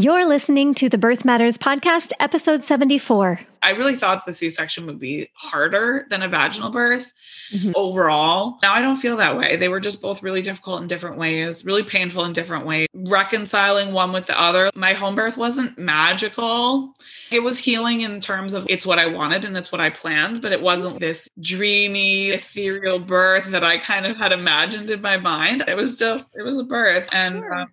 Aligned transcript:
You're 0.00 0.24
listening 0.24 0.72
to 0.76 0.88
the 0.88 0.96
Birth 0.96 1.26
Matters 1.26 1.58
Podcast, 1.58 2.12
episode 2.20 2.64
74. 2.64 3.38
I 3.60 3.72
really 3.72 3.96
thought 3.96 4.24
the 4.24 4.32
C 4.32 4.48
section 4.48 4.86
would 4.86 4.98
be 4.98 5.28
harder 5.34 6.06
than 6.08 6.22
a 6.22 6.28
vaginal 6.28 6.70
birth 6.70 7.12
mm-hmm. 7.52 7.72
overall. 7.74 8.56
Now 8.62 8.72
I 8.72 8.80
don't 8.80 8.96
feel 8.96 9.18
that 9.18 9.36
way. 9.36 9.56
They 9.56 9.68
were 9.68 9.78
just 9.78 10.00
both 10.00 10.22
really 10.22 10.40
difficult 10.40 10.80
in 10.80 10.88
different 10.88 11.18
ways, 11.18 11.66
really 11.66 11.82
painful 11.82 12.24
in 12.24 12.32
different 12.32 12.64
ways. 12.64 12.86
Reconciling 12.94 13.92
one 13.92 14.10
with 14.10 14.24
the 14.24 14.40
other. 14.40 14.70
My 14.74 14.94
home 14.94 15.14
birth 15.14 15.36
wasn't 15.36 15.76
magical. 15.78 16.94
It 17.30 17.42
was 17.42 17.58
healing 17.58 18.00
in 18.00 18.22
terms 18.22 18.54
of 18.54 18.66
it's 18.70 18.86
what 18.86 18.98
I 18.98 19.06
wanted 19.06 19.44
and 19.44 19.54
it's 19.54 19.70
what 19.70 19.82
I 19.82 19.90
planned, 19.90 20.40
but 20.40 20.50
it 20.50 20.62
wasn't 20.62 21.00
this 21.00 21.28
dreamy, 21.42 22.30
ethereal 22.30 23.00
birth 23.00 23.50
that 23.50 23.64
I 23.64 23.76
kind 23.76 24.06
of 24.06 24.16
had 24.16 24.32
imagined 24.32 24.88
in 24.88 25.02
my 25.02 25.18
mind. 25.18 25.62
It 25.68 25.76
was 25.76 25.98
just, 25.98 26.24
it 26.34 26.42
was 26.42 26.58
a 26.58 26.64
birth. 26.64 27.06
And 27.12 27.40
sure. 27.40 27.52
um, 27.52 27.68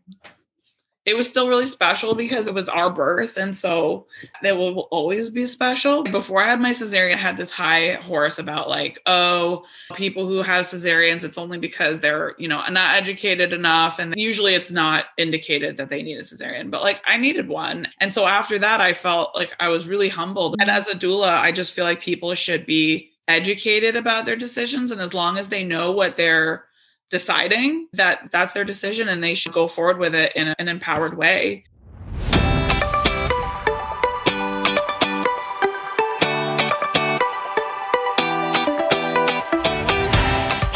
it 1.07 1.15
was 1.15 1.25
still 1.25 1.47
really 1.47 1.65
special 1.65 2.15
because 2.15 2.47
it 2.47 2.53
was 2.53 2.67
our 2.67 2.89
birth. 2.89 3.37
And 3.37 3.55
so 3.55 4.07
it 4.43 4.57
will 4.57 4.89
always 4.91 5.29
be 5.29 5.45
special. 5.45 6.03
Before 6.03 6.43
I 6.43 6.47
had 6.47 6.59
my 6.59 6.71
cesarean, 6.71 7.13
I 7.13 7.17
had 7.17 7.37
this 7.37 7.49
high 7.49 7.93
horse 7.93 8.37
about 8.37 8.67
like, 8.67 8.99
oh, 9.05 9.63
people 9.95 10.27
who 10.27 10.41
have 10.41 10.65
cesareans, 10.65 11.23
it's 11.23 11.37
only 11.37 11.59
because 11.59 12.01
they're, 12.01 12.35
you 12.37 12.49
know, 12.49 12.61
not 12.69 12.97
educated 12.97 13.53
enough. 13.53 13.99
And 13.99 14.13
usually 14.17 14.53
it's 14.53 14.69
not 14.69 15.05
indicated 15.17 15.77
that 15.77 15.89
they 15.89 16.03
need 16.03 16.17
a 16.17 16.23
cesarean, 16.23 16.69
but 16.69 16.83
like 16.83 17.01
I 17.07 17.15
needed 17.15 17.47
one. 17.47 17.87
And 18.01 18.13
so 18.13 18.27
after 18.27 18.59
that, 18.59 18.81
I 18.81 18.91
felt 18.91 19.33
like 19.33 19.55
I 19.61 19.69
was 19.69 19.87
really 19.87 20.09
humbled. 20.09 20.57
And 20.59 20.69
as 20.69 20.89
a 20.89 20.93
doula, 20.93 21.29
I 21.29 21.53
just 21.53 21.71
feel 21.71 21.85
like 21.85 22.01
people 22.01 22.35
should 22.35 22.65
be 22.65 23.11
educated 23.29 23.95
about 23.95 24.25
their 24.25 24.35
decisions. 24.35 24.91
And 24.91 24.99
as 24.99 25.13
long 25.13 25.37
as 25.37 25.47
they 25.47 25.63
know 25.63 25.89
what 25.89 26.17
they're 26.17 26.65
deciding 27.09 27.87
that 27.93 28.29
that's 28.31 28.53
their 28.53 28.65
decision 28.65 29.07
and 29.07 29.23
they 29.23 29.35
should 29.35 29.53
go 29.53 29.67
forward 29.67 29.97
with 29.97 30.13
it 30.13 30.33
in 30.35 30.49
an 30.59 30.67
empowered 30.67 31.17
way. 31.17 31.63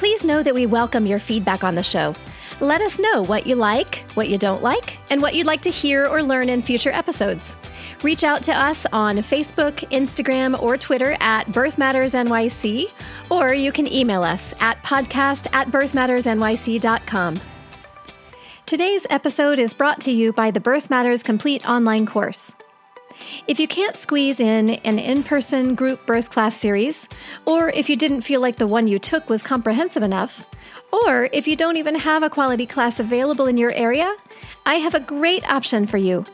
Please 0.00 0.24
know 0.24 0.42
that 0.42 0.54
we 0.54 0.64
welcome 0.64 1.04
your 1.04 1.18
feedback 1.18 1.62
on 1.62 1.74
the 1.74 1.82
show. 1.82 2.14
Let 2.58 2.80
us 2.80 2.98
know 2.98 3.20
what 3.20 3.46
you 3.46 3.54
like, 3.54 3.96
what 4.14 4.30
you 4.30 4.38
don't 4.38 4.62
like, 4.62 4.96
and 5.10 5.20
what 5.20 5.34
you'd 5.34 5.46
like 5.46 5.60
to 5.60 5.70
hear 5.70 6.06
or 6.06 6.22
learn 6.22 6.48
in 6.48 6.62
future 6.62 6.88
episodes. 6.88 7.54
Reach 8.02 8.24
out 8.24 8.42
to 8.44 8.58
us 8.58 8.86
on 8.94 9.18
Facebook, 9.18 9.74
Instagram, 9.90 10.58
or 10.62 10.78
Twitter 10.78 11.18
at 11.20 11.52
Birth 11.52 11.76
Matters 11.76 12.14
NYC, 12.14 12.90
or 13.28 13.52
you 13.52 13.72
can 13.72 13.86
email 13.92 14.22
us 14.22 14.54
at 14.58 14.82
podcast 14.82 15.46
at 15.52 15.68
birthmattersnyc.com. 15.68 17.38
Today's 18.64 19.06
episode 19.10 19.58
is 19.58 19.74
brought 19.74 20.00
to 20.00 20.10
you 20.10 20.32
by 20.32 20.50
the 20.50 20.60
Birth 20.60 20.88
Matters 20.88 21.22
Complete 21.22 21.68
online 21.68 22.06
course. 22.06 22.54
If 23.46 23.58
you 23.60 23.68
can't 23.68 23.96
squeeze 23.96 24.40
in 24.40 24.70
an 24.70 24.98
in 24.98 25.22
person 25.22 25.74
group 25.74 26.04
birth 26.06 26.30
class 26.30 26.56
series, 26.56 27.08
or 27.46 27.70
if 27.70 27.88
you 27.88 27.96
didn't 27.96 28.22
feel 28.22 28.40
like 28.40 28.56
the 28.56 28.66
one 28.66 28.88
you 28.88 28.98
took 28.98 29.28
was 29.28 29.42
comprehensive 29.42 30.02
enough, 30.02 30.44
or 30.92 31.28
if 31.32 31.46
you 31.46 31.56
don't 31.56 31.76
even 31.76 31.94
have 31.94 32.22
a 32.22 32.30
quality 32.30 32.66
class 32.66 33.00
available 33.00 33.46
in 33.46 33.56
your 33.56 33.72
area, 33.72 34.14
I 34.66 34.74
have 34.76 34.94
a 34.94 35.00
great 35.00 35.48
option 35.50 35.86
for 35.86 35.98
you. 35.98 36.24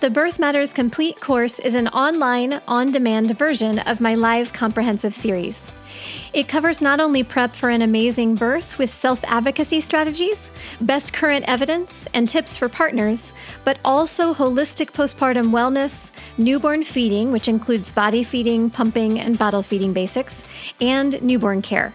The 0.00 0.10
Birth 0.10 0.38
Matters 0.38 0.72
Complete 0.72 1.20
course 1.20 1.58
is 1.58 1.74
an 1.74 1.88
online, 1.88 2.60
on 2.68 2.90
demand 2.90 3.36
version 3.38 3.78
of 3.80 4.00
my 4.00 4.14
live 4.14 4.52
comprehensive 4.52 5.14
series. 5.14 5.70
It 6.32 6.48
covers 6.48 6.80
not 6.80 7.00
only 7.00 7.22
prep 7.22 7.54
for 7.54 7.70
an 7.70 7.82
amazing 7.82 8.34
birth 8.34 8.78
with 8.78 8.90
self 8.90 9.24
advocacy 9.24 9.80
strategies, 9.80 10.50
best 10.80 11.12
current 11.12 11.44
evidence, 11.48 12.08
and 12.14 12.28
tips 12.28 12.56
for 12.56 12.68
partners, 12.68 13.32
but 13.64 13.78
also 13.84 14.34
holistic 14.34 14.92
postpartum 14.92 15.50
wellness, 15.50 16.12
newborn 16.38 16.84
feeding, 16.84 17.32
which 17.32 17.48
includes 17.48 17.92
body 17.92 18.24
feeding, 18.24 18.70
pumping, 18.70 19.18
and 19.20 19.38
bottle 19.38 19.62
feeding 19.62 19.92
basics, 19.92 20.44
and 20.80 21.20
newborn 21.22 21.62
care. 21.62 21.94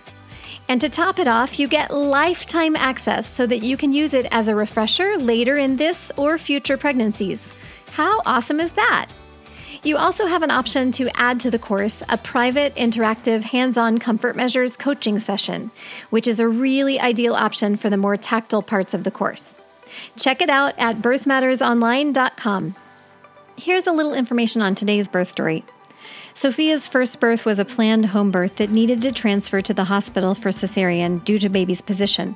And 0.67 0.79
to 0.81 0.89
top 0.89 1.19
it 1.19 1.27
off, 1.27 1.59
you 1.59 1.67
get 1.67 1.93
lifetime 1.93 2.75
access 2.75 3.27
so 3.27 3.45
that 3.45 3.63
you 3.63 3.75
can 3.75 3.93
use 3.93 4.13
it 4.13 4.27
as 4.31 4.47
a 4.47 4.55
refresher 4.55 5.17
later 5.17 5.57
in 5.57 5.75
this 5.75 6.11
or 6.15 6.37
future 6.37 6.77
pregnancies. 6.77 7.51
How 7.91 8.21
awesome 8.25 8.59
is 8.59 8.71
that? 8.73 9.07
You 9.83 9.97
also 9.97 10.27
have 10.27 10.43
an 10.43 10.51
option 10.51 10.91
to 10.93 11.09
add 11.19 11.39
to 11.39 11.49
the 11.49 11.57
course 11.57 12.03
a 12.07 12.17
private, 12.17 12.75
interactive, 12.75 13.41
hands 13.43 13.79
on 13.79 13.97
comfort 13.97 14.35
measures 14.35 14.77
coaching 14.77 15.17
session, 15.17 15.71
which 16.11 16.27
is 16.27 16.39
a 16.39 16.47
really 16.47 16.99
ideal 16.99 17.33
option 17.33 17.75
for 17.77 17.89
the 17.89 17.97
more 17.97 18.15
tactile 18.15 18.61
parts 18.61 18.93
of 18.93 19.03
the 19.03 19.11
course. 19.11 19.59
Check 20.17 20.41
it 20.41 20.51
out 20.51 20.75
at 20.77 21.01
birthmattersonline.com. 21.01 22.75
Here's 23.57 23.87
a 23.87 23.91
little 23.91 24.13
information 24.13 24.61
on 24.61 24.75
today's 24.75 25.07
birth 25.07 25.29
story. 25.29 25.65
Sophia's 26.35 26.87
first 26.87 27.19
birth 27.19 27.43
was 27.43 27.57
a 27.57 27.65
planned 27.65 28.05
home 28.05 28.29
birth 28.29 28.57
that 28.57 28.69
needed 28.69 29.01
to 29.01 29.11
transfer 29.11 29.61
to 29.61 29.73
the 29.73 29.85
hospital 29.85 30.35
for 30.35 30.49
cesarean 30.49 31.23
due 31.25 31.39
to 31.39 31.49
baby's 31.49 31.81
position. 31.81 32.35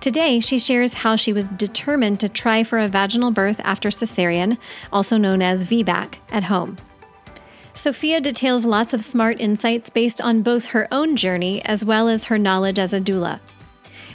Today, 0.00 0.40
she 0.40 0.58
shares 0.58 0.94
how 0.94 1.16
she 1.16 1.32
was 1.32 1.48
determined 1.48 2.20
to 2.20 2.28
try 2.28 2.62
for 2.64 2.78
a 2.78 2.88
vaginal 2.88 3.30
birth 3.30 3.60
after 3.64 3.88
cesarean, 3.88 4.58
also 4.92 5.16
known 5.16 5.42
as 5.42 5.64
VBAC, 5.64 6.14
at 6.30 6.44
home. 6.44 6.76
Sophia 7.74 8.20
details 8.20 8.64
lots 8.64 8.94
of 8.94 9.02
smart 9.02 9.40
insights 9.40 9.90
based 9.90 10.20
on 10.22 10.42
both 10.42 10.66
her 10.66 10.88
own 10.90 11.14
journey 11.14 11.62
as 11.64 11.84
well 11.84 12.08
as 12.08 12.24
her 12.24 12.38
knowledge 12.38 12.78
as 12.78 12.92
a 12.92 13.00
doula. 13.00 13.40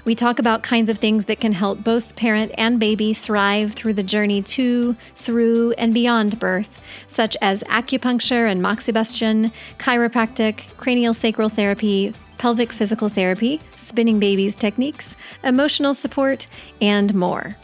We 0.03 0.15
talk 0.15 0.39
about 0.39 0.63
kinds 0.63 0.89
of 0.89 0.97
things 0.97 1.25
that 1.25 1.39
can 1.39 1.53
help 1.53 1.83
both 1.83 2.15
parent 2.15 2.51
and 2.57 2.79
baby 2.79 3.13
thrive 3.13 3.73
through 3.73 3.93
the 3.93 4.03
journey 4.03 4.41
to, 4.41 4.95
through, 5.15 5.73
and 5.73 5.93
beyond 5.93 6.39
birth, 6.39 6.81
such 7.05 7.37
as 7.39 7.61
acupuncture 7.65 8.49
and 8.51 8.63
moxibustion, 8.63 9.51
chiropractic, 9.77 10.75
cranial 10.77 11.13
sacral 11.13 11.49
therapy, 11.49 12.15
pelvic 12.39 12.73
physical 12.73 13.09
therapy, 13.09 13.61
spinning 13.77 14.19
babies 14.19 14.55
techniques, 14.55 15.15
emotional 15.43 15.93
support, 15.93 16.47
and 16.81 17.13
more. 17.13 17.55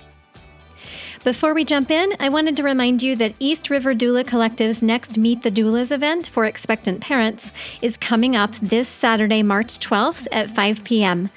Before 1.23 1.53
we 1.53 1.65
jump 1.65 1.91
in, 1.91 2.13
I 2.21 2.29
wanted 2.29 2.55
to 2.55 2.63
remind 2.63 3.03
you 3.03 3.17
that 3.17 3.35
East 3.39 3.69
River 3.69 3.93
Doula 3.93 4.25
Collective's 4.25 4.81
next 4.81 5.17
Meet 5.17 5.41
the 5.41 5.51
Doulas 5.51 5.91
event 5.91 6.27
for 6.27 6.45
expectant 6.45 7.01
parents 7.01 7.51
is 7.81 7.97
coming 7.97 8.33
up 8.35 8.55
this 8.61 8.87
Saturday, 8.87 9.43
March 9.43 9.79
12th 9.79 10.27
at 10.31 10.49
5 10.49 10.85
p.m. 10.85 11.29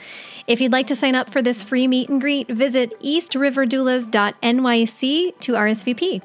If 0.46 0.60
you'd 0.60 0.70
like 0.70 0.86
to 0.88 0.94
sign 0.94 1.16
up 1.16 1.30
for 1.30 1.42
this 1.42 1.62
free 1.62 1.88
meet 1.88 2.08
and 2.08 2.20
greet, 2.20 2.48
visit 2.48 2.92
eastriverdoulas.nyc 3.02 5.40
to 5.40 5.52
RSVP. 5.52 6.22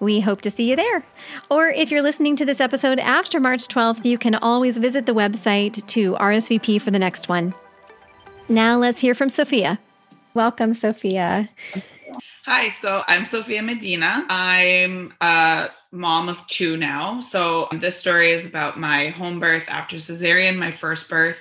We 0.00 0.20
hope 0.20 0.40
to 0.42 0.50
see 0.50 0.68
you 0.68 0.76
there. 0.76 1.02
Or 1.50 1.68
if 1.68 1.90
you're 1.90 2.02
listening 2.02 2.36
to 2.36 2.44
this 2.44 2.60
episode 2.60 2.98
after 2.98 3.40
March 3.40 3.66
12th, 3.68 4.04
you 4.04 4.18
can 4.18 4.34
always 4.34 4.76
visit 4.78 5.06
the 5.06 5.14
website 5.14 5.86
to 5.86 6.14
RSVP 6.14 6.82
for 6.82 6.90
the 6.90 6.98
next 6.98 7.28
one. 7.28 7.54
Now 8.48 8.78
let's 8.78 9.00
hear 9.00 9.14
from 9.16 9.28
Sophia. 9.28 9.80
Welcome, 10.34 10.74
Sophia. 10.74 11.48
Hi, 12.44 12.68
so 12.68 13.02
I'm 13.08 13.24
Sophia 13.24 13.60
Medina. 13.60 14.24
I'm 14.28 15.12
a 15.20 15.70
mom 15.90 16.28
of 16.28 16.46
two 16.46 16.76
now. 16.76 17.18
So 17.18 17.66
this 17.72 17.98
story 17.98 18.30
is 18.30 18.46
about 18.46 18.78
my 18.78 19.08
home 19.08 19.40
birth 19.40 19.64
after 19.66 19.96
cesarean, 19.96 20.58
my 20.58 20.70
first 20.70 21.08
birth 21.08 21.38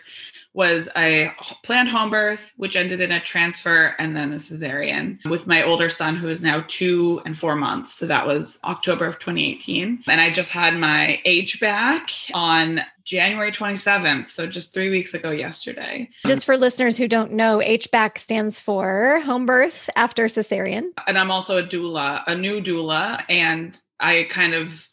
was 0.56 0.88
a 0.96 1.32
planned 1.64 1.90
home 1.90 2.10
birth, 2.10 2.40
which 2.56 2.78
ended 2.78 3.02
in 3.02 3.12
a 3.12 3.20
transfer 3.20 3.94
and 4.00 4.16
then 4.16 4.32
a 4.32 4.38
cesarean 4.38 5.24
with 5.26 5.46
my 5.46 5.62
older 5.62 5.90
son, 5.90 6.16
who 6.16 6.30
is 6.30 6.42
now 6.42 6.64
two 6.70 7.22
and 7.26 7.38
four 7.38 7.58
months. 7.58 7.94
So 7.94 8.08
that 8.08 8.26
was 8.26 8.58
October 8.64 9.06
of 9.06 9.20
2018. 9.20 10.06
And 10.08 10.22
I 10.22 10.32
just 10.32 10.50
had 10.50 10.76
my 10.78 11.22
HBAC 11.26 12.32
on 12.34 12.82
January 13.04 13.52
27th. 13.52 14.30
So 14.30 14.48
just 14.48 14.74
three 14.74 14.90
weeks 14.90 15.14
ago 15.14 15.30
yesterday. 15.30 16.10
Just 16.26 16.46
for 16.46 16.58
listeners 16.58 16.98
who 16.98 17.10
don't 17.10 17.34
know, 17.34 17.58
HBAC 17.58 18.18
stands 18.18 18.60
for 18.60 19.22
home 19.26 19.46
birth 19.46 19.90
after 19.98 20.26
cesarean. 20.26 20.88
And 21.06 21.20
I'm 21.20 21.32
also 21.32 21.58
a 21.58 21.64
doula, 21.64 22.24
a 22.28 22.36
new 22.36 22.62
doula. 22.62 23.24
And 23.28 23.80
I 24.00 24.26
kind 24.30 24.54
of 24.54 24.88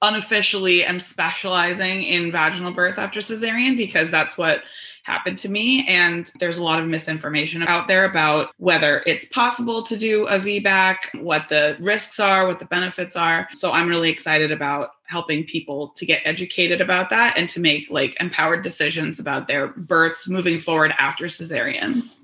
unofficially 0.00 0.84
am 0.84 0.98
specializing 0.98 2.02
in 2.02 2.32
vaginal 2.32 2.72
birth 2.72 2.98
after 2.98 3.20
cesarean 3.20 3.76
because 3.76 4.10
that's 4.10 4.36
what 4.36 4.62
happened 5.02 5.38
to 5.38 5.48
me. 5.48 5.86
And 5.86 6.30
there's 6.38 6.58
a 6.58 6.62
lot 6.62 6.80
of 6.80 6.86
misinformation 6.86 7.62
out 7.62 7.88
there 7.88 8.04
about 8.04 8.50
whether 8.58 9.02
it's 9.06 9.24
possible 9.26 9.82
to 9.82 9.96
do 9.96 10.26
a 10.26 10.38
VBAC, 10.38 11.20
what 11.20 11.48
the 11.48 11.76
risks 11.80 12.20
are, 12.20 12.46
what 12.46 12.58
the 12.58 12.64
benefits 12.66 13.16
are. 13.16 13.48
So 13.56 13.72
I'm 13.72 13.88
really 13.88 14.10
excited 14.10 14.50
about 14.50 14.90
helping 15.04 15.44
people 15.44 15.88
to 15.88 16.06
get 16.06 16.22
educated 16.24 16.80
about 16.80 17.10
that 17.10 17.36
and 17.36 17.48
to 17.50 17.60
make 17.60 17.90
like 17.90 18.16
empowered 18.20 18.62
decisions 18.62 19.18
about 19.18 19.46
their 19.46 19.68
births 19.68 20.28
moving 20.28 20.58
forward 20.58 20.94
after 20.98 21.26
cesareans. 21.26 22.20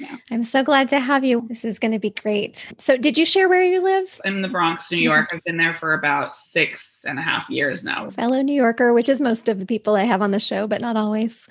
Yeah. 0.00 0.16
I'm 0.30 0.44
so 0.44 0.62
glad 0.64 0.88
to 0.88 0.98
have 0.98 1.24
you. 1.24 1.46
This 1.46 1.62
is 1.62 1.78
going 1.78 1.92
to 1.92 1.98
be 1.98 2.08
great. 2.08 2.72
So, 2.78 2.96
did 2.96 3.18
you 3.18 3.26
share 3.26 3.50
where 3.50 3.62
you 3.62 3.82
live? 3.82 4.18
In 4.24 4.40
the 4.40 4.48
Bronx, 4.48 4.90
New 4.90 4.96
York. 4.96 5.26
Mm-hmm. 5.26 5.36
I've 5.36 5.44
been 5.44 5.58
there 5.58 5.74
for 5.74 5.92
about 5.92 6.34
six 6.34 7.00
and 7.04 7.18
a 7.18 7.22
half 7.22 7.50
years 7.50 7.84
now. 7.84 8.08
Fellow 8.12 8.40
New 8.40 8.54
Yorker, 8.54 8.94
which 8.94 9.10
is 9.10 9.20
most 9.20 9.46
of 9.50 9.58
the 9.58 9.66
people 9.66 9.96
I 9.96 10.04
have 10.04 10.22
on 10.22 10.30
the 10.30 10.40
show, 10.40 10.66
but 10.66 10.80
not 10.80 10.96
always. 10.96 11.46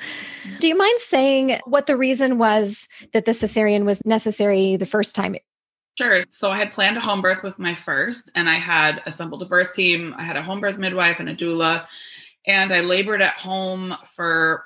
Do 0.60 0.68
you 0.68 0.76
mind 0.76 1.00
saying 1.00 1.60
what 1.66 1.86
the 1.86 1.96
reason 1.96 2.40
was 2.40 2.90
that 3.14 3.26
the 3.26 3.34
cesarean 3.34 3.86
was 3.86 4.04
necessary 4.04 4.78
the 4.78 4.88
first 4.88 5.16
time? 5.16 5.36
Sure. 5.96 6.24
So 6.32 6.50
I 6.50 6.58
had 6.58 6.74
planned 6.74 6.98
a 6.98 7.02
home 7.02 7.22
birth 7.22 7.44
with 7.44 7.60
my 7.60 7.76
first, 7.76 8.32
and 8.34 8.50
I 8.50 8.56
had 8.56 9.04
assembled 9.06 9.44
a 9.44 9.46
birth 9.46 9.74
team. 9.74 10.16
I 10.18 10.24
had 10.24 10.38
a 10.38 10.42
home 10.42 10.60
birth 10.60 10.80
midwife 10.80 11.20
and 11.20 11.30
a 11.30 11.36
doula, 11.36 11.86
and 12.48 12.74
I 12.74 12.82
labored 12.82 13.22
at 13.22 13.36
home 13.36 13.96
for 14.06 14.66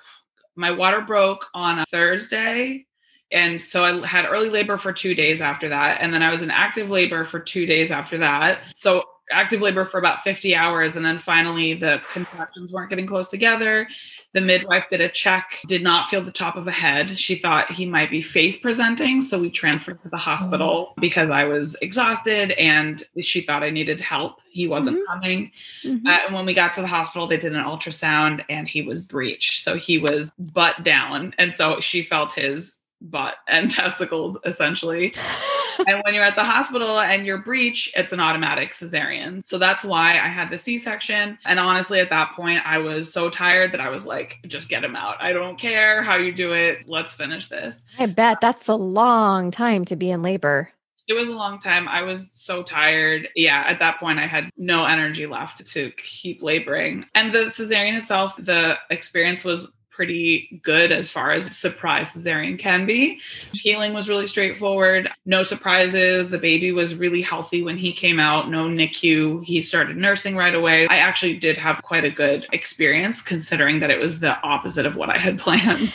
my 0.56 0.72
water 0.72 1.02
broke 1.02 1.48
on 1.54 1.80
a 1.80 1.86
Thursday 1.92 2.86
and 3.34 3.62
so 3.62 3.84
I 3.84 4.08
had 4.08 4.26
early 4.26 4.50
labor 4.50 4.78
for 4.78 4.94
two 4.94 5.16
days 5.16 5.42
after 5.42 5.68
that. 5.70 5.98
And 6.00 6.14
then 6.14 6.22
I 6.22 6.30
was 6.30 6.42
in 6.42 6.52
active 6.52 6.90
labor 6.90 7.26
for 7.26 7.40
two 7.40 7.66
days 7.66 7.92
after 7.92 8.18
that. 8.20 8.60
So 8.76 9.04
active 9.32 9.62
labor 9.62 9.86
for 9.86 9.98
about 9.98 10.22
50 10.22 10.56
hours. 10.56 10.96
And 10.96 11.06
then 11.06 11.18
finally, 11.18 11.74
the 11.74 12.02
contractions 12.14 12.72
weren't 12.72 12.90
getting 12.90 13.08
close 13.08 13.28
together. 13.28 13.88
The 14.34 14.42
midwife 14.42 14.86
did 14.90 15.02
a 15.02 15.10
check, 15.10 15.62
did 15.68 15.84
not 15.84 16.10
feel 16.10 16.22
the 16.22 16.32
top 16.32 16.56
of 16.56 16.68
a 16.68 16.72
head. 16.72 17.18
She 17.18 17.36
thought 17.36 17.72
he 17.72 17.86
might 17.86 18.10
be 18.10 18.22
face 18.22 18.58
presenting. 18.58 19.22
So 19.22 19.40
we 19.40 19.50
transferred 19.50 20.02
to 20.04 20.10
the 20.10 20.18
hospital 20.18 20.88
mm-hmm. 20.92 21.02
because 21.02 21.30
I 21.30 21.46
was 21.46 21.76
exhausted 21.82 22.52
and 22.52 23.04
she 23.22 23.42
thought 23.42 23.64
I 23.64 23.70
needed 23.70 24.02
help. 24.02 24.40
He 24.50 24.68
wasn't 24.68 24.98
mm-hmm. 24.98 25.14
coming. 25.14 25.52
Mm-hmm. 25.84 26.08
Uh, 26.08 26.18
and 26.26 26.36
when 26.36 26.46
we 26.46 26.54
got 26.54 26.74
to 26.76 26.82
the 26.82 26.88
hospital, 26.88 27.28
they 27.28 27.38
did 27.38 27.56
an 27.56 27.64
ultrasound 27.64 28.44
and 28.50 28.68
he 28.68 28.82
was 28.82 29.02
breech. 29.02 29.64
So 29.64 29.78
he 29.78 29.98
was 30.00 30.32
butt 30.38 30.84
down. 30.84 31.34
And 31.38 31.54
so 31.56 31.80
she 31.80 32.02
felt 32.02 32.34
his 32.34 32.80
butt 33.04 33.36
and 33.48 33.70
testicles 33.72 34.38
essentially. 34.46 35.14
and 35.88 36.02
when 36.04 36.14
you're 36.14 36.24
at 36.24 36.36
the 36.36 36.44
hospital 36.44 37.00
and 37.00 37.26
you're 37.26 37.38
breech, 37.38 37.92
it's 37.96 38.14
an 38.14 38.20
automatic 38.20 38.72
cesarean. 38.72 39.46
So 39.46 39.58
that's 39.58 39.84
why 39.84 40.12
I 40.12 40.28
had 40.28 40.50
the 40.50 40.58
C-section. 40.58 41.38
And 41.46 41.60
honestly, 41.60 42.00
at 42.00 42.10
that 42.10 42.34
point, 42.34 42.62
I 42.66 42.78
was 42.78 43.12
so 43.12 43.30
tired 43.30 43.72
that 43.74 43.82
I 43.82 43.90
was 43.90 44.06
like, 44.06 44.40
just 44.48 44.70
get 44.70 44.84
him 44.84 44.96
out. 44.96 45.22
I 45.22 45.34
don't 45.34 45.60
care 45.60 46.02
how 46.02 46.16
you 46.16 46.32
do 46.32 46.54
it. 46.54 46.88
Let's 46.88 47.14
finish 47.14 47.50
this. 47.50 47.86
I 48.00 48.06
bet 48.08 48.42
that's 48.42 48.68
a 48.68 48.76
long 48.76 49.52
time 49.52 49.86
to 49.86 49.96
be 49.96 50.10
in 50.12 50.22
labor. 50.22 50.72
It 51.08 51.14
was 51.16 51.28
a 51.28 51.36
long 51.36 51.60
time. 51.60 51.90
I 51.90 52.02
was 52.04 52.26
so 52.34 52.64
tired. 52.64 53.28
Yeah, 53.36 53.64
at 53.68 53.80
that 53.80 54.00
point, 54.00 54.20
I 54.20 54.26
had 54.26 54.50
no 54.56 54.86
energy 54.86 55.28
left 55.28 55.66
to 55.74 55.92
keep 55.92 56.42
laboring. 56.42 57.06
And 57.14 57.34
the 57.34 57.46
cesarean 57.46 57.98
itself, 57.98 58.36
the 58.38 58.78
experience 58.90 59.44
was 59.44 59.68
pretty 59.94 60.60
good 60.64 60.92
as 60.92 61.10
far 61.10 61.32
as 61.32 61.56
surprise 61.56 62.08
cesarean 62.08 62.58
can 62.58 62.86
be. 62.86 63.20
Healing 63.54 63.94
was 63.94 64.10
really 64.10 64.28
straightforward, 64.28 65.10
no 65.26 65.44
surprises. 65.44 66.30
The 66.30 66.38
baby 66.38 66.72
was 66.72 66.96
really 66.96 67.22
healthy 67.22 67.62
when 67.62 67.78
he 67.78 67.94
came 67.94 68.20
out, 68.20 68.50
no 68.50 68.68
NICU. 68.68 69.44
He 69.46 69.62
started 69.62 69.96
nursing 69.96 70.36
right 70.36 70.56
away. 70.56 70.88
I 70.88 70.98
actually 70.98 71.38
did 71.38 71.58
have 71.58 71.84
quite 71.84 72.04
a 72.04 72.10
good 72.10 72.46
experience 72.52 73.22
considering 73.22 73.80
that 73.82 73.92
it 73.92 74.00
was 74.00 74.20
the 74.20 74.42
opposite 74.42 74.86
of 74.86 74.96
what 74.96 75.10
I 75.10 75.18
had 75.18 75.40
planned. 75.44 75.94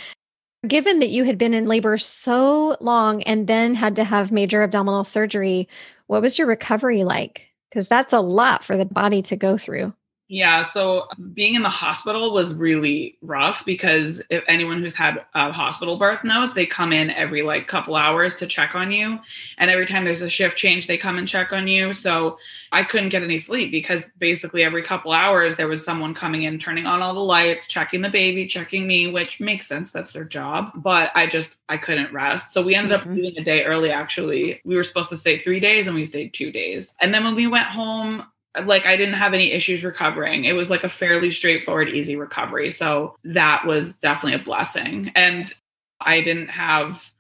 Given 0.66 0.98
that 1.00 1.10
you 1.10 1.24
had 1.24 1.38
been 1.38 1.54
in 1.54 1.66
labor 1.66 1.98
so 1.98 2.76
long 2.80 3.22
and 3.24 3.46
then 3.46 3.74
had 3.74 3.96
to 3.96 4.04
have 4.04 4.32
major 4.32 4.62
abdominal 4.62 5.04
surgery, 5.04 5.68
what 6.06 6.22
was 6.22 6.38
your 6.38 6.46
recovery 6.46 7.04
like? 7.04 7.48
Because 7.68 7.86
that's 7.86 8.12
a 8.12 8.20
lot 8.20 8.64
for 8.64 8.76
the 8.76 8.84
body 8.84 9.22
to 9.22 9.36
go 9.36 9.56
through. 9.56 9.92
Yeah, 10.30 10.64
so 10.64 11.08
being 11.32 11.54
in 11.54 11.62
the 11.62 11.70
hospital 11.70 12.34
was 12.34 12.52
really 12.52 13.16
rough 13.22 13.64
because 13.64 14.20
if 14.28 14.44
anyone 14.46 14.82
who's 14.82 14.94
had 14.94 15.24
a 15.34 15.50
hospital 15.52 15.96
birth 15.96 16.22
knows, 16.22 16.52
they 16.52 16.66
come 16.66 16.92
in 16.92 17.08
every 17.08 17.40
like 17.40 17.66
couple 17.66 17.96
hours 17.96 18.34
to 18.36 18.46
check 18.46 18.74
on 18.74 18.92
you. 18.92 19.18
And 19.56 19.70
every 19.70 19.86
time 19.86 20.04
there's 20.04 20.20
a 20.20 20.28
shift 20.28 20.58
change, 20.58 20.86
they 20.86 20.98
come 20.98 21.16
and 21.16 21.26
check 21.26 21.50
on 21.54 21.66
you. 21.66 21.94
So 21.94 22.36
I 22.72 22.84
couldn't 22.84 23.08
get 23.08 23.22
any 23.22 23.38
sleep 23.38 23.70
because 23.70 24.10
basically 24.18 24.64
every 24.64 24.82
couple 24.82 25.12
hours 25.12 25.56
there 25.56 25.66
was 25.66 25.82
someone 25.82 26.14
coming 26.14 26.42
in, 26.42 26.58
turning 26.58 26.84
on 26.84 27.00
all 27.00 27.14
the 27.14 27.20
lights, 27.20 27.66
checking 27.66 28.02
the 28.02 28.10
baby, 28.10 28.46
checking 28.46 28.86
me, 28.86 29.06
which 29.06 29.40
makes 29.40 29.66
sense. 29.66 29.90
That's 29.90 30.12
their 30.12 30.24
job. 30.24 30.72
But 30.76 31.10
I 31.14 31.26
just, 31.26 31.56
I 31.70 31.78
couldn't 31.78 32.12
rest. 32.12 32.52
So 32.52 32.60
we 32.60 32.74
ended 32.74 33.00
mm-hmm. 33.00 33.10
up 33.12 33.16
leaving 33.16 33.38
a 33.38 33.44
day 33.44 33.64
early, 33.64 33.90
actually. 33.90 34.60
We 34.66 34.76
were 34.76 34.84
supposed 34.84 35.08
to 35.08 35.16
stay 35.16 35.38
three 35.38 35.58
days 35.58 35.86
and 35.86 35.96
we 35.96 36.04
stayed 36.04 36.34
two 36.34 36.52
days. 36.52 36.94
And 37.00 37.14
then 37.14 37.24
when 37.24 37.34
we 37.34 37.46
went 37.46 37.68
home, 37.68 38.26
like 38.64 38.86
I 38.86 38.96
didn't 38.96 39.14
have 39.14 39.34
any 39.34 39.52
issues 39.52 39.82
recovering. 39.82 40.44
It 40.44 40.54
was 40.54 40.70
like 40.70 40.84
a 40.84 40.88
fairly 40.88 41.30
straightforward, 41.30 41.88
easy 41.88 42.16
recovery. 42.16 42.70
So 42.70 43.14
that 43.24 43.66
was 43.66 43.96
definitely 43.96 44.40
a 44.40 44.44
blessing. 44.44 45.12
And 45.14 45.52
I 46.00 46.20
didn't 46.20 46.48
have 46.48 47.12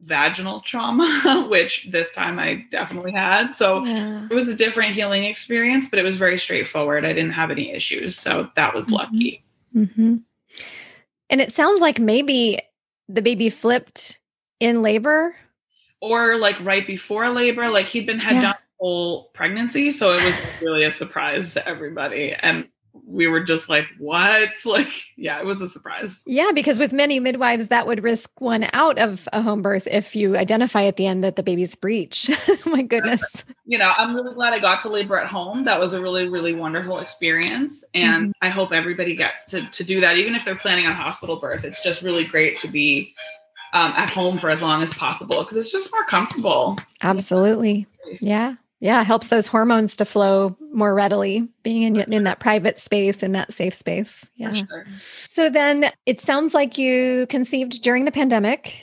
vaginal 0.00 0.60
trauma, 0.60 1.46
which 1.50 1.88
this 1.90 2.12
time 2.12 2.38
I 2.38 2.64
definitely 2.70 3.12
had. 3.12 3.54
So 3.54 3.84
yeah. 3.84 4.26
it 4.30 4.34
was 4.34 4.48
a 4.48 4.56
different 4.56 4.94
healing 4.94 5.24
experience, 5.24 5.88
but 5.88 5.98
it 5.98 6.04
was 6.04 6.16
very 6.16 6.38
straightforward. 6.38 7.04
I 7.04 7.12
didn't 7.12 7.32
have 7.32 7.50
any 7.50 7.72
issues. 7.72 8.18
So 8.18 8.50
that 8.56 8.74
was 8.74 8.86
mm-hmm. 8.86 8.94
lucky. 8.94 9.44
Mm-hmm. 9.74 10.16
And 11.30 11.40
it 11.40 11.52
sounds 11.52 11.80
like 11.80 11.98
maybe 11.98 12.60
the 13.08 13.22
baby 13.22 13.50
flipped 13.50 14.18
in 14.60 14.82
labor 14.82 15.34
or 16.00 16.36
like 16.36 16.58
right 16.60 16.86
before 16.86 17.28
labor 17.30 17.68
like 17.68 17.86
he'd 17.86 18.06
been 18.06 18.18
had 18.18 18.34
yeah. 18.34 18.42
done 18.42 18.54
whole 18.84 19.30
pregnancy. 19.32 19.90
So 19.90 20.12
it 20.12 20.22
was 20.22 20.34
really 20.60 20.84
a 20.84 20.92
surprise 20.92 21.54
to 21.54 21.66
everybody. 21.66 22.34
And 22.34 22.68
we 22.92 23.26
were 23.26 23.42
just 23.42 23.70
like, 23.70 23.86
what? 23.98 24.50
Like, 24.66 24.90
yeah, 25.16 25.38
it 25.38 25.46
was 25.46 25.62
a 25.62 25.68
surprise. 25.70 26.20
Yeah, 26.26 26.52
because 26.52 26.78
with 26.78 26.92
many 26.92 27.18
midwives, 27.18 27.68
that 27.68 27.86
would 27.86 28.02
risk 28.02 28.30
one 28.42 28.68
out 28.74 28.98
of 28.98 29.26
a 29.32 29.40
home 29.40 29.62
birth 29.62 29.86
if 29.90 30.14
you 30.14 30.36
identify 30.36 30.84
at 30.84 30.96
the 30.98 31.06
end 31.06 31.24
that 31.24 31.36
the 31.36 31.42
baby's 31.42 31.74
breech. 31.74 32.30
My 32.66 32.82
goodness. 32.82 33.22
You 33.64 33.78
know, 33.78 33.94
I'm 33.96 34.14
really 34.14 34.34
glad 34.34 34.52
I 34.52 34.58
got 34.58 34.82
to 34.82 34.90
labor 34.90 35.18
at 35.18 35.28
home. 35.28 35.64
That 35.64 35.80
was 35.80 35.94
a 35.94 36.02
really, 36.02 36.28
really 36.28 36.54
wonderful 36.54 36.98
experience. 36.98 37.84
And 37.94 38.24
mm-hmm. 38.24 38.46
I 38.46 38.50
hope 38.50 38.70
everybody 38.72 39.14
gets 39.14 39.46
to, 39.46 39.66
to 39.66 39.82
do 39.82 40.02
that, 40.02 40.18
even 40.18 40.34
if 40.34 40.44
they're 40.44 40.56
planning 40.56 40.86
on 40.86 40.92
hospital 40.92 41.36
birth. 41.36 41.64
It's 41.64 41.82
just 41.82 42.02
really 42.02 42.24
great 42.24 42.58
to 42.58 42.68
be 42.68 43.14
um, 43.72 43.92
at 43.96 44.10
home 44.10 44.36
for 44.36 44.50
as 44.50 44.60
long 44.60 44.82
as 44.82 44.92
possible 44.92 45.38
because 45.42 45.56
it's 45.56 45.72
just 45.72 45.90
more 45.90 46.04
comfortable. 46.04 46.78
Absolutely. 47.00 47.86
Yeah. 48.20 48.56
Yeah, 48.80 49.02
helps 49.02 49.28
those 49.28 49.46
hormones 49.46 49.96
to 49.96 50.04
flow 50.04 50.56
more 50.72 50.94
readily, 50.94 51.48
being 51.62 51.82
in 51.82 52.00
in 52.12 52.24
that 52.24 52.38
mm-hmm. 52.38 52.42
private 52.42 52.78
space, 52.78 53.22
in 53.22 53.32
that 53.32 53.54
safe 53.54 53.74
space. 53.74 54.30
Yeah. 54.36 54.52
Sure. 54.52 54.86
So 55.30 55.48
then 55.48 55.92
it 56.06 56.20
sounds 56.20 56.52
like 56.54 56.76
you 56.76 57.26
conceived 57.28 57.82
during 57.82 58.04
the 58.04 58.12
pandemic. 58.12 58.82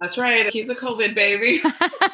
That's 0.00 0.18
right. 0.18 0.50
He's 0.52 0.68
a 0.68 0.74
COVID 0.74 1.14
baby. 1.14 1.62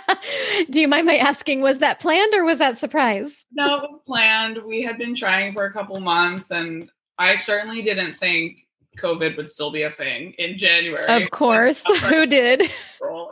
Do 0.71 0.81
you 0.81 0.87
mind 0.87 1.07
my 1.07 1.17
asking, 1.17 1.61
was 1.61 1.79
that 1.79 1.99
planned 1.99 2.35
or 2.35 2.45
was 2.45 2.59
that 2.59 2.79
surprise? 2.79 3.45
No, 3.53 3.79
it 3.79 3.91
was 3.91 4.01
planned. 4.07 4.59
We 4.65 4.83
had 4.83 4.97
been 4.97 5.17
trying 5.17 5.55
for 5.55 5.65
a 5.65 5.73
couple 5.73 5.99
months 5.99 6.51
and 6.53 6.89
I 7.19 7.37
certainly 7.37 7.83
didn't 7.83 8.15
think 8.15 8.67
COVID 8.99 9.37
would 9.37 9.51
still 9.51 9.71
be 9.71 9.83
a 9.83 9.91
thing 9.91 10.33
in 10.39 10.59
January. 10.59 11.07
Of 11.07 11.31
course. 11.31 11.83
Who 12.03 12.27
did? 12.27 12.71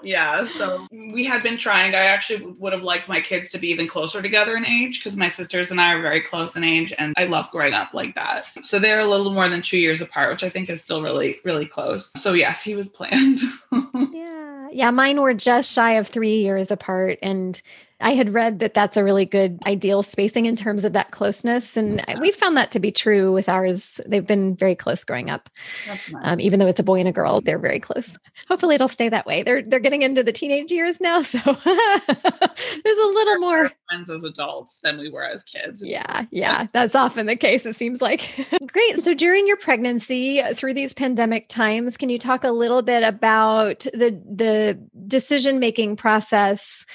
Yeah. 0.03 0.47
So 0.47 0.87
we 0.93 1.25
had 1.25 1.43
been 1.43 1.59
trying. 1.59 1.95
I 1.95 2.05
actually 2.05 2.47
would 2.59 2.73
have 2.73 2.83
liked 2.83 3.09
my 3.09 3.21
kids 3.21 3.50
to 3.50 3.59
be 3.59 3.69
even 3.69 3.88
closer 3.88 4.23
together 4.23 4.57
in 4.57 4.65
age 4.65 5.03
because 5.03 5.17
my 5.17 5.29
sisters 5.29 5.71
and 5.71 5.81
I 5.81 5.95
are 5.95 6.00
very 6.03 6.21
close 6.21 6.55
in 6.55 6.62
age 6.62 6.95
and 6.97 7.15
I 7.17 7.25
love 7.25 7.50
growing 7.50 7.75
up 7.75 7.93
like 7.93 8.15
that. 8.15 8.47
So 8.65 8.79
they're 8.79 9.00
a 9.00 9.07
little 9.07 9.33
more 9.33 9.49
than 9.49 9.61
two 9.61 9.79
years 9.79 10.00
apart, 10.00 10.31
which 10.31 10.45
I 10.45 10.50
think 10.50 10.71
is 10.71 10.81
still 10.83 11.03
really, 11.03 11.38
really 11.45 11.67
close. 11.67 12.12
So 12.21 12.33
yes, 12.33 12.62
he 12.62 12.75
was 12.77 12.88
planned. 12.91 13.41
yeah. 14.12 14.69
Yeah. 14.71 14.91
Mine 14.91 15.21
were 15.21 15.35
just 15.35 15.73
shy 15.73 15.93
of 15.95 16.07
three 16.07 16.37
years 16.43 16.71
apart. 16.71 17.19
And 17.23 17.61
I 18.00 18.12
had 18.12 18.33
read 18.33 18.61
that 18.61 18.75
that's 18.75 18.97
a 18.97 19.02
really 19.02 19.25
good 19.25 19.59
ideal 19.67 20.05
spacing 20.05 20.47
in 20.47 20.55
terms 20.55 20.85
of 20.85 20.93
that 20.93 21.11
closeness. 21.11 21.76
And 21.76 22.05
we 22.21 22.31
found 22.31 22.57
that 22.57 22.71
to 22.73 22.81
be 22.81 22.93
true 22.93 23.33
with 23.33 23.49
ours. 23.49 24.00
They've 24.07 24.26
been 24.26 24.55
very 24.55 24.76
close 24.76 25.02
growing 25.02 25.31
up. 25.31 25.50
Nice. 25.87 26.14
Um, 26.23 26.40
even 26.40 26.61
though 26.61 26.69
it's 26.69 26.78
a 26.78 26.85
boy 26.85 27.00
and 27.00 27.09
a 27.09 27.12
girl, 27.12 27.40
they're 27.40 27.59
very 27.59 27.81
close. 27.81 28.17
Hopefully 28.47 28.76
it'll 28.76 28.87
stay 28.87 29.09
that 29.09 29.26
way. 29.26 29.43
They're 29.43 29.62
they're 29.62 29.81
getting 29.81 30.02
into 30.02 30.23
the 30.23 30.33
teenage 30.33 30.71
years 30.71 31.00
now. 31.00 31.23
So 31.28 31.38
there's 32.85 32.99
a 32.99 33.07
little 33.07 33.38
more 33.38 33.71
friends 33.88 34.11
as 34.11 34.25
adults 34.25 34.78
than 34.83 34.99
we 34.99 35.11
were 35.11 35.25
as 35.25 35.43
kids. 35.43 35.83
Yeah, 35.83 36.25
yeah. 36.31 36.67
That's 36.73 36.95
often 36.95 37.26
the 37.26 37.37
case, 37.37 37.67
it 37.67 37.76
seems 37.76 38.00
like. 38.00 38.47
Great. 38.67 39.02
So 39.02 39.14
during 39.14 39.47
your 39.47 39.57
pregnancy, 39.57 40.43
through 40.55 40.75
these 40.75 40.95
pandemic 40.95 41.49
times, 41.49 41.97
can 41.97 42.09
you 42.09 42.19
talk 42.19 42.45
a 42.45 42.50
little 42.50 42.83
bit 42.83 43.02
about 43.02 43.81
the 43.93 44.21
the 44.28 44.78
decision 45.07 45.59
making 45.59 45.97
process? 45.97 46.87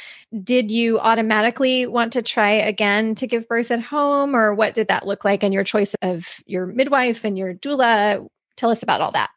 Did 0.42 0.72
you 0.72 1.00
automatically 1.00 1.86
want 1.86 2.13
to 2.13 2.22
try 2.22 2.52
again 2.52 3.13
to 3.16 3.28
give 3.28 3.48
birth 3.48 3.70
at 3.70 3.82
home 3.82 4.36
or 4.36 4.56
what 4.56 4.74
did 4.74 4.88
that 4.88 5.06
look 5.06 5.24
like 5.24 5.44
and 5.44 5.54
your 5.54 5.63
choice 5.63 5.96
of 6.02 6.28
your 6.46 6.66
midwife 6.66 7.24
and 7.24 7.38
your 7.38 7.54
doula 7.54 8.28
tell 8.56 8.70
us 8.70 8.82
about 8.82 9.02
all 9.02 9.12
that 9.12 9.30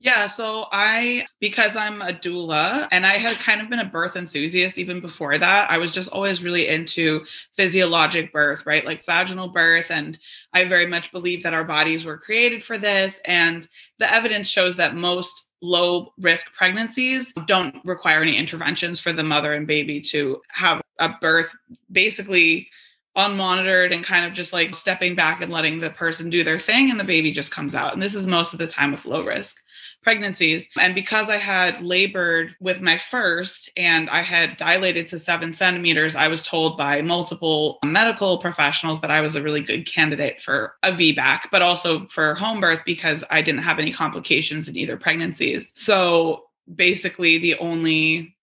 Yeah, 0.00 0.26
so 0.26 0.66
I, 0.70 1.24
because 1.40 1.76
I'm 1.76 2.02
a 2.02 2.12
doula 2.12 2.88
and 2.90 3.06
I 3.06 3.16
had 3.16 3.36
kind 3.36 3.62
of 3.62 3.70
been 3.70 3.80
a 3.80 3.86
birth 3.86 4.16
enthusiast 4.16 4.78
even 4.78 5.00
before 5.00 5.38
that, 5.38 5.70
I 5.70 5.78
was 5.78 5.92
just 5.92 6.10
always 6.10 6.42
really 6.42 6.68
into 6.68 7.24
physiologic 7.54 8.30
birth, 8.30 8.66
right? 8.66 8.84
Like 8.84 9.04
vaginal 9.04 9.48
birth. 9.48 9.90
And 9.90 10.18
I 10.52 10.66
very 10.66 10.86
much 10.86 11.10
believe 11.10 11.42
that 11.42 11.54
our 11.54 11.64
bodies 11.64 12.04
were 12.04 12.18
created 12.18 12.62
for 12.62 12.76
this. 12.76 13.18
And 13.24 13.66
the 13.98 14.12
evidence 14.12 14.48
shows 14.48 14.76
that 14.76 14.94
most 14.94 15.48
low 15.64 16.12
risk 16.18 16.52
pregnancies 16.52 17.32
don't 17.46 17.74
require 17.84 18.20
any 18.20 18.36
interventions 18.36 19.00
for 19.00 19.12
the 19.12 19.24
mother 19.24 19.54
and 19.54 19.66
baby 19.66 20.00
to 20.00 20.40
have 20.48 20.82
a 20.98 21.08
birth. 21.20 21.54
Basically 21.90 22.68
unmonitored 23.16 23.94
and 23.94 24.04
kind 24.04 24.24
of 24.24 24.32
just 24.32 24.52
like 24.52 24.74
stepping 24.74 25.14
back 25.14 25.40
and 25.40 25.52
letting 25.52 25.78
the 25.78 25.90
person 25.90 26.30
do 26.30 26.42
their 26.42 26.58
thing 26.58 26.90
and 26.90 26.98
the 26.98 27.04
baby 27.04 27.30
just 27.30 27.50
comes 27.50 27.74
out. 27.74 27.92
And 27.92 28.02
this 28.02 28.14
is 28.14 28.26
most 28.26 28.52
of 28.52 28.58
the 28.58 28.66
time 28.66 28.90
with 28.90 29.04
low 29.04 29.24
risk 29.24 29.56
pregnancies. 30.02 30.68
And 30.78 30.94
because 30.94 31.30
I 31.30 31.38
had 31.38 31.80
labored 31.80 32.54
with 32.60 32.80
my 32.80 32.98
first 32.98 33.70
and 33.76 34.10
I 34.10 34.22
had 34.22 34.56
dilated 34.56 35.08
to 35.08 35.18
seven 35.18 35.54
centimeters, 35.54 36.14
I 36.14 36.28
was 36.28 36.42
told 36.42 36.76
by 36.76 37.02
multiple 37.02 37.78
medical 37.84 38.38
professionals 38.38 39.00
that 39.00 39.10
I 39.10 39.20
was 39.20 39.34
a 39.34 39.42
really 39.42 39.62
good 39.62 39.86
candidate 39.86 40.40
for 40.40 40.74
a 40.82 40.92
VBAC, 40.92 41.40
but 41.50 41.62
also 41.62 42.06
for 42.06 42.34
home 42.34 42.60
birth 42.60 42.80
because 42.84 43.24
I 43.30 43.42
didn't 43.42 43.62
have 43.62 43.78
any 43.78 43.92
complications 43.92 44.68
in 44.68 44.76
either 44.76 44.96
pregnancies. 44.96 45.72
So 45.74 46.44
basically, 46.72 47.38
the 47.38 47.56
only 47.58 48.36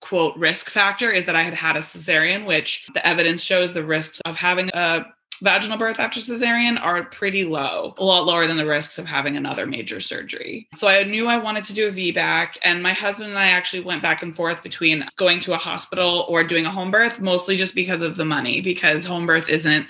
quote 0.00 0.36
risk 0.36 0.70
factor 0.70 1.10
is 1.10 1.24
that 1.24 1.36
I 1.36 1.42
had 1.42 1.54
had 1.54 1.76
a 1.76 1.80
cesarean, 1.80 2.46
which 2.46 2.86
the 2.94 3.06
evidence 3.06 3.42
shows 3.42 3.72
the 3.72 3.84
risks 3.84 4.20
of 4.24 4.36
having 4.36 4.70
a 4.74 5.06
vaginal 5.42 5.76
birth 5.76 5.98
after 5.98 6.20
cesarean 6.20 6.80
are 6.80 7.04
pretty 7.04 7.44
low, 7.44 7.94
a 7.98 8.04
lot 8.04 8.24
lower 8.24 8.46
than 8.46 8.56
the 8.56 8.66
risks 8.66 8.98
of 8.98 9.06
having 9.06 9.36
another 9.36 9.66
major 9.66 10.00
surgery. 10.00 10.68
So 10.76 10.88
I 10.88 11.02
knew 11.04 11.26
I 11.26 11.36
wanted 11.36 11.64
to 11.66 11.74
do 11.74 11.88
a 11.88 11.92
VBAC, 11.92 12.56
and 12.62 12.82
my 12.82 12.92
husband 12.92 13.30
and 13.30 13.38
I 13.38 13.48
actually 13.48 13.82
went 13.82 14.02
back 14.02 14.22
and 14.22 14.34
forth 14.34 14.62
between 14.62 15.06
going 15.16 15.40
to 15.40 15.54
a 15.54 15.58
hospital 15.58 16.24
or 16.28 16.44
doing 16.44 16.66
a 16.66 16.70
home 16.70 16.90
birth, 16.90 17.20
mostly 17.20 17.56
just 17.56 17.74
because 17.74 18.02
of 18.02 18.16
the 18.16 18.24
money, 18.24 18.60
because 18.60 19.04
home 19.04 19.26
birth 19.26 19.48
isn't 19.48 19.86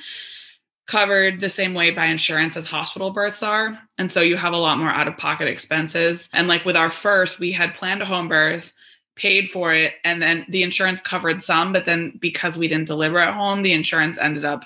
covered 0.87 1.41
the 1.41 1.51
same 1.51 1.75
way 1.75 1.91
by 1.91 2.07
insurance 2.07 2.57
as 2.57 2.67
hospital 2.67 3.11
births 3.11 3.43
are. 3.43 3.79
And 3.99 4.11
so 4.11 4.21
you 4.21 4.37
have 4.37 4.53
a 4.53 4.59
lot 4.59 4.79
more 4.79 4.89
out 4.89 5.09
of 5.09 5.17
pocket 5.17 5.49
expenses. 5.49 6.29
And 6.33 6.47
like 6.47 6.65
with 6.65 6.77
our 6.77 6.91
first, 6.91 7.41
we 7.41 7.51
had 7.51 7.75
planned 7.75 8.03
a 8.03 8.07
home 8.07 8.29
birth 8.29 8.73
paid 9.17 9.51
for 9.51 9.73
it 9.73 9.95
and 10.05 10.21
then 10.21 10.45
the 10.49 10.63
insurance 10.63 11.01
covered 11.01 11.43
some 11.43 11.73
but 11.73 11.87
then 11.87 12.17
because 12.21 12.57
we 12.57 12.69
didn't 12.69 12.87
deliver 12.87 13.19
at 13.19 13.35
home 13.35 13.63
the 13.63 13.73
insurance 13.73 14.19
ended 14.19 14.45
up 14.45 14.65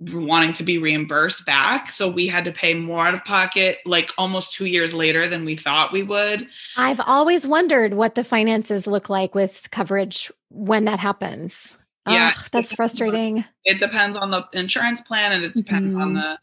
wanting 0.00 0.52
to 0.52 0.64
be 0.64 0.78
reimbursed 0.78 1.44
back 1.44 1.90
so 1.90 2.08
we 2.08 2.26
had 2.26 2.44
to 2.44 2.50
pay 2.50 2.74
more 2.74 3.06
out 3.06 3.14
of 3.14 3.24
pocket 3.24 3.78
like 3.84 4.10
almost 4.16 4.52
2 4.54 4.64
years 4.64 4.94
later 4.94 5.28
than 5.28 5.44
we 5.44 5.54
thought 5.54 5.92
we 5.92 6.02
would 6.02 6.48
i've 6.76 7.00
always 7.06 7.46
wondered 7.46 7.94
what 7.94 8.14
the 8.14 8.24
finances 8.24 8.86
look 8.86 9.08
like 9.08 9.34
with 9.34 9.70
coverage 9.70 10.32
when 10.48 10.86
that 10.86 10.98
happens 10.98 11.76
yeah 12.08 12.32
oh, 12.34 12.46
that's 12.50 12.72
frustrating 12.72 13.44
it 13.64 13.78
depends 13.78 14.16
on 14.16 14.30
the 14.30 14.42
insurance 14.54 15.00
plan 15.02 15.30
and 15.30 15.44
it 15.44 15.54
depends 15.54 15.92
mm-hmm. 15.92 16.02
on 16.02 16.14
the 16.14 16.38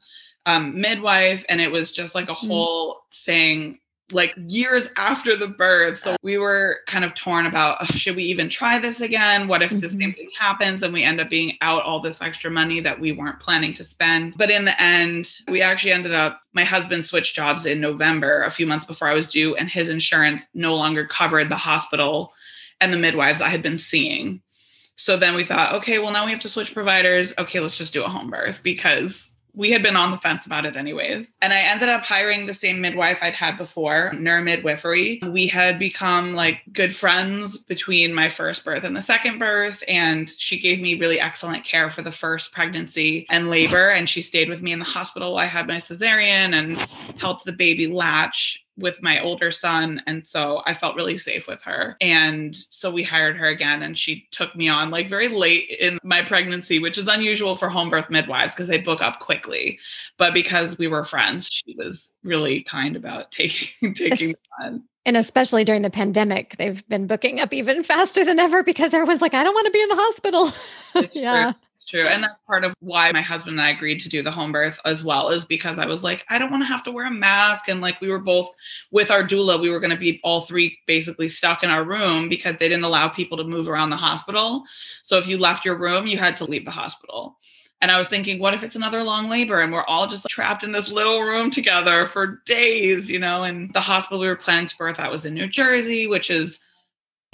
um, 0.46 0.80
midwife 0.80 1.44
and 1.50 1.60
it 1.60 1.72
was 1.72 1.92
just 1.92 2.16
like 2.16 2.30
a 2.30 2.34
mm-hmm. 2.34 2.48
whole 2.48 2.94
mm-hmm. 2.94 3.25
thing 3.25 3.80
like 4.12 4.34
years 4.38 4.89
after 4.96 5.36
the 5.36 5.48
birth. 5.48 6.00
So 6.00 6.16
we 6.24 6.38
were 6.38 6.80
kind 6.88 7.06
of 7.06 7.13
torn 7.13 7.46
about 7.46 7.78
oh, 7.82 7.86
should 7.86 8.16
we 8.16 8.24
even 8.24 8.50
try 8.50 8.80
this 8.80 9.01
again? 9.01 9.48
What 9.48 9.62
if 9.62 9.72
mm-hmm. 9.72 9.80
the 9.80 9.89
same 9.89 10.00
mm-hmm. 10.00 10.12
thing 10.12 10.30
happens 10.38 10.84
and 10.84 10.94
we 10.94 11.04
end 11.04 11.20
up 11.22 11.30
being 11.30 11.58
out 11.62 11.84
all 11.84 12.00
this 12.00 12.22
extra 12.22 12.50
money 12.50 12.80
that 12.80 13.00
we 13.00 13.12
weren't 13.12 13.39
planning 13.39 13.74
to 13.74 13.84
spend? 13.84 14.34
But 14.38 14.51
in 14.51 14.66
the 14.66 14.82
end, 14.82 15.30
we 15.48 15.62
actually 15.62 15.94
ended 15.94 16.13
up, 16.13 16.42
my 16.54 16.63
husband 16.63 17.06
switched 17.06 17.36
jobs 17.36 17.66
in 17.66 17.80
November, 17.80 18.44
a 18.44 18.51
few 18.51 18.68
months 18.68 18.86
before 18.86 19.08
I 19.08 19.13
was 19.13 19.28
due, 19.28 19.56
and 19.56 19.70
his 19.70 19.89
insurance 19.89 20.48
no 20.54 20.75
longer 20.75 21.06
covered 21.06 21.50
the 21.50 21.56
hospital 21.56 22.34
and 22.82 22.94
the 22.94 22.98
midwives 22.98 23.42
I 23.42 23.50
had 23.50 23.62
been 23.62 23.80
seeing. 23.80 24.42
So 24.96 25.16
then 25.16 25.34
we 25.34 25.46
thought, 25.46 25.75
okay, 25.75 26.00
well, 26.00 26.12
now 26.12 26.25
we 26.25 26.32
have 26.32 26.42
to 26.42 26.50
switch 26.50 26.74
providers. 26.74 27.34
Okay, 27.38 27.62
let's 27.62 27.78
just 27.78 27.94
do 27.94 28.04
a 28.04 28.10
home 28.10 28.30
birth 28.30 28.60
because 28.63 29.29
we 29.53 29.72
had 29.72 29.84
been 29.84 29.96
on 29.96 30.12
the 30.12 30.18
fence 30.18 30.46
about 30.46 30.65
it 30.65 30.75
anyways. 30.75 31.34
And 31.41 31.53
I 31.53 31.60
ended 31.60 31.89
up 31.89 32.03
hiring 32.03 32.46
the 32.46 32.53
same 32.53 32.82
midwife 32.82 33.20
I'd 33.22 33.34
had 33.34 33.58
before, 33.58 34.13
Nur 34.13 34.41
Midwifery. 34.41 35.22
We 35.25 35.48
had 35.48 35.79
become 35.79 36.36
like 36.36 36.62
good 36.72 36.96
friends 36.96 37.58
between 37.58 38.13
my 38.13 38.29
first 38.29 38.63
birth 38.63 38.84
and 38.84 38.96
the 38.96 39.01
second 39.01 39.39
birth. 39.39 39.84
And 39.88 40.29
she 40.29 40.60
gave 40.60 40.79
me 40.79 41.00
really 41.00 41.20
excellent 41.20 41.63
care 41.63 41.89
for 41.89 42.01
the 42.01 42.12
first 42.12 42.51
pregnancy 42.51 43.25
and 43.29 43.50
labor. 43.50 43.89
And 43.89 44.10
she 44.10 44.22
stayed 44.22 44.50
with 44.50 44.62
me 44.62 44.72
in 44.72 44.79
the 44.79 44.86
hospital 44.86 45.34
while 45.34 45.44
I 45.44 45.48
had 45.48 45.68
my 45.68 45.77
cesarean 45.77 46.53
and 46.53 46.77
helped 47.20 47.46
the 47.46 47.53
baby 47.53 47.88
latch 47.88 48.63
with 48.80 49.02
my 49.02 49.20
older 49.22 49.52
son. 49.52 50.02
And 50.08 50.26
so 50.28 50.62
I 50.66 50.74
felt 50.74 50.96
really 50.96 51.18
safe 51.18 51.48
with 51.48 51.62
her. 51.64 51.96
And 52.02 52.56
so 52.56 52.90
we 52.90 53.04
hired 53.04 53.38
her 53.38 53.48
again 53.48 53.84
and 53.84 53.98
she 53.98 54.28
took 54.32 54.56
me 54.56 54.70
on 54.70 54.90
like 54.92 55.08
very 55.08 55.28
late 55.28 55.70
in 55.80 56.00
my 56.04 56.22
pregnancy, 56.22 56.80
which 56.80 56.98
is 56.98 57.08
unusual 57.08 57.56
for 57.56 57.70
home 57.70 57.90
birth 57.90 58.10
midwives 58.10 58.56
because 58.56 58.68
they 58.68 58.80
book 58.80 59.02
up 59.02 59.20
quickly. 59.20 59.80
But 60.18 60.34
because 60.34 60.78
we 60.78 60.88
were 60.88 61.04
friends, 61.04 61.48
she 61.52 61.76
was 61.78 62.12
really 62.24 62.62
kind 62.64 62.96
about 62.96 63.32
taking 63.32 63.94
taking 63.94 64.36
on. 64.62 64.84
And 65.06 65.18
especially 65.18 65.64
during 65.64 65.82
the 65.82 65.90
pandemic, 65.90 66.56
they've 66.58 66.88
been 66.88 67.08
booking 67.08 67.40
up 67.40 67.54
even 67.54 67.84
faster 67.84 68.24
than 68.24 68.38
ever 68.38 68.64
because 68.64 68.94
everyone's 68.94 69.22
like, 69.22 69.34
I 69.34 69.44
don't 69.44 69.54
want 69.54 69.66
to 69.66 69.72
be 69.72 69.82
in 69.82 69.90
the 69.90 69.96
hospital. 69.96 70.52
yeah. 71.14 71.52
True 71.54 71.62
true. 71.89 72.03
And 72.03 72.24
that's 72.24 72.36
part 72.48 72.63
of 72.63 72.74
why 72.79 73.12
my 73.12 73.22
husband 73.22 73.60
and 73.60 73.62
I 73.62 73.69
agreed 73.69 74.00
to 74.01 74.10
do 74.10 74.22
the 74.22 74.31
home 74.31 74.51
birth 74.51 74.79
as 74.86 75.03
well, 75.03 75.29
is 75.29 75.46
because 75.46 75.79
I 75.79 75.86
was 75.86 76.03
like, 76.03 76.25
I 76.29 76.38
don't 76.38 76.51
want 76.51 76.63
to 76.63 76.67
have 76.67 76.84
to 76.84 76.91
wear 76.91 77.08
a 77.08 77.12
mask. 77.12 77.67
And 77.67 77.81
like 77.81 78.00
we 78.00 78.10
were 78.10 78.19
both 78.19 78.50
with 78.91 79.12
our 79.12 79.24
doula, 79.24 79.60
we 79.60 79.69
were 79.69 79.79
going 79.79 79.89
to 79.89 79.98
be 79.98 80.19
all 80.24 80.41
three 80.41 80.77
basically 80.86 81.29
stuck 81.29 81.63
in 81.63 81.69
our 81.69 81.84
room 81.84 82.29
because 82.29 82.58
they 82.58 82.69
didn't 82.69 82.86
allow 82.86 83.10
people 83.10 83.38
to 83.38 83.43
move 83.43 83.67
around 83.67 83.89
the 83.89 83.98
hospital. 83.98 84.63
So 85.03 85.17
if 85.17 85.27
you 85.27 85.38
left 85.38 85.65
your 85.65 85.77
room, 85.77 86.08
you 86.08 86.17
had 86.17 86.38
to 86.38 86.46
leave 86.46 86.65
the 86.65 86.72
hospital. 86.72 87.38
And 87.81 87.91
I 87.91 87.98
was 87.98 88.10
thinking, 88.10 88.39
what 88.39 88.53
if 88.53 88.62
it's 88.62 88.75
another 88.75 89.03
long 89.03 89.29
labor 89.29 89.60
and 89.60 89.72
we're 89.72 89.86
all 89.86 90.05
just 90.05 90.27
trapped 90.27 90.63
in 90.63 90.74
this 90.74 90.91
little 90.91 91.22
room 91.22 91.50
together 91.50 92.08
for 92.08 92.41
days, 92.46 93.10
you 93.10 93.19
know? 93.19 93.43
And 93.43 93.74
the 93.74 93.79
hospital 93.79 94.19
we 94.19 94.27
were 94.27 94.36
planning 94.36 94.67
to 94.67 94.77
birth 94.77 95.00
at 95.00 95.10
was 95.10 95.24
in 95.24 95.34
New 95.34 95.48
Jersey, 95.48 96.05
which 96.05 96.29
is 96.29 96.60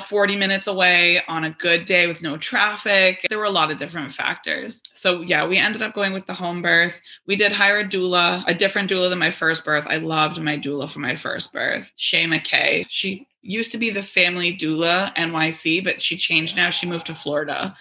40 0.06 0.36
minutes 0.36 0.68
away 0.68 1.22
on 1.28 1.44
a 1.44 1.50
good 1.50 1.86
day 1.86 2.08
with 2.08 2.22
no 2.22 2.38
traffic. 2.38 3.26
There 3.30 3.38
were 3.38 3.46
a 3.46 3.50
lot 3.50 3.72
of 3.72 3.78
different 3.78 4.12
factors. 4.12 4.82
So, 4.92 5.22
yeah, 5.22 5.46
we 5.46 5.58
ended 5.58 5.82
up 5.82 5.94
going 5.94 6.14
with 6.14 6.26
the 6.26 6.34
home 6.34 6.62
birth. 6.62 7.02
We 7.26 7.36
did 7.36 7.52
hire 7.52 7.80
a 7.80 7.84
doula, 7.84 8.44
a 8.48 8.54
different 8.54 8.90
doula 8.90 9.10
than 9.10 9.20
my 9.20 9.32
first 9.32 9.66
birth. 9.66 9.86
I 9.90 9.98
loved 9.98 10.40
my 10.42 10.58
doula 10.58 10.88
for 10.90 11.00
my 11.00 11.16
first 11.16 11.52
birth, 11.52 11.92
Shay 11.96 12.26
McKay. 12.26 12.86
She 12.90 13.28
used 13.42 13.72
to 13.72 13.78
be 13.78 13.90
the 13.90 14.04
family 14.04 14.56
doula 14.56 15.14
NYC, 15.16 15.84
but 15.84 16.02
she 16.02 16.18
changed 16.18 16.56
now. 16.56 16.70
She 16.70 16.88
moved 16.88 17.08
to 17.08 17.16
Florida. 17.16 17.76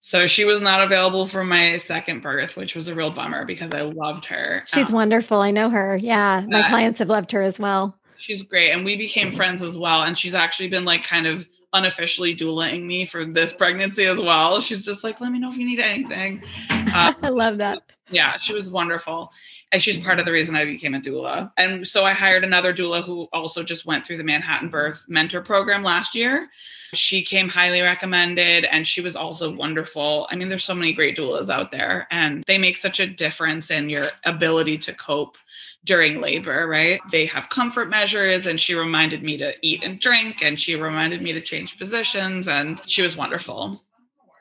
So 0.00 0.26
she 0.26 0.44
was 0.44 0.60
not 0.60 0.82
available 0.82 1.26
for 1.26 1.44
my 1.44 1.78
second 1.78 2.20
birth, 2.20 2.56
which 2.56 2.74
was 2.74 2.88
a 2.88 2.94
real 2.94 3.10
bummer 3.10 3.44
because 3.46 3.72
I 3.72 3.82
loved 3.82 4.26
her. 4.26 4.62
She's 4.66 4.90
um, 4.90 4.94
wonderful. 4.94 5.40
I 5.40 5.50
know 5.50 5.70
her. 5.70 5.96
Yeah. 5.96 6.44
My 6.46 6.68
clients 6.68 6.98
have 6.98 7.08
loved 7.08 7.32
her 7.32 7.40
as 7.40 7.58
well. 7.58 7.98
She's 8.24 8.42
great. 8.42 8.70
And 8.70 8.86
we 8.86 8.96
became 8.96 9.32
friends 9.32 9.60
as 9.60 9.76
well. 9.76 10.04
And 10.04 10.16
she's 10.16 10.32
actually 10.32 10.68
been 10.68 10.86
like 10.86 11.04
kind 11.04 11.26
of 11.26 11.46
unofficially 11.74 12.34
doulaing 12.34 12.84
me 12.84 13.04
for 13.04 13.26
this 13.26 13.52
pregnancy 13.52 14.06
as 14.06 14.18
well. 14.18 14.62
She's 14.62 14.82
just 14.82 15.04
like, 15.04 15.20
let 15.20 15.30
me 15.30 15.38
know 15.38 15.50
if 15.50 15.58
you 15.58 15.66
need 15.66 15.78
anything. 15.78 16.42
Um, 16.70 16.88
I 17.22 17.28
love 17.28 17.58
that. 17.58 17.82
Yeah, 18.08 18.38
she 18.38 18.54
was 18.54 18.70
wonderful. 18.70 19.30
And 19.72 19.82
she's 19.82 19.98
part 19.98 20.20
of 20.20 20.24
the 20.24 20.32
reason 20.32 20.56
I 20.56 20.64
became 20.64 20.94
a 20.94 21.00
doula. 21.00 21.52
And 21.58 21.86
so 21.86 22.06
I 22.06 22.12
hired 22.12 22.44
another 22.44 22.72
doula 22.72 23.04
who 23.04 23.28
also 23.30 23.62
just 23.62 23.84
went 23.84 24.06
through 24.06 24.16
the 24.16 24.24
Manhattan 24.24 24.70
Birth 24.70 25.04
Mentor 25.06 25.42
Program 25.42 25.82
last 25.82 26.14
year. 26.14 26.48
She 26.94 27.20
came 27.20 27.50
highly 27.50 27.82
recommended 27.82 28.64
and 28.64 28.86
she 28.86 29.02
was 29.02 29.16
also 29.16 29.52
wonderful. 29.52 30.28
I 30.30 30.36
mean, 30.36 30.48
there's 30.48 30.64
so 30.64 30.74
many 30.74 30.94
great 30.94 31.18
doulas 31.18 31.50
out 31.50 31.72
there 31.72 32.06
and 32.10 32.42
they 32.46 32.56
make 32.56 32.78
such 32.78 33.00
a 33.00 33.06
difference 33.06 33.70
in 33.70 33.90
your 33.90 34.08
ability 34.24 34.78
to 34.78 34.94
cope 34.94 35.36
during 35.84 36.20
labor, 36.20 36.66
right? 36.66 37.00
They 37.10 37.26
have 37.26 37.48
comfort 37.50 37.88
measures, 37.88 38.46
and 38.46 38.58
she 38.58 38.74
reminded 38.74 39.22
me 39.22 39.36
to 39.36 39.54
eat 39.62 39.82
and 39.82 40.00
drink, 40.00 40.42
and 40.42 40.58
she 40.58 40.76
reminded 40.76 41.22
me 41.22 41.32
to 41.32 41.40
change 41.40 41.78
positions, 41.78 42.48
and 42.48 42.80
she 42.86 43.02
was 43.02 43.16
wonderful. 43.16 43.82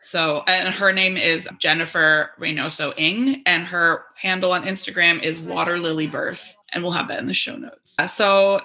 So, 0.02 0.44
and 0.48 0.74
her 0.74 0.92
name 0.92 1.16
is 1.16 1.48
Jennifer 1.60 2.32
Reynoso 2.40 2.98
Ing, 2.98 3.42
and 3.46 3.66
her 3.66 4.06
handle 4.18 4.52
on 4.52 4.64
Instagram 4.64 5.22
is 5.22 5.40
Water 5.40 5.80
Lily 5.80 6.08
Birth, 6.08 6.56
and 6.72 6.84
we'll 6.84 6.92
have 6.94 7.08
that 7.10 7.20
in 7.20 7.26
the 7.26 7.34
show 7.34 7.56
notes. 7.56 7.96
Uh, 7.98 8.08
so, 8.08 8.62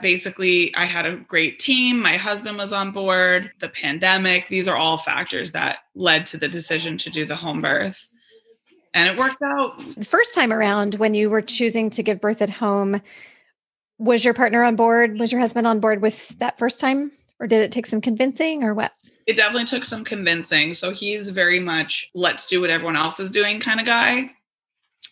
basically, 0.00 0.74
I 0.76 0.84
had 0.84 1.06
a 1.06 1.16
great 1.16 1.58
team. 1.58 2.00
My 2.00 2.16
husband 2.16 2.56
was 2.56 2.72
on 2.72 2.92
board. 2.92 3.52
The 3.58 3.68
pandemic, 3.68 4.48
these 4.48 4.68
are 4.68 4.76
all 4.76 4.98
factors 4.98 5.50
that 5.52 5.80
led 5.94 6.24
to 6.26 6.36
the 6.36 6.48
decision 6.48 6.96
to 6.98 7.10
do 7.10 7.24
the 7.24 7.36
home 7.36 7.60
birth 7.60 8.08
and 8.94 9.08
it 9.08 9.18
worked 9.18 9.42
out. 9.42 9.80
The 9.96 10.04
first 10.04 10.34
time 10.34 10.52
around, 10.52 10.94
when 10.96 11.14
you 11.14 11.30
were 11.30 11.42
choosing 11.42 11.90
to 11.90 12.02
give 12.02 12.20
birth 12.20 12.42
at 12.42 12.50
home, 12.50 13.00
was 13.98 14.24
your 14.24 14.34
partner 14.34 14.62
on 14.62 14.76
board? 14.76 15.18
Was 15.18 15.32
your 15.32 15.40
husband 15.40 15.66
on 15.66 15.80
board 15.80 16.02
with 16.02 16.28
that 16.38 16.58
first 16.58 16.80
time? 16.80 17.12
Or 17.40 17.46
did 17.46 17.62
it 17.62 17.72
take 17.72 17.86
some 17.86 18.00
convincing 18.00 18.64
or 18.64 18.74
what? 18.74 18.92
It 19.26 19.36
definitely 19.36 19.66
took 19.66 19.84
some 19.84 20.04
convincing. 20.04 20.74
So 20.74 20.92
he's 20.92 21.28
very 21.28 21.60
much 21.60 22.10
let's 22.14 22.46
do 22.46 22.60
what 22.60 22.70
everyone 22.70 22.96
else 22.96 23.20
is 23.20 23.30
doing 23.30 23.60
kind 23.60 23.80
of 23.80 23.86
guy. 23.86 24.30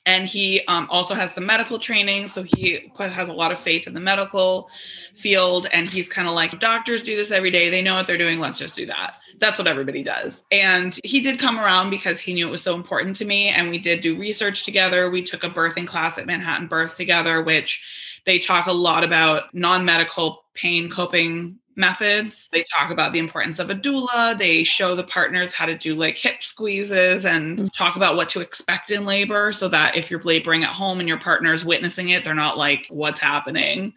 And 0.06 0.28
he 0.28 0.64
um, 0.68 0.86
also 0.88 1.14
has 1.14 1.34
some 1.34 1.44
medical 1.44 1.78
training 1.78 2.28
so 2.28 2.42
he 2.42 2.90
has 2.98 3.28
a 3.28 3.32
lot 3.32 3.52
of 3.52 3.58
faith 3.58 3.86
in 3.86 3.92
the 3.92 4.00
medical 4.00 4.70
field 5.14 5.66
and 5.72 5.88
he's 5.88 6.08
kind 6.08 6.28
of 6.28 6.34
like 6.34 6.58
doctors 6.60 7.02
do 7.02 7.16
this 7.16 7.30
every 7.30 7.50
day. 7.50 7.68
They 7.68 7.82
know 7.82 7.94
what 7.94 8.06
they're 8.06 8.16
doing. 8.16 8.38
Let's 8.38 8.58
just 8.58 8.76
do 8.76 8.86
that. 8.86 9.16
That's 9.38 9.58
what 9.58 9.66
everybody 9.66 10.02
does. 10.02 10.44
And 10.50 10.98
he 11.04 11.20
did 11.20 11.38
come 11.38 11.58
around 11.58 11.90
because 11.90 12.18
he 12.18 12.32
knew 12.32 12.48
it 12.48 12.50
was 12.50 12.62
so 12.62 12.74
important 12.74 13.16
to 13.16 13.24
me 13.24 13.48
and 13.48 13.68
we 13.68 13.78
did 13.78 14.00
do 14.00 14.16
research 14.18 14.64
together. 14.64 15.10
We 15.10 15.22
took 15.22 15.44
a 15.44 15.50
birthing 15.50 15.86
class 15.86 16.16
at 16.16 16.26
manhattan 16.26 16.68
birth 16.68 16.94
together 16.94 17.42
which 17.42 18.22
they 18.24 18.38
talk 18.38 18.66
a 18.66 18.72
lot 18.72 19.04
about 19.04 19.54
non-medical 19.54 20.44
pain 20.54 20.88
coping 20.88 21.58
methods. 21.76 22.48
They 22.52 22.64
talk 22.64 22.90
about 22.90 23.12
the 23.12 23.18
importance 23.18 23.58
of 23.58 23.70
a 23.70 23.74
doula. 23.74 24.36
They 24.36 24.64
show 24.64 24.96
the 24.96 25.04
partners 25.04 25.54
how 25.54 25.66
to 25.66 25.76
do 25.76 25.94
like 25.94 26.16
hip 26.16 26.42
squeezes 26.42 27.24
and 27.24 27.58
mm. 27.58 27.70
talk 27.76 27.96
about 27.96 28.16
what 28.16 28.28
to 28.30 28.40
expect 28.40 28.90
in 28.90 29.04
labor 29.04 29.52
so 29.52 29.68
that 29.68 29.96
if 29.96 30.10
you're 30.10 30.22
laboring 30.22 30.64
at 30.64 30.70
home 30.70 31.00
and 31.00 31.08
your 31.08 31.18
partner 31.18 31.52
is 31.52 31.64
witnessing 31.64 32.08
it, 32.08 32.24
they're 32.24 32.34
not 32.34 32.58
like, 32.58 32.86
what's 32.88 33.20
happening? 33.20 33.92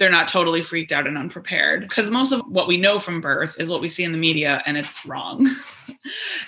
They're 0.00 0.10
not 0.10 0.26
totally 0.26 0.62
freaked 0.62 0.92
out 0.92 1.06
and 1.06 1.18
unprepared. 1.18 1.82
Because 1.82 2.08
most 2.08 2.32
of 2.32 2.40
what 2.48 2.66
we 2.66 2.78
know 2.78 2.98
from 2.98 3.20
birth 3.20 3.54
is 3.60 3.68
what 3.68 3.82
we 3.82 3.90
see 3.90 4.02
in 4.02 4.12
the 4.12 4.18
media 4.18 4.62
and 4.66 4.76
it's 4.76 5.06
wrong. 5.06 5.46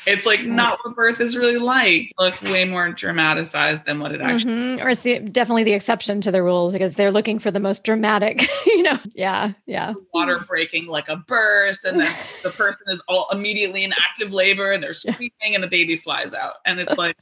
It's 0.07 0.25
like 0.25 0.45
not 0.45 0.79
what 0.83 0.95
birth 0.95 1.21
is 1.21 1.37
really 1.37 1.59
like. 1.59 2.13
Look 2.19 2.41
way 2.43 2.65
more 2.65 2.91
dramatized 2.91 3.85
than 3.85 3.99
what 3.99 4.13
it 4.13 4.21
actually 4.23 4.53
mm-hmm. 4.53 4.87
or 4.87 4.91
it's 4.91 5.01
the, 5.01 5.19
definitely 5.19 5.65
the 5.65 5.75
exception 5.75 6.21
to 6.23 6.31
the 6.31 6.43
rule 6.43 6.71
because 6.71 6.95
they're 6.95 7.11
looking 7.11 7.39
for 7.39 7.51
the 7.51 7.61
most 7.61 7.85
dramatic 7.85 8.49
you 8.67 8.83
know? 8.83 8.99
Yeah 9.15 9.53
yeah. 9.67 9.93
Water 10.15 10.39
breaking 10.39 10.87
like 10.87 11.09
a 11.09 11.17
burst 11.17 11.85
and 11.85 12.01
then 12.01 12.15
the 12.43 12.51
person 12.51 12.85
is 12.87 13.03
all 13.09 13.27
immediately 13.33 13.85
in 13.85 13.93
active 13.93 14.33
labor 14.33 14.71
and 14.71 14.83
they're 14.83 14.95
screaming 14.95 15.33
yeah. 15.45 15.55
and 15.55 15.63
the 15.63 15.69
baby 15.69 15.97
flies 15.97 16.33
out. 16.33 16.55
And 16.65 16.81
it's 16.81 16.97
like 16.97 17.17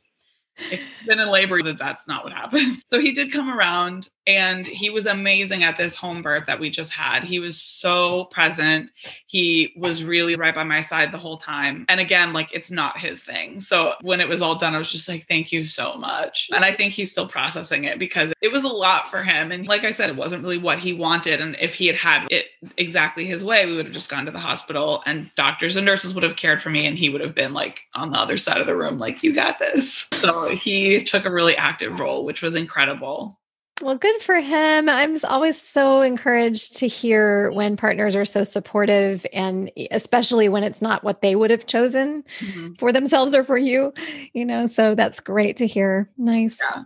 been 1.07 1.21
in 1.21 1.31
labor, 1.31 1.63
that 1.63 1.79
that's 1.79 2.07
not 2.07 2.25
what 2.25 2.33
happened. 2.33 2.83
So 2.87 3.01
he 3.01 3.13
did 3.13 3.33
come 3.33 3.49
around 3.49 4.09
and 4.37 4.67
he 4.67 4.91
was 4.91 5.07
amazing 5.07 5.63
at 5.63 5.77
this 5.77 5.95
home 5.95 6.23
birth 6.23 6.47
that 6.47 6.61
we 6.61 6.71
just 6.71 6.93
had. 6.93 7.25
He 7.25 7.41
was 7.41 7.61
so 7.61 8.25
present. 8.27 8.91
He 9.27 9.73
was 9.77 10.03
really 10.03 10.37
right 10.37 10.55
by 10.55 10.65
my 10.65 10.83
side 10.83 11.13
the 11.13 11.19
whole 11.19 11.37
time. 11.37 11.85
And 11.89 12.01
again, 12.01 12.33
like 12.33 12.53
it's 12.53 12.71
not 12.71 12.99
his 12.99 13.23
thing. 13.23 13.61
So 13.61 13.95
when 14.03 14.21
it 14.21 14.29
was 14.29 14.43
all 14.43 14.55
done, 14.57 14.75
I 14.75 14.79
was 14.79 14.93
just 14.93 15.09
like, 15.09 15.27
thank 15.27 15.53
you 15.53 15.67
so 15.67 15.95
much. 15.95 16.49
And 16.55 16.65
I 16.65 16.73
think 16.73 16.93
he's 16.93 17.11
still 17.11 17.27
processing 17.27 17.85
it 17.85 17.99
because 17.99 18.33
it 18.41 18.53
was 18.53 18.65
a 18.65 18.69
lot 18.69 19.09
for 19.11 19.23
him. 19.23 19.53
And 19.53 19.67
like 19.67 19.85
I 19.85 19.93
said, 19.93 20.11
it 20.11 20.17
wasn't 20.17 20.43
really 20.43 20.59
what 20.59 20.79
he 20.79 20.93
wanted. 20.93 21.41
And 21.41 21.57
if 21.61 21.75
he 21.75 21.87
had 21.87 21.97
had 21.97 22.27
it 22.31 22.47
exactly 22.77 23.27
his 23.27 23.45
way, 23.45 23.67
we 23.67 23.77
would 23.77 23.87
have 23.87 23.95
just 23.95 24.09
gone 24.09 24.27
to 24.27 24.31
the 24.31 24.39
hospital 24.39 25.03
and 25.07 25.31
doctors 25.37 25.77
and 25.77 25.87
nurses 25.87 26.15
would 26.15 26.25
have 26.25 26.37
cared 26.37 26.63
for 26.63 26.71
me. 26.71 26.87
And 26.87 26.99
he 26.99 27.09
would 27.09 27.21
have 27.21 27.35
been 27.35 27.53
like 27.53 27.83
on 27.95 28.11
the 28.11 28.19
other 28.19 28.37
side 28.37 28.59
of 28.59 28.67
the 28.67 28.77
room, 28.77 28.99
like, 28.99 29.23
you 29.23 29.35
got 29.35 29.59
this. 29.59 30.09
So 30.15 30.49
he 30.49 31.03
took 31.03 31.25
a 31.25 31.33
really 31.33 31.57
active 31.57 31.99
role, 31.99 32.25
which 32.25 32.43
was 32.43 32.55
incredible. 32.55 33.40
Well, 33.81 33.97
good 33.97 34.21
for 34.21 34.37
him. 34.37 34.89
I'm 34.89 35.17
always 35.25 35.61
so 35.61 36.03
encouraged 36.03 36.77
to 36.79 36.87
hear 36.87 37.51
when 37.53 37.77
partners 37.77 38.15
are 38.15 38.25
so 38.25 38.45
supportive, 38.45 39.25
and 39.33 39.71
especially 39.91 40.49
when 40.49 40.65
it's 40.65 40.83
not 40.83 41.03
what 41.03 41.23
they 41.23 41.35
would 41.35 41.51
have 41.51 41.67
chosen 41.67 42.23
mm-hmm. 42.41 42.75
for 42.75 42.93
themselves 42.93 43.35
or 43.35 43.43
for 43.43 43.57
you, 43.57 43.93
you 44.33 44.45
know. 44.45 44.67
So 44.67 44.95
that's 44.95 45.21
great 45.21 45.57
to 45.59 45.67
hear. 45.67 46.11
Nice. 46.19 46.59
Yeah. 46.61 46.85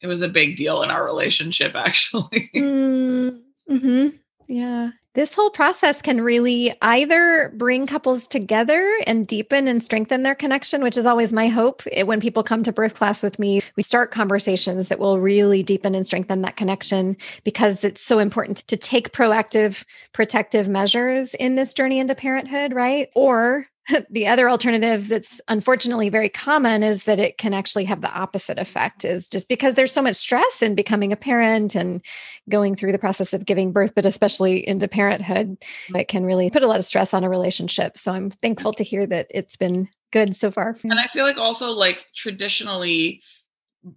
It 0.00 0.06
was 0.06 0.22
a 0.22 0.28
big 0.28 0.56
deal 0.56 0.82
in 0.82 0.90
our 0.90 1.04
relationship, 1.04 1.72
actually. 1.74 2.50
mm-hmm. 2.54 4.08
Yeah. 4.46 4.90
This 5.14 5.34
whole 5.34 5.50
process 5.50 6.02
can 6.02 6.20
really 6.20 6.72
either 6.82 7.52
bring 7.56 7.86
couples 7.86 8.28
together 8.28 8.92
and 9.06 9.26
deepen 9.26 9.66
and 9.66 9.82
strengthen 9.82 10.22
their 10.22 10.34
connection, 10.34 10.82
which 10.82 10.96
is 10.96 11.06
always 11.06 11.32
my 11.32 11.48
hope. 11.48 11.82
Eh, 11.92 12.02
when 12.02 12.20
people 12.20 12.42
come 12.42 12.62
to 12.62 12.72
birth 12.72 12.94
class 12.94 13.22
with 13.22 13.38
me, 13.38 13.62
we 13.76 13.82
start 13.82 14.10
conversations 14.12 14.88
that 14.88 14.98
will 14.98 15.18
really 15.18 15.62
deepen 15.62 15.94
and 15.94 16.06
strengthen 16.06 16.42
that 16.42 16.56
connection 16.56 17.16
because 17.42 17.82
it's 17.84 18.02
so 18.02 18.18
important 18.18 18.58
to 18.68 18.76
take 18.76 19.12
proactive, 19.12 19.84
protective 20.12 20.68
measures 20.68 21.34
in 21.34 21.56
this 21.56 21.72
journey 21.72 21.98
into 21.98 22.14
parenthood, 22.14 22.74
right? 22.74 23.08
Or 23.16 23.66
the 24.10 24.26
other 24.26 24.48
alternative 24.48 25.08
that's 25.08 25.40
unfortunately 25.48 26.08
very 26.08 26.28
common 26.28 26.82
is 26.82 27.04
that 27.04 27.18
it 27.18 27.38
can 27.38 27.54
actually 27.54 27.84
have 27.84 28.00
the 28.00 28.12
opposite 28.12 28.58
effect 28.58 29.04
is 29.04 29.28
just 29.28 29.48
because 29.48 29.74
there's 29.74 29.92
so 29.92 30.02
much 30.02 30.16
stress 30.16 30.62
in 30.62 30.74
becoming 30.74 31.12
a 31.12 31.16
parent 31.16 31.74
and 31.74 32.02
going 32.48 32.74
through 32.74 32.92
the 32.92 32.98
process 32.98 33.32
of 33.32 33.46
giving 33.46 33.72
birth 33.72 33.94
but 33.94 34.06
especially 34.06 34.66
into 34.66 34.88
parenthood 34.88 35.56
it 35.94 36.08
can 36.08 36.24
really 36.24 36.50
put 36.50 36.62
a 36.62 36.68
lot 36.68 36.78
of 36.78 36.84
stress 36.84 37.14
on 37.14 37.24
a 37.24 37.28
relationship. 37.28 37.96
So 37.98 38.12
i'm 38.12 38.30
thankful 38.30 38.72
to 38.74 38.84
hear 38.84 39.06
that 39.06 39.26
it's 39.30 39.56
been 39.56 39.88
good 40.10 40.34
so 40.34 40.50
far 40.50 40.76
and 40.84 40.98
i 40.98 41.06
feel 41.08 41.24
like 41.24 41.36
also 41.36 41.70
like 41.70 42.06
traditionally 42.14 43.22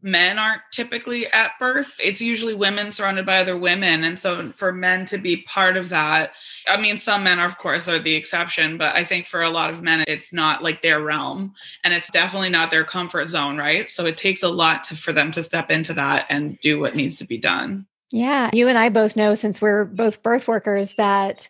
men 0.01 0.37
aren't 0.37 0.61
typically 0.71 1.27
at 1.27 1.51
birth. 1.59 1.99
It's 2.03 2.21
usually 2.21 2.53
women 2.53 2.91
surrounded 2.91 3.25
by 3.25 3.39
other 3.39 3.57
women. 3.57 4.03
And 4.03 4.19
so 4.19 4.51
for 4.51 4.71
men 4.71 5.05
to 5.07 5.17
be 5.17 5.37
part 5.37 5.75
of 5.75 5.89
that, 5.89 6.33
I 6.67 6.79
mean, 6.79 6.97
some 6.97 7.23
men, 7.23 7.39
of 7.39 7.57
course, 7.57 7.87
are 7.87 7.99
the 7.99 8.15
exception, 8.15 8.77
but 8.77 8.95
I 8.95 9.03
think 9.03 9.25
for 9.25 9.41
a 9.41 9.49
lot 9.49 9.69
of 9.69 9.81
men, 9.81 10.03
it's 10.07 10.31
not 10.31 10.63
like 10.63 10.81
their 10.81 11.01
realm 11.01 11.53
and 11.83 11.93
it's 11.93 12.09
definitely 12.11 12.49
not 12.49 12.71
their 12.71 12.83
comfort 12.83 13.29
zone, 13.29 13.57
right? 13.57 13.89
So 13.89 14.05
it 14.05 14.17
takes 14.17 14.43
a 14.43 14.49
lot 14.49 14.83
to, 14.85 14.95
for 14.95 15.13
them 15.13 15.31
to 15.31 15.43
step 15.43 15.71
into 15.71 15.93
that 15.95 16.25
and 16.29 16.59
do 16.61 16.79
what 16.79 16.95
needs 16.95 17.17
to 17.17 17.25
be 17.25 17.37
done. 17.37 17.85
Yeah. 18.11 18.49
You 18.53 18.67
and 18.67 18.77
I 18.77 18.89
both 18.89 19.15
know, 19.15 19.33
since 19.33 19.61
we're 19.61 19.85
both 19.85 20.21
birth 20.21 20.47
workers, 20.47 20.95
that 20.95 21.47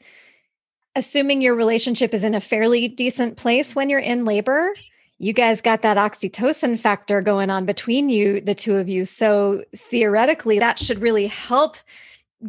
assuming 0.96 1.42
your 1.42 1.56
relationship 1.56 2.14
is 2.14 2.24
in 2.24 2.36
a 2.36 2.42
fairly 2.42 2.88
decent 2.88 3.38
place 3.38 3.76
when 3.76 3.90
you're 3.90 4.00
in 4.00 4.26
labor, 4.26 4.74
you 5.22 5.34
guys 5.34 5.62
got 5.62 5.84
that 5.84 5.98
oxytocin 5.98 6.80
factor 6.80 7.22
going 7.22 7.52
on 7.52 7.64
between 7.64 8.10
you, 8.10 8.42
the 8.42 8.56
two 8.56 8.78
of 8.78 8.90
you. 8.90 9.06
So 9.06 9.64
theoretically, 9.76 10.58
that 10.58 10.80
should 10.80 11.00
really 11.00 11.28
help 11.28 11.78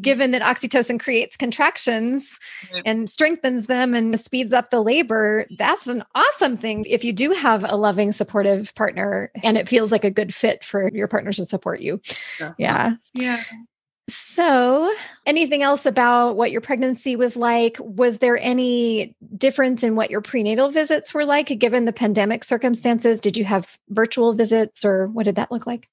given 0.00 0.30
that 0.30 0.40
oxytocin 0.40 0.98
creates 0.98 1.36
contractions 1.36 2.38
and 2.86 3.10
strengthens 3.10 3.66
them 3.66 3.92
and 3.92 4.18
speeds 4.18 4.54
up 4.54 4.70
the 4.70 4.82
labor, 4.82 5.46
that's 5.58 5.86
an 5.86 6.02
awesome 6.14 6.56
thing 6.56 6.86
if 6.88 7.04
you 7.04 7.12
do 7.12 7.32
have 7.32 7.62
a 7.68 7.76
loving, 7.76 8.10
supportive 8.10 8.74
partner 8.74 9.30
and 9.42 9.58
it 9.58 9.68
feels 9.68 9.92
like 9.92 10.02
a 10.02 10.10
good 10.10 10.34
fit 10.34 10.64
for 10.64 10.88
your 10.94 11.08
partners 11.08 11.36
to 11.36 11.44
support 11.44 11.80
you. 11.80 12.00
Yeah. 12.40 12.54
Yeah. 12.56 12.94
yeah. 13.12 13.42
So, 14.08 14.92
anything 15.26 15.62
else 15.62 15.86
about 15.86 16.36
what 16.36 16.50
your 16.50 16.60
pregnancy 16.60 17.16
was 17.16 17.36
like? 17.36 17.76
Was 17.78 18.18
there 18.18 18.36
any 18.38 19.14
difference 19.36 19.82
in 19.82 19.94
what 19.94 20.10
your 20.10 20.20
prenatal 20.20 20.70
visits 20.70 21.14
were 21.14 21.24
like 21.24 21.56
given 21.58 21.84
the 21.84 21.92
pandemic 21.92 22.42
circumstances? 22.42 23.20
Did 23.20 23.36
you 23.36 23.44
have 23.44 23.78
virtual 23.90 24.34
visits 24.34 24.84
or 24.84 25.06
what 25.06 25.24
did 25.24 25.36
that 25.36 25.52
look 25.52 25.66
like? 25.66 25.88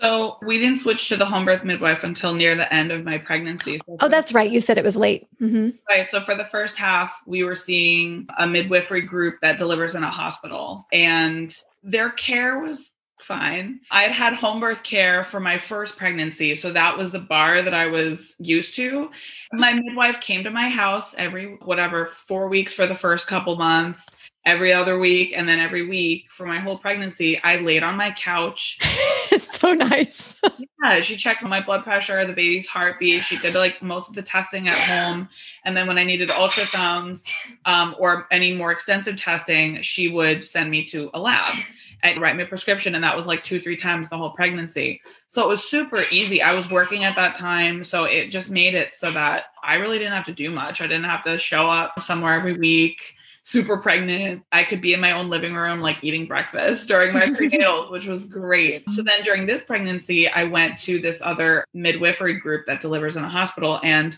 So, 0.00 0.38
we 0.40 0.58
didn't 0.58 0.78
switch 0.78 1.10
to 1.10 1.16
the 1.16 1.26
home 1.26 1.44
birth 1.44 1.62
midwife 1.62 2.02
until 2.02 2.32
near 2.32 2.54
the 2.54 2.72
end 2.72 2.90
of 2.90 3.04
my 3.04 3.18
pregnancy. 3.18 3.76
So 3.76 3.96
oh, 4.00 4.08
that's 4.08 4.32
right. 4.32 4.50
You 4.50 4.62
said 4.62 4.78
it 4.78 4.84
was 4.84 4.96
late. 4.96 5.26
Mm-hmm. 5.42 5.70
Right. 5.86 6.10
So, 6.10 6.22
for 6.22 6.34
the 6.34 6.46
first 6.46 6.76
half, 6.76 7.20
we 7.26 7.44
were 7.44 7.56
seeing 7.56 8.26
a 8.38 8.46
midwifery 8.46 9.02
group 9.02 9.40
that 9.42 9.58
delivers 9.58 9.94
in 9.94 10.02
a 10.02 10.10
hospital, 10.10 10.86
and 10.92 11.54
their 11.82 12.08
care 12.10 12.58
was 12.58 12.90
fine. 13.22 13.80
I 13.90 14.02
had 14.02 14.12
had 14.12 14.34
home 14.34 14.60
birth 14.60 14.82
care 14.82 15.24
for 15.24 15.40
my 15.40 15.58
first 15.58 15.96
pregnancy. 15.96 16.54
So 16.54 16.72
that 16.72 16.96
was 16.96 17.10
the 17.10 17.18
bar 17.18 17.62
that 17.62 17.74
I 17.74 17.86
was 17.86 18.34
used 18.38 18.74
to. 18.76 19.10
My 19.52 19.72
midwife 19.72 20.20
came 20.20 20.44
to 20.44 20.50
my 20.50 20.68
house 20.68 21.14
every, 21.16 21.56
whatever, 21.56 22.06
four 22.06 22.48
weeks 22.48 22.72
for 22.72 22.86
the 22.86 22.94
first 22.94 23.26
couple 23.26 23.56
months, 23.56 24.06
every 24.44 24.72
other 24.72 24.98
week. 24.98 25.32
And 25.36 25.48
then 25.48 25.58
every 25.58 25.86
week 25.86 26.26
for 26.30 26.46
my 26.46 26.58
whole 26.58 26.78
pregnancy, 26.78 27.42
I 27.42 27.58
laid 27.58 27.82
on 27.82 27.96
my 27.96 28.10
couch. 28.12 28.78
it's 29.32 29.58
so 29.58 29.72
nice. 29.72 30.36
yeah. 30.82 31.00
She 31.00 31.16
checked 31.16 31.42
my 31.42 31.60
blood 31.60 31.84
pressure, 31.84 32.24
the 32.26 32.32
baby's 32.32 32.66
heartbeat. 32.66 33.22
She 33.22 33.38
did 33.38 33.54
like 33.54 33.82
most 33.82 34.08
of 34.08 34.14
the 34.14 34.22
testing 34.22 34.68
at 34.68 34.74
home. 34.74 35.28
And 35.64 35.76
then 35.76 35.86
when 35.86 35.98
I 35.98 36.04
needed 36.04 36.30
ultrasounds 36.30 37.22
um, 37.64 37.94
or 37.98 38.26
any 38.30 38.54
more 38.54 38.72
extensive 38.72 39.16
testing, 39.16 39.82
she 39.82 40.08
would 40.08 40.46
send 40.46 40.70
me 40.70 40.84
to 40.86 41.10
a 41.14 41.20
lab 41.20 41.56
and 42.02 42.20
write 42.20 42.36
me 42.36 42.42
a 42.42 42.46
prescription. 42.46 42.94
And 42.94 43.04
that 43.04 43.16
was 43.16 43.26
like 43.26 43.42
two, 43.42 43.60
three 43.60 43.76
times 43.76 44.08
the 44.08 44.16
whole 44.16 44.30
pregnancy. 44.30 45.00
So 45.28 45.44
it 45.44 45.48
was 45.48 45.62
super 45.62 46.02
easy. 46.10 46.42
I 46.42 46.54
was 46.54 46.70
working 46.70 47.04
at 47.04 47.16
that 47.16 47.36
time. 47.36 47.84
So 47.84 48.04
it 48.04 48.28
just 48.28 48.50
made 48.50 48.74
it 48.74 48.94
so 48.94 49.10
that 49.12 49.46
I 49.62 49.74
really 49.74 49.98
didn't 49.98 50.14
have 50.14 50.26
to 50.26 50.32
do 50.32 50.50
much. 50.50 50.80
I 50.80 50.86
didn't 50.86 51.04
have 51.04 51.22
to 51.24 51.38
show 51.38 51.68
up 51.68 52.00
somewhere 52.02 52.34
every 52.34 52.54
week 52.54 53.14
super 53.42 53.78
pregnant. 53.78 54.42
I 54.52 54.64
could 54.64 54.80
be 54.80 54.92
in 54.92 55.00
my 55.00 55.12
own 55.12 55.28
living 55.28 55.54
room, 55.54 55.80
like 55.80 56.02
eating 56.02 56.26
breakfast 56.26 56.88
during 56.88 57.12
my 57.12 57.28
prenatal, 57.30 57.86
which 57.90 58.06
was 58.06 58.26
great. 58.26 58.84
So 58.94 59.02
then 59.02 59.22
during 59.24 59.46
this 59.46 59.62
pregnancy, 59.62 60.28
I 60.28 60.44
went 60.44 60.78
to 60.80 61.00
this 61.00 61.20
other 61.22 61.64
midwifery 61.74 62.34
group 62.34 62.66
that 62.66 62.80
delivers 62.80 63.16
in 63.16 63.24
a 63.24 63.28
hospital, 63.28 63.80
and 63.82 64.16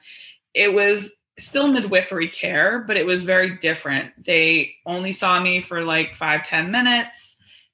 it 0.54 0.74
was 0.74 1.12
still 1.38 1.68
midwifery 1.68 2.28
care, 2.28 2.80
but 2.80 2.96
it 2.96 3.06
was 3.06 3.22
very 3.22 3.56
different. 3.56 4.12
They 4.22 4.74
only 4.86 5.12
saw 5.12 5.40
me 5.40 5.60
for 5.60 5.82
like 5.82 6.14
five 6.14 6.46
ten 6.46 6.70
minutes 6.70 7.31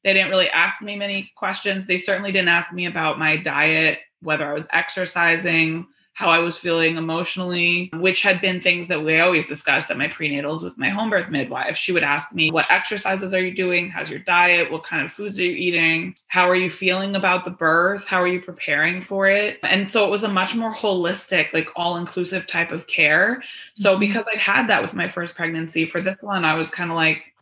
they 0.08 0.14
didn't 0.14 0.30
really 0.30 0.48
ask 0.48 0.80
me 0.80 0.96
many 0.96 1.30
questions. 1.36 1.86
They 1.86 1.98
certainly 1.98 2.32
didn't 2.32 2.48
ask 2.48 2.72
me 2.72 2.86
about 2.86 3.18
my 3.18 3.36
diet, 3.36 3.98
whether 4.22 4.50
I 4.50 4.54
was 4.54 4.66
exercising, 4.72 5.86
how 6.14 6.30
I 6.30 6.38
was 6.38 6.56
feeling 6.56 6.96
emotionally, 6.96 7.90
which 7.92 8.22
had 8.22 8.40
been 8.40 8.58
things 8.62 8.88
that 8.88 9.04
we 9.04 9.20
always 9.20 9.44
discussed 9.44 9.90
at 9.90 9.98
my 9.98 10.08
prenatals 10.08 10.62
with 10.62 10.78
my 10.78 10.88
home 10.88 11.10
birth 11.10 11.28
midwife. 11.28 11.76
She 11.76 11.92
would 11.92 12.02
ask 12.02 12.32
me, 12.32 12.50
What 12.50 12.70
exercises 12.70 13.34
are 13.34 13.38
you 13.38 13.54
doing? 13.54 13.90
How's 13.90 14.08
your 14.08 14.20
diet? 14.20 14.72
What 14.72 14.82
kind 14.82 15.04
of 15.04 15.12
foods 15.12 15.38
are 15.38 15.44
you 15.44 15.52
eating? 15.52 16.16
How 16.28 16.48
are 16.48 16.56
you 16.56 16.70
feeling 16.70 17.14
about 17.14 17.44
the 17.44 17.50
birth? 17.50 18.06
How 18.06 18.22
are 18.22 18.26
you 18.26 18.40
preparing 18.40 19.02
for 19.02 19.28
it? 19.28 19.58
And 19.62 19.90
so 19.90 20.06
it 20.06 20.10
was 20.10 20.24
a 20.24 20.28
much 20.28 20.54
more 20.54 20.74
holistic, 20.74 21.52
like 21.52 21.68
all 21.76 21.98
inclusive 21.98 22.46
type 22.46 22.72
of 22.72 22.86
care. 22.86 23.42
So 23.74 23.90
mm-hmm. 23.90 24.00
because 24.00 24.24
I'd 24.32 24.40
had 24.40 24.68
that 24.68 24.80
with 24.80 24.94
my 24.94 25.08
first 25.08 25.34
pregnancy, 25.34 25.84
for 25.84 26.00
this 26.00 26.22
one, 26.22 26.46
I 26.46 26.54
was 26.54 26.70
kind 26.70 26.90
of 26.90 26.96
like, 26.96 27.34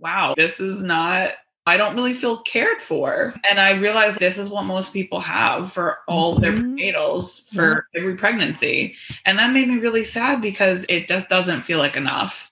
wow, 0.00 0.32
this 0.38 0.58
is 0.58 0.82
not 0.82 1.34
I 1.68 1.76
don't 1.76 1.94
really 1.94 2.14
feel 2.14 2.38
cared 2.38 2.80
for. 2.80 3.34
And 3.48 3.60
I 3.60 3.72
realized 3.72 4.18
this 4.18 4.38
is 4.38 4.48
what 4.48 4.64
most 4.64 4.92
people 4.92 5.20
have 5.20 5.72
for 5.72 5.98
all 6.08 6.34
mm-hmm. 6.34 6.42
their 6.42 6.52
prenatals 6.52 7.42
for 7.52 7.86
yeah. 7.94 8.00
every 8.00 8.16
pregnancy. 8.16 8.94
And 9.24 9.38
that 9.38 9.52
made 9.52 9.68
me 9.68 9.78
really 9.78 10.04
sad 10.04 10.40
because 10.40 10.84
it 10.88 11.08
just 11.08 11.28
doesn't 11.28 11.62
feel 11.62 11.78
like 11.78 11.96
enough. 11.96 12.50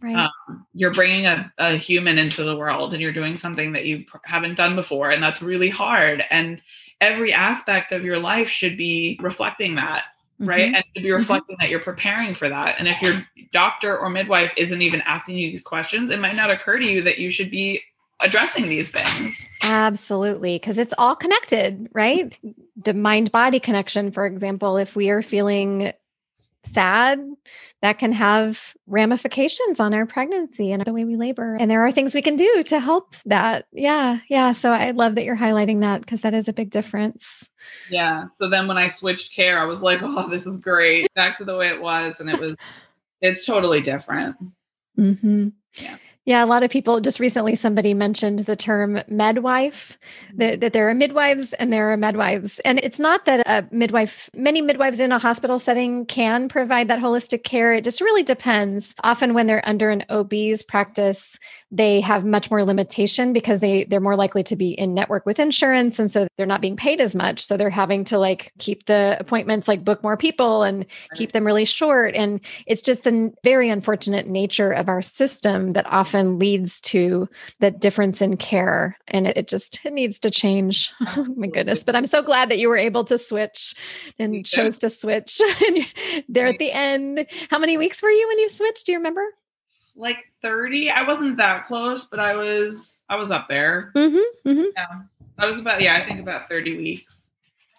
Right. 0.00 0.14
Um, 0.14 0.66
you're 0.74 0.94
bringing 0.94 1.26
a, 1.26 1.52
a 1.58 1.76
human 1.76 2.18
into 2.18 2.44
the 2.44 2.56
world 2.56 2.92
and 2.92 3.02
you're 3.02 3.12
doing 3.12 3.36
something 3.36 3.72
that 3.72 3.84
you 3.84 4.04
haven't 4.24 4.54
done 4.54 4.76
before. 4.76 5.10
And 5.10 5.22
that's 5.22 5.42
really 5.42 5.70
hard. 5.70 6.22
And 6.30 6.62
every 7.00 7.32
aspect 7.32 7.92
of 7.92 8.04
your 8.04 8.18
life 8.18 8.48
should 8.48 8.76
be 8.76 9.18
reflecting 9.22 9.76
that 9.76 10.04
right 10.40 10.66
mm-hmm. 10.66 10.74
and 10.76 10.84
to 10.94 11.02
be 11.02 11.08
mm-hmm. 11.08 11.16
reflecting 11.18 11.56
mm-hmm. 11.56 11.62
that 11.62 11.70
you're 11.70 11.80
preparing 11.80 12.32
for 12.32 12.48
that 12.48 12.76
and 12.78 12.86
if 12.86 13.02
your 13.02 13.26
doctor 13.52 13.98
or 13.98 14.08
midwife 14.08 14.54
isn't 14.56 14.82
even 14.82 15.00
asking 15.00 15.36
you 15.36 15.50
these 15.50 15.62
questions 15.62 16.12
it 16.12 16.20
might 16.20 16.36
not 16.36 16.50
occur 16.50 16.78
to 16.78 16.88
you 16.88 17.02
that 17.02 17.18
you 17.18 17.30
should 17.30 17.50
be 17.50 17.80
addressing 18.20 18.68
these 18.68 18.90
things. 18.90 19.58
Absolutely. 19.62 20.56
Because 20.56 20.78
it's 20.78 20.94
all 20.98 21.16
connected, 21.16 21.88
right? 21.92 22.36
The 22.84 22.94
mind 22.94 23.32
body 23.32 23.60
connection, 23.60 24.10
for 24.10 24.26
example, 24.26 24.76
if 24.76 24.96
we 24.96 25.10
are 25.10 25.22
feeling 25.22 25.92
sad, 26.64 27.20
that 27.80 27.98
can 27.98 28.12
have 28.12 28.74
ramifications 28.86 29.78
on 29.78 29.94
our 29.94 30.04
pregnancy 30.04 30.72
and 30.72 30.84
the 30.84 30.92
way 30.92 31.04
we 31.04 31.16
labor. 31.16 31.56
And 31.58 31.70
there 31.70 31.84
are 31.86 31.92
things 31.92 32.14
we 32.14 32.22
can 32.22 32.36
do 32.36 32.64
to 32.64 32.80
help 32.80 33.14
that. 33.26 33.66
Yeah. 33.72 34.18
Yeah. 34.28 34.52
So 34.52 34.72
I 34.72 34.90
love 34.90 35.14
that 35.14 35.24
you're 35.24 35.36
highlighting 35.36 35.80
that 35.80 36.00
because 36.00 36.22
that 36.22 36.34
is 36.34 36.48
a 36.48 36.52
big 36.52 36.70
difference. 36.70 37.48
Yeah. 37.90 38.26
So 38.36 38.48
then 38.48 38.66
when 38.66 38.78
I 38.78 38.88
switched 38.88 39.34
care, 39.34 39.60
I 39.60 39.64
was 39.64 39.80
like, 39.80 40.00
oh, 40.02 40.28
this 40.28 40.46
is 40.46 40.56
great. 40.58 41.12
Back 41.14 41.38
to 41.38 41.44
the 41.44 41.56
way 41.56 41.68
it 41.68 41.80
was. 41.80 42.20
And 42.20 42.28
it 42.28 42.40
was, 42.40 42.56
it's 43.20 43.46
totally 43.46 43.80
different. 43.80 44.36
Mm-hmm. 44.98 45.48
Yeah. 45.74 45.96
Yeah, 46.28 46.44
a 46.44 46.46
lot 46.46 46.62
of 46.62 46.70
people 46.70 47.00
just 47.00 47.20
recently 47.20 47.54
somebody 47.54 47.94
mentioned 47.94 48.40
the 48.40 48.54
term 48.54 49.00
midwife, 49.08 49.96
that, 50.34 50.52
mm-hmm. 50.52 50.60
that 50.60 50.74
there 50.74 50.90
are 50.90 50.94
midwives 50.94 51.54
and 51.54 51.72
there 51.72 51.90
are 51.90 51.96
midwives. 51.96 52.58
And 52.66 52.78
it's 52.80 53.00
not 53.00 53.24
that 53.24 53.40
a 53.46 53.66
midwife, 53.74 54.28
many 54.34 54.60
midwives 54.60 55.00
in 55.00 55.10
a 55.10 55.18
hospital 55.18 55.58
setting 55.58 56.04
can 56.04 56.50
provide 56.50 56.88
that 56.88 56.98
holistic 56.98 57.44
care. 57.44 57.72
It 57.72 57.82
just 57.82 58.02
really 58.02 58.24
depends. 58.24 58.94
Often 59.02 59.32
when 59.32 59.46
they're 59.46 59.66
under 59.66 59.88
an 59.88 60.04
OB's 60.10 60.62
practice, 60.62 61.38
they 61.70 62.00
have 62.00 62.24
much 62.24 62.50
more 62.50 62.64
limitation 62.64 63.32
because 63.32 63.60
they 63.60 63.84
they're 63.84 64.00
more 64.00 64.16
likely 64.16 64.42
to 64.42 64.56
be 64.56 64.70
in 64.70 64.94
network 64.94 65.26
with 65.26 65.38
insurance 65.38 65.98
and 65.98 66.10
so 66.10 66.26
they're 66.36 66.46
not 66.46 66.62
being 66.62 66.76
paid 66.76 66.98
as 66.98 67.14
much 67.14 67.44
so 67.44 67.56
they're 67.58 67.68
having 67.68 68.04
to 68.04 68.18
like 68.18 68.52
keep 68.58 68.86
the 68.86 69.16
appointments 69.20 69.68
like 69.68 69.84
book 69.84 70.02
more 70.02 70.16
people 70.16 70.62
and 70.62 70.86
keep 71.14 71.32
them 71.32 71.44
really 71.44 71.66
short 71.66 72.14
and 72.14 72.40
it's 72.66 72.80
just 72.80 73.04
the 73.04 73.30
very 73.44 73.68
unfortunate 73.68 74.26
nature 74.26 74.72
of 74.72 74.88
our 74.88 75.02
system 75.02 75.74
that 75.74 75.84
often 75.92 76.17
leads 76.24 76.80
to 76.80 77.28
the 77.60 77.70
difference 77.70 78.20
in 78.22 78.36
care 78.36 78.96
and 79.08 79.26
it, 79.26 79.36
it 79.36 79.48
just 79.48 79.84
it 79.84 79.92
needs 79.92 80.18
to 80.18 80.30
change 80.30 80.92
oh 81.16 81.26
my 81.36 81.46
goodness 81.46 81.84
but 81.84 81.94
i'm 81.94 82.04
so 82.04 82.22
glad 82.22 82.48
that 82.48 82.58
you 82.58 82.68
were 82.68 82.76
able 82.76 83.04
to 83.04 83.18
switch 83.18 83.74
and 84.18 84.44
chose 84.46 84.78
to 84.78 84.90
switch 84.90 85.40
there 86.28 86.46
at 86.46 86.58
the 86.58 86.72
end 86.72 87.26
how 87.50 87.58
many 87.58 87.76
weeks 87.76 88.02
were 88.02 88.10
you 88.10 88.26
when 88.28 88.38
you 88.38 88.48
switched 88.48 88.86
do 88.86 88.92
you 88.92 88.98
remember 88.98 89.24
like 89.98 90.32
30. 90.42 90.90
I 90.90 91.02
wasn't 91.02 91.36
that 91.38 91.66
close, 91.66 92.06
but 92.06 92.20
I 92.20 92.34
was 92.34 93.00
I 93.08 93.16
was 93.16 93.30
up 93.30 93.48
there. 93.48 93.92
Mm-hmm, 93.94 94.48
mm-hmm. 94.48 94.64
Yeah. 94.76 95.02
I 95.38 95.46
was 95.46 95.58
about 95.58 95.80
yeah, 95.80 95.96
I 95.96 96.06
think 96.06 96.20
about 96.20 96.48
30 96.48 96.76
weeks. 96.78 97.27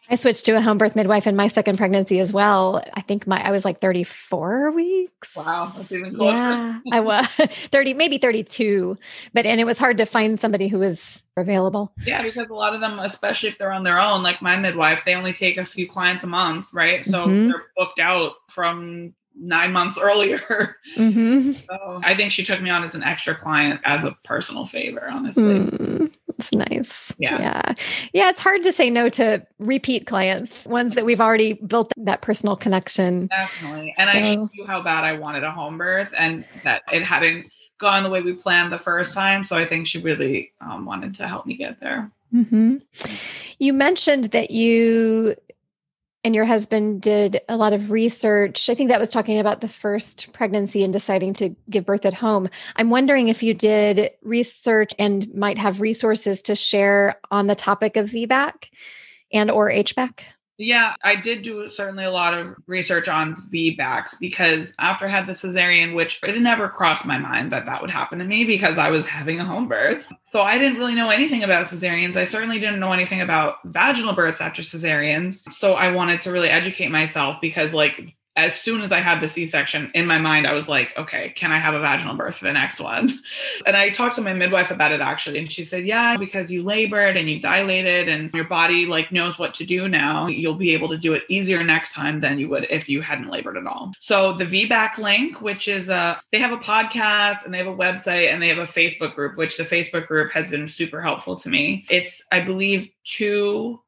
I 0.10 0.16
switched 0.16 0.46
to 0.46 0.54
a 0.54 0.62
home 0.62 0.78
birth 0.78 0.96
midwife 0.96 1.28
in 1.28 1.36
my 1.36 1.48
second 1.48 1.78
pregnancy 1.78 2.20
as 2.20 2.34
well. 2.34 2.84
I 2.96 3.02
think 3.02 3.28
my 3.28 3.42
I 3.46 3.52
was 3.52 3.64
like 3.64 3.80
34 3.80 4.72
weeks. 4.72 5.36
Wow, 5.36 5.72
that's 5.76 5.92
even 5.92 6.16
closer. 6.16 6.36
Yeah, 6.36 6.80
I 6.92 7.00
was 7.00 7.28
30, 7.72 7.94
maybe 7.94 8.18
32. 8.18 8.98
But 9.34 9.46
and 9.46 9.62
it 9.62 9.66
was 9.66 9.78
hard 9.78 9.98
to 9.98 10.06
find 10.06 10.40
somebody 10.40 10.68
who 10.68 10.80
was 10.80 11.24
available. 11.38 11.94
Yeah, 12.06 12.24
because 12.24 12.50
a 12.50 12.54
lot 12.54 12.74
of 12.74 12.82
them, 12.82 13.00
especially 13.00 13.50
if 13.50 13.58
they're 13.58 13.72
on 13.72 13.84
their 13.84 14.00
own, 14.00 14.24
like 14.24 14.42
my 14.42 14.58
midwife, 14.58 15.04
they 15.06 15.16
only 15.16 15.34
take 15.34 15.58
a 15.58 15.66
few 15.66 15.88
clients 15.88 16.24
a 16.24 16.28
month, 16.28 16.68
right? 16.74 17.06
So 17.06 17.28
mm-hmm. 17.28 17.50
they're 17.50 17.66
booked 17.78 18.00
out 18.00 18.34
from 18.50 19.14
nine 19.40 19.72
months 19.72 19.98
earlier. 20.02 20.76
Mm-hmm. 20.98 21.52
So 21.52 22.02
I 22.04 22.16
think 22.16 22.32
she 22.32 22.44
took 22.44 22.62
me 22.62 22.70
on 22.70 22.84
as 22.84 22.96
an 22.96 23.04
extra 23.04 23.36
client 23.36 23.82
as 23.86 24.06
a 24.06 24.18
personal 24.24 24.66
favor, 24.66 25.08
honestly. 25.10 25.44
Mm, 25.44 26.14
it's 26.40 26.54
nice. 26.54 27.14
Yeah. 27.18 27.40
Yeah. 27.40 27.74
Yeah. 28.14 28.30
It's 28.30 28.40
hard 28.40 28.64
to 28.64 28.72
say 28.72 28.90
no 28.90 29.10
to 29.10 29.46
repeat 29.60 30.08
clients, 30.08 30.66
ones 30.66 30.96
that 30.96 31.06
we've 31.06 31.22
already 31.22 31.54
built 31.54 31.92
that 31.98 32.22
personal 32.22 32.56
connection. 32.56 33.28
Definitely. 33.28 33.94
And 33.98 34.10
so. 34.10 34.18
I 34.18 34.36
knew 34.36 34.66
how 34.66 34.82
bad 34.82 35.04
I 35.04 35.14
wanted 35.14 35.44
a 35.44 35.52
home 35.52 35.78
birth 35.78 36.10
and 36.18 36.46
that 36.64 36.84
it 36.92 37.04
hadn't 37.04 37.52
gone 37.78 38.04
the 38.04 38.10
way 38.10 38.22
we 38.22 38.34
planned 38.34 38.72
the 38.72 38.80
first 38.80 39.14
time. 39.14 39.44
So 39.44 39.56
I 39.56 39.66
think 39.66 39.88
she 39.88 40.00
really 40.00 40.52
um, 40.62 40.86
wanted 40.86 41.16
to 41.16 41.28
help 41.28 41.46
me 41.46 41.56
get 41.56 41.80
there. 41.80 42.12
Mm-hmm. 42.34 42.78
You 43.58 43.74
mentioned 43.74 44.26
that 44.26 44.52
you 44.52 45.36
and 46.24 46.36
your 46.36 46.46
husband 46.46 47.02
did 47.02 47.42
a 47.48 47.56
lot 47.56 47.74
of 47.74 47.92
research. 47.92 48.70
I 48.70 48.76
think 48.76 48.90
that 48.90 49.00
was 49.00 49.12
talking 49.12 49.40
about 49.40 49.62
the 49.62 49.70
first 49.70 50.34
pregnancy 50.34 50.84
and 50.84 50.92
deciding 50.92 51.34
to 51.36 51.56
give 51.70 51.86
birth 51.86 52.06
at 52.06 52.14
home. 52.14 52.50
I'm 52.76 52.90
wondering 52.90 53.30
if 53.30 53.42
you 53.42 53.54
did 53.54 54.12
research 54.22 54.94
and 55.00 55.34
might 55.34 55.58
have 55.58 55.82
resources 55.82 56.42
to 56.44 56.56
share 56.56 57.20
on 57.32 57.48
the 57.48 57.56
topic 57.56 57.96
of 57.96 58.10
VBAC 58.10 58.70
and 59.32 59.50
or 59.50 59.70
HBAC. 59.70 60.20
Yeah, 60.62 60.96
I 61.02 61.16
did 61.16 61.44
do 61.44 61.72
certainly 61.72 62.04
a 62.04 62.12
lot 62.12 62.34
of 62.34 62.54
research 62.68 63.08
on 63.08 63.48
VBACs 63.50 64.20
because 64.20 64.74
after 64.78 65.06
I 65.06 65.10
had 65.10 65.26
the 65.26 65.32
cesarean, 65.32 65.96
which 65.96 66.20
it 66.22 66.38
never 66.42 66.68
crossed 66.68 67.06
my 67.06 67.18
mind 67.18 67.54
that 67.54 67.66
that 67.66 67.82
would 67.82 67.90
happen 67.90 68.20
to 68.20 68.26
me 68.26 68.44
because 68.44 68.78
I 68.78 68.90
was 68.90 69.06
having 69.06 69.40
a 69.40 69.46
home 69.46 69.70
birth. 69.70 70.04
So 70.26 70.42
I 70.42 70.58
didn't 70.58 70.78
really 70.78 70.96
know 70.96 71.12
anything 71.12 71.46
about 71.46 71.68
cesareans. 71.68 72.18
I 72.18 72.26
certainly 72.26 72.60
didn't 72.60 72.82
know 72.82 72.92
anything 72.92 73.22
about 73.22 73.56
vaginal 73.64 74.14
births 74.14 74.42
after 74.42 74.62
cesareans. 74.62 75.44
So 75.54 75.76
I 75.76 75.92
wanted 75.92 76.20
to 76.22 76.32
really 76.32 76.50
educate 76.50 76.90
myself 76.90 77.38
because, 77.40 77.74
like, 77.74 78.18
as 78.46 78.56
soon 78.56 78.82
as 78.82 78.92
I 78.92 79.00
had 79.00 79.22
the 79.22 79.30
C 79.30 79.46
section 79.46 79.92
in 79.94 80.06
my 80.06 80.18
mind, 80.18 80.48
I 80.48 80.54
was 80.54 80.68
like, 80.68 80.96
okay, 80.98 81.30
can 81.36 81.52
I 81.52 81.60
have 81.60 81.74
a 81.74 81.80
vaginal 81.80 82.16
birth 82.16 82.36
for 82.36 82.46
the 82.46 82.54
next 82.54 82.80
one? 82.80 83.10
And 83.66 83.76
I 83.76 83.90
talked 83.90 84.16
to 84.16 84.22
my 84.22 84.34
midwife 84.34 84.72
about 84.72 84.92
it 84.92 85.02
actually. 85.02 85.38
And 85.38 85.52
she 85.52 85.64
said, 85.64 85.86
yeah, 85.86 86.18
because 86.18 86.50
you 86.50 86.64
labored 86.64 87.18
and 87.18 87.30
you 87.30 87.40
dilated 87.40 88.08
and 88.08 88.34
your 88.34 88.46
body 88.46 88.86
like 88.86 89.12
knows 89.12 89.38
what 89.38 89.54
to 89.56 89.66
do 89.66 89.88
now, 89.88 90.28
you'll 90.28 90.56
be 90.56 90.74
able 90.74 90.90
to 90.90 90.98
do 90.98 91.14
it 91.14 91.24
easier 91.30 91.64
next 91.64 91.94
time 91.94 92.22
than 92.22 92.40
you 92.40 92.48
would 92.50 92.66
if 92.70 92.90
you 92.90 93.02
hadn't 93.02 93.30
labored 93.30 93.58
at 93.58 93.68
all. 93.68 93.92
So 94.00 94.34
the 94.34 94.46
VBAC 94.46 94.98
link, 94.98 95.42
which 95.42 95.68
is 95.68 95.90
a, 95.90 96.20
they 96.32 96.40
have 96.40 96.52
a 96.52 96.58
podcast 96.58 97.46
and 97.46 97.54
they 97.54 97.58
have 97.60 97.68
a 97.68 97.76
website 97.76 98.32
and 98.32 98.42
they 98.42 98.48
have 98.48 98.58
a 98.58 98.66
Facebook 98.66 99.14
group, 99.14 99.38
which 99.38 99.58
the 99.58 99.66
Facebook 99.66 100.08
group 100.08 100.32
has 100.32 100.50
been 100.50 100.70
super 100.70 101.02
helpful 101.02 101.36
to 101.38 101.50
me. 101.50 101.86
It's, 101.90 102.24
I 102.32 102.40
believe, 102.40 102.90
two 103.04 103.82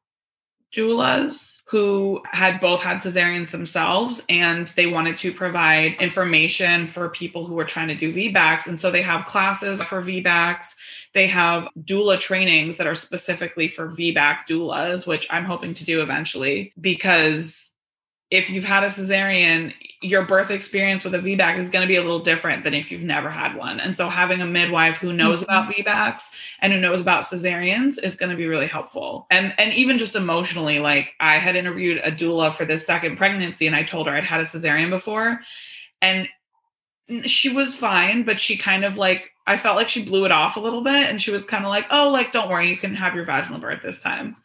doulas 0.74 1.51
who 1.64 2.20
had 2.26 2.60
both 2.60 2.80
had 2.80 2.98
cesareans 2.98 3.50
themselves 3.50 4.22
and 4.28 4.68
they 4.68 4.86
wanted 4.86 5.16
to 5.16 5.32
provide 5.32 5.94
information 6.00 6.86
for 6.86 7.08
people 7.08 7.46
who 7.46 7.54
were 7.54 7.64
trying 7.64 7.88
to 7.88 7.94
do 7.94 8.12
VBACs. 8.12 8.66
And 8.66 8.78
so 8.78 8.90
they 8.90 9.02
have 9.02 9.26
classes 9.26 9.80
for 9.82 10.02
VBACs. 10.02 10.66
They 11.14 11.26
have 11.28 11.68
doula 11.80 12.20
trainings 12.20 12.76
that 12.76 12.86
are 12.86 12.94
specifically 12.94 13.68
for 13.68 13.88
VBAC 13.88 14.40
doulas, 14.50 15.06
which 15.06 15.26
I'm 15.30 15.44
hoping 15.44 15.72
to 15.74 15.84
do 15.84 16.02
eventually 16.02 16.74
because 16.80 17.71
if 18.32 18.48
you've 18.48 18.64
had 18.64 18.82
a 18.82 18.86
cesarean, 18.86 19.74
your 20.00 20.24
birth 20.24 20.50
experience 20.50 21.04
with 21.04 21.14
a 21.14 21.18
VBAC 21.18 21.58
is 21.58 21.68
going 21.68 21.82
to 21.82 21.86
be 21.86 21.96
a 21.96 22.00
little 22.00 22.18
different 22.18 22.64
than 22.64 22.72
if 22.72 22.90
you've 22.90 23.02
never 23.02 23.28
had 23.28 23.54
one. 23.54 23.78
And 23.78 23.94
so 23.94 24.08
having 24.08 24.40
a 24.40 24.46
midwife 24.46 24.96
who 24.96 25.12
knows 25.12 25.42
mm-hmm. 25.42 25.50
about 25.50 25.70
VBACs 25.70 26.22
and 26.60 26.72
who 26.72 26.80
knows 26.80 27.02
about 27.02 27.24
cesareans 27.24 28.02
is 28.02 28.16
going 28.16 28.30
to 28.30 28.36
be 28.36 28.46
really 28.46 28.66
helpful. 28.66 29.26
And 29.30 29.54
and 29.58 29.74
even 29.74 29.98
just 29.98 30.16
emotionally, 30.16 30.78
like 30.78 31.12
I 31.20 31.34
had 31.34 31.56
interviewed 31.56 31.98
a 31.98 32.10
doula 32.10 32.54
for 32.54 32.64
this 32.64 32.86
second 32.86 33.18
pregnancy 33.18 33.66
and 33.66 33.76
I 33.76 33.82
told 33.82 34.06
her 34.06 34.14
I'd 34.14 34.24
had 34.24 34.40
a 34.40 34.44
cesarean 34.44 34.88
before 34.88 35.40
and 36.00 36.26
she 37.26 37.50
was 37.50 37.74
fine, 37.74 38.22
but 38.22 38.40
she 38.40 38.56
kind 38.56 38.86
of 38.86 38.96
like 38.96 39.28
I 39.46 39.58
felt 39.58 39.76
like 39.76 39.90
she 39.90 40.06
blew 40.06 40.24
it 40.24 40.32
off 40.32 40.56
a 40.56 40.60
little 40.60 40.82
bit 40.82 41.10
and 41.10 41.20
she 41.20 41.32
was 41.32 41.44
kind 41.44 41.66
of 41.66 41.68
like, 41.68 41.84
"Oh, 41.90 42.08
like 42.10 42.32
don't 42.32 42.48
worry, 42.48 42.70
you 42.70 42.78
can 42.78 42.94
have 42.94 43.14
your 43.14 43.26
vaginal 43.26 43.60
birth 43.60 43.82
this 43.82 44.00
time." 44.00 44.36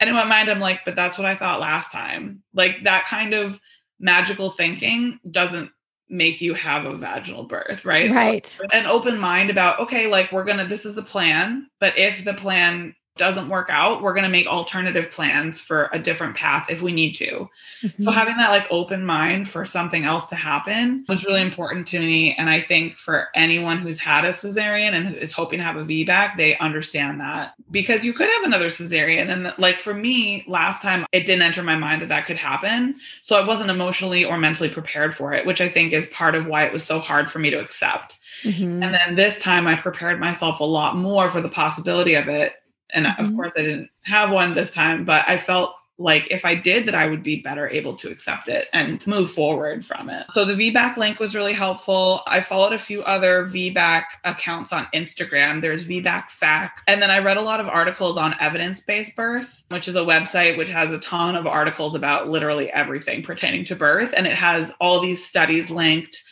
And 0.00 0.08
in 0.08 0.16
my 0.16 0.24
mind, 0.24 0.50
I'm 0.50 0.60
like, 0.60 0.80
but 0.84 0.96
that's 0.96 1.18
what 1.18 1.26
I 1.26 1.36
thought 1.36 1.60
last 1.60 1.92
time. 1.92 2.42
Like 2.52 2.84
that 2.84 3.06
kind 3.06 3.34
of 3.34 3.60
magical 3.98 4.50
thinking 4.50 5.18
doesn't 5.30 5.70
make 6.08 6.40
you 6.40 6.54
have 6.54 6.84
a 6.84 6.96
vaginal 6.96 7.44
birth, 7.44 7.84
right? 7.84 8.10
Right. 8.10 8.46
So 8.46 8.64
an 8.72 8.86
open 8.86 9.18
mind 9.18 9.50
about, 9.50 9.80
okay, 9.80 10.06
like 10.06 10.32
we're 10.32 10.44
going 10.44 10.58
to, 10.58 10.66
this 10.66 10.84
is 10.84 10.94
the 10.94 11.02
plan. 11.02 11.68
But 11.80 11.98
if 11.98 12.24
the 12.24 12.34
plan 12.34 12.94
doesn't 13.16 13.48
work 13.48 13.68
out, 13.70 14.02
we're 14.02 14.12
going 14.12 14.24
to 14.24 14.28
make 14.28 14.48
alternative 14.48 15.10
plans 15.12 15.60
for 15.60 15.88
a 15.92 16.00
different 16.00 16.36
path 16.36 16.68
if 16.68 16.82
we 16.82 16.92
need 16.92 17.12
to. 17.12 17.48
Mm-hmm. 17.82 18.02
So 18.02 18.10
having 18.10 18.36
that 18.38 18.50
like 18.50 18.66
open 18.72 19.06
mind 19.06 19.48
for 19.48 19.64
something 19.64 20.04
else 20.04 20.26
to 20.26 20.34
happen 20.34 21.04
was 21.08 21.24
really 21.24 21.40
important 21.40 21.86
to 21.88 22.00
me. 22.00 22.34
And 22.34 22.50
I 22.50 22.60
think 22.60 22.96
for 22.96 23.28
anyone 23.36 23.78
who's 23.78 24.00
had 24.00 24.24
a 24.24 24.30
cesarean 24.30 24.94
and 24.94 25.14
is 25.14 25.30
hoping 25.30 25.60
to 25.60 25.64
have 25.64 25.76
a 25.76 25.84
VBAC, 25.84 26.36
they 26.36 26.58
understand 26.58 27.20
that 27.20 27.54
because 27.70 28.04
you 28.04 28.12
could 28.12 28.28
have 28.28 28.42
another 28.42 28.66
cesarean. 28.66 29.32
And 29.32 29.54
like 29.58 29.78
for 29.78 29.94
me, 29.94 30.44
last 30.48 30.82
time 30.82 31.06
it 31.12 31.20
didn't 31.20 31.42
enter 31.42 31.62
my 31.62 31.76
mind 31.76 32.02
that 32.02 32.08
that 32.08 32.26
could 32.26 32.38
happen. 32.38 32.96
So 33.22 33.36
I 33.36 33.46
wasn't 33.46 33.70
emotionally 33.70 34.24
or 34.24 34.38
mentally 34.38 34.68
prepared 34.68 35.14
for 35.14 35.32
it, 35.32 35.46
which 35.46 35.60
I 35.60 35.68
think 35.68 35.92
is 35.92 36.08
part 36.08 36.34
of 36.34 36.46
why 36.46 36.64
it 36.64 36.72
was 36.72 36.82
so 36.82 36.98
hard 36.98 37.30
for 37.30 37.38
me 37.38 37.50
to 37.50 37.60
accept. 37.60 38.18
Mm-hmm. 38.42 38.82
And 38.82 38.94
then 38.94 39.14
this 39.14 39.38
time 39.38 39.68
I 39.68 39.76
prepared 39.76 40.18
myself 40.18 40.58
a 40.58 40.64
lot 40.64 40.96
more 40.96 41.30
for 41.30 41.40
the 41.40 41.48
possibility 41.48 42.14
of 42.14 42.28
it 42.28 42.54
and 42.90 43.06
mm-hmm. 43.06 43.24
of 43.24 43.34
course, 43.34 43.52
I 43.56 43.62
didn't 43.62 43.90
have 44.04 44.30
one 44.30 44.54
this 44.54 44.72
time, 44.72 45.04
but 45.04 45.26
I 45.28 45.36
felt 45.36 45.74
like 45.96 46.26
if 46.30 46.44
I 46.44 46.56
did 46.56 46.86
that 46.86 46.94
I 46.94 47.06
would 47.06 47.22
be 47.22 47.40
better 47.40 47.68
able 47.68 47.94
to 47.96 48.10
accept 48.10 48.48
it 48.48 48.68
and 48.72 49.04
move 49.06 49.30
forward 49.30 49.86
from 49.86 50.10
it. 50.10 50.26
So 50.32 50.44
the 50.44 50.54
VBAC 50.54 50.96
link 50.96 51.20
was 51.20 51.36
really 51.36 51.52
helpful. 51.52 52.22
I 52.26 52.40
followed 52.40 52.72
a 52.72 52.78
few 52.78 53.02
other 53.04 53.46
VBAC 53.46 54.04
accounts 54.24 54.72
on 54.72 54.88
Instagram. 54.92 55.60
There's 55.60 55.86
VBAC 55.86 56.30
Facts. 56.30 56.82
And 56.88 57.00
then 57.00 57.10
I 57.10 57.18
read 57.20 57.36
a 57.36 57.42
lot 57.42 57.60
of 57.60 57.68
articles 57.68 58.16
on 58.16 58.34
evidence-based 58.40 59.14
birth, 59.14 59.62
which 59.68 59.86
is 59.86 59.94
a 59.94 60.00
website 60.00 60.58
which 60.58 60.70
has 60.70 60.90
a 60.90 60.98
ton 60.98 61.36
of 61.36 61.46
articles 61.46 61.94
about 61.94 62.28
literally 62.28 62.70
everything 62.72 63.22
pertaining 63.22 63.64
to 63.66 63.76
birth 63.76 64.12
and 64.16 64.26
it 64.26 64.34
has 64.34 64.72
all 64.80 65.00
these 65.00 65.24
studies 65.24 65.70
linked 65.70 66.24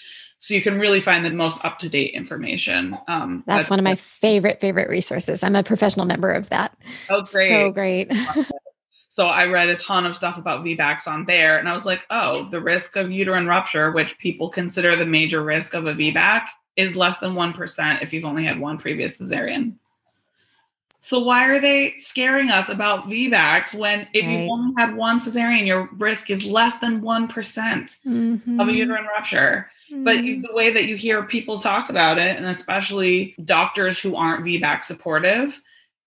so 0.42 0.54
you 0.54 0.60
can 0.60 0.80
really 0.80 1.00
find 1.00 1.24
the 1.24 1.30
most 1.30 1.64
up 1.64 1.78
to 1.78 1.88
date 1.88 2.14
information. 2.14 2.98
Um, 3.06 3.44
That's 3.46 3.70
one 3.70 3.78
of 3.78 3.84
my 3.84 3.94
favorite 3.94 4.60
favorite 4.60 4.88
resources. 4.88 5.44
I'm 5.44 5.54
a 5.54 5.62
professional 5.62 6.04
member 6.04 6.32
of 6.32 6.48
that. 6.48 6.76
Oh, 7.08 7.22
great! 7.22 7.48
So 7.48 7.70
great. 7.70 8.12
so 9.08 9.28
I 9.28 9.46
read 9.46 9.68
a 9.68 9.76
ton 9.76 10.04
of 10.04 10.16
stuff 10.16 10.38
about 10.38 10.64
VBACs 10.64 11.06
on 11.06 11.26
there, 11.26 11.60
and 11.60 11.68
I 11.68 11.74
was 11.74 11.86
like, 11.86 12.00
oh, 12.10 12.48
the 12.50 12.60
risk 12.60 12.96
of 12.96 13.12
uterine 13.12 13.46
rupture, 13.46 13.92
which 13.92 14.18
people 14.18 14.48
consider 14.48 14.96
the 14.96 15.06
major 15.06 15.44
risk 15.44 15.74
of 15.74 15.86
a 15.86 15.94
VBAC, 15.94 16.46
is 16.74 16.96
less 16.96 17.18
than 17.18 17.36
one 17.36 17.52
percent 17.52 18.02
if 18.02 18.12
you've 18.12 18.24
only 18.24 18.44
had 18.44 18.58
one 18.58 18.78
previous 18.78 19.18
cesarean. 19.18 19.74
So 21.02 21.20
why 21.20 21.44
are 21.44 21.60
they 21.60 21.96
scaring 21.98 22.50
us 22.50 22.68
about 22.68 23.08
VBACs 23.08 23.74
when 23.74 24.08
if 24.12 24.24
right. 24.24 24.40
you've 24.40 24.50
only 24.50 24.74
had 24.76 24.96
one 24.96 25.20
cesarean, 25.20 25.68
your 25.68 25.88
risk 25.98 26.30
is 26.30 26.44
less 26.44 26.78
than 26.78 27.00
one 27.00 27.28
mm-hmm. 27.28 28.60
of 28.60 28.68
a 28.68 28.72
uterine 28.72 29.06
rupture? 29.06 29.70
But 29.92 30.24
you, 30.24 30.36
mm. 30.36 30.42
the 30.46 30.54
way 30.54 30.72
that 30.72 30.86
you 30.86 30.96
hear 30.96 31.22
people 31.22 31.60
talk 31.60 31.90
about 31.90 32.18
it, 32.18 32.36
and 32.36 32.46
especially 32.46 33.34
doctors 33.44 33.98
who 33.98 34.16
aren't 34.16 34.44
VBAC 34.44 34.84
supportive, 34.84 35.60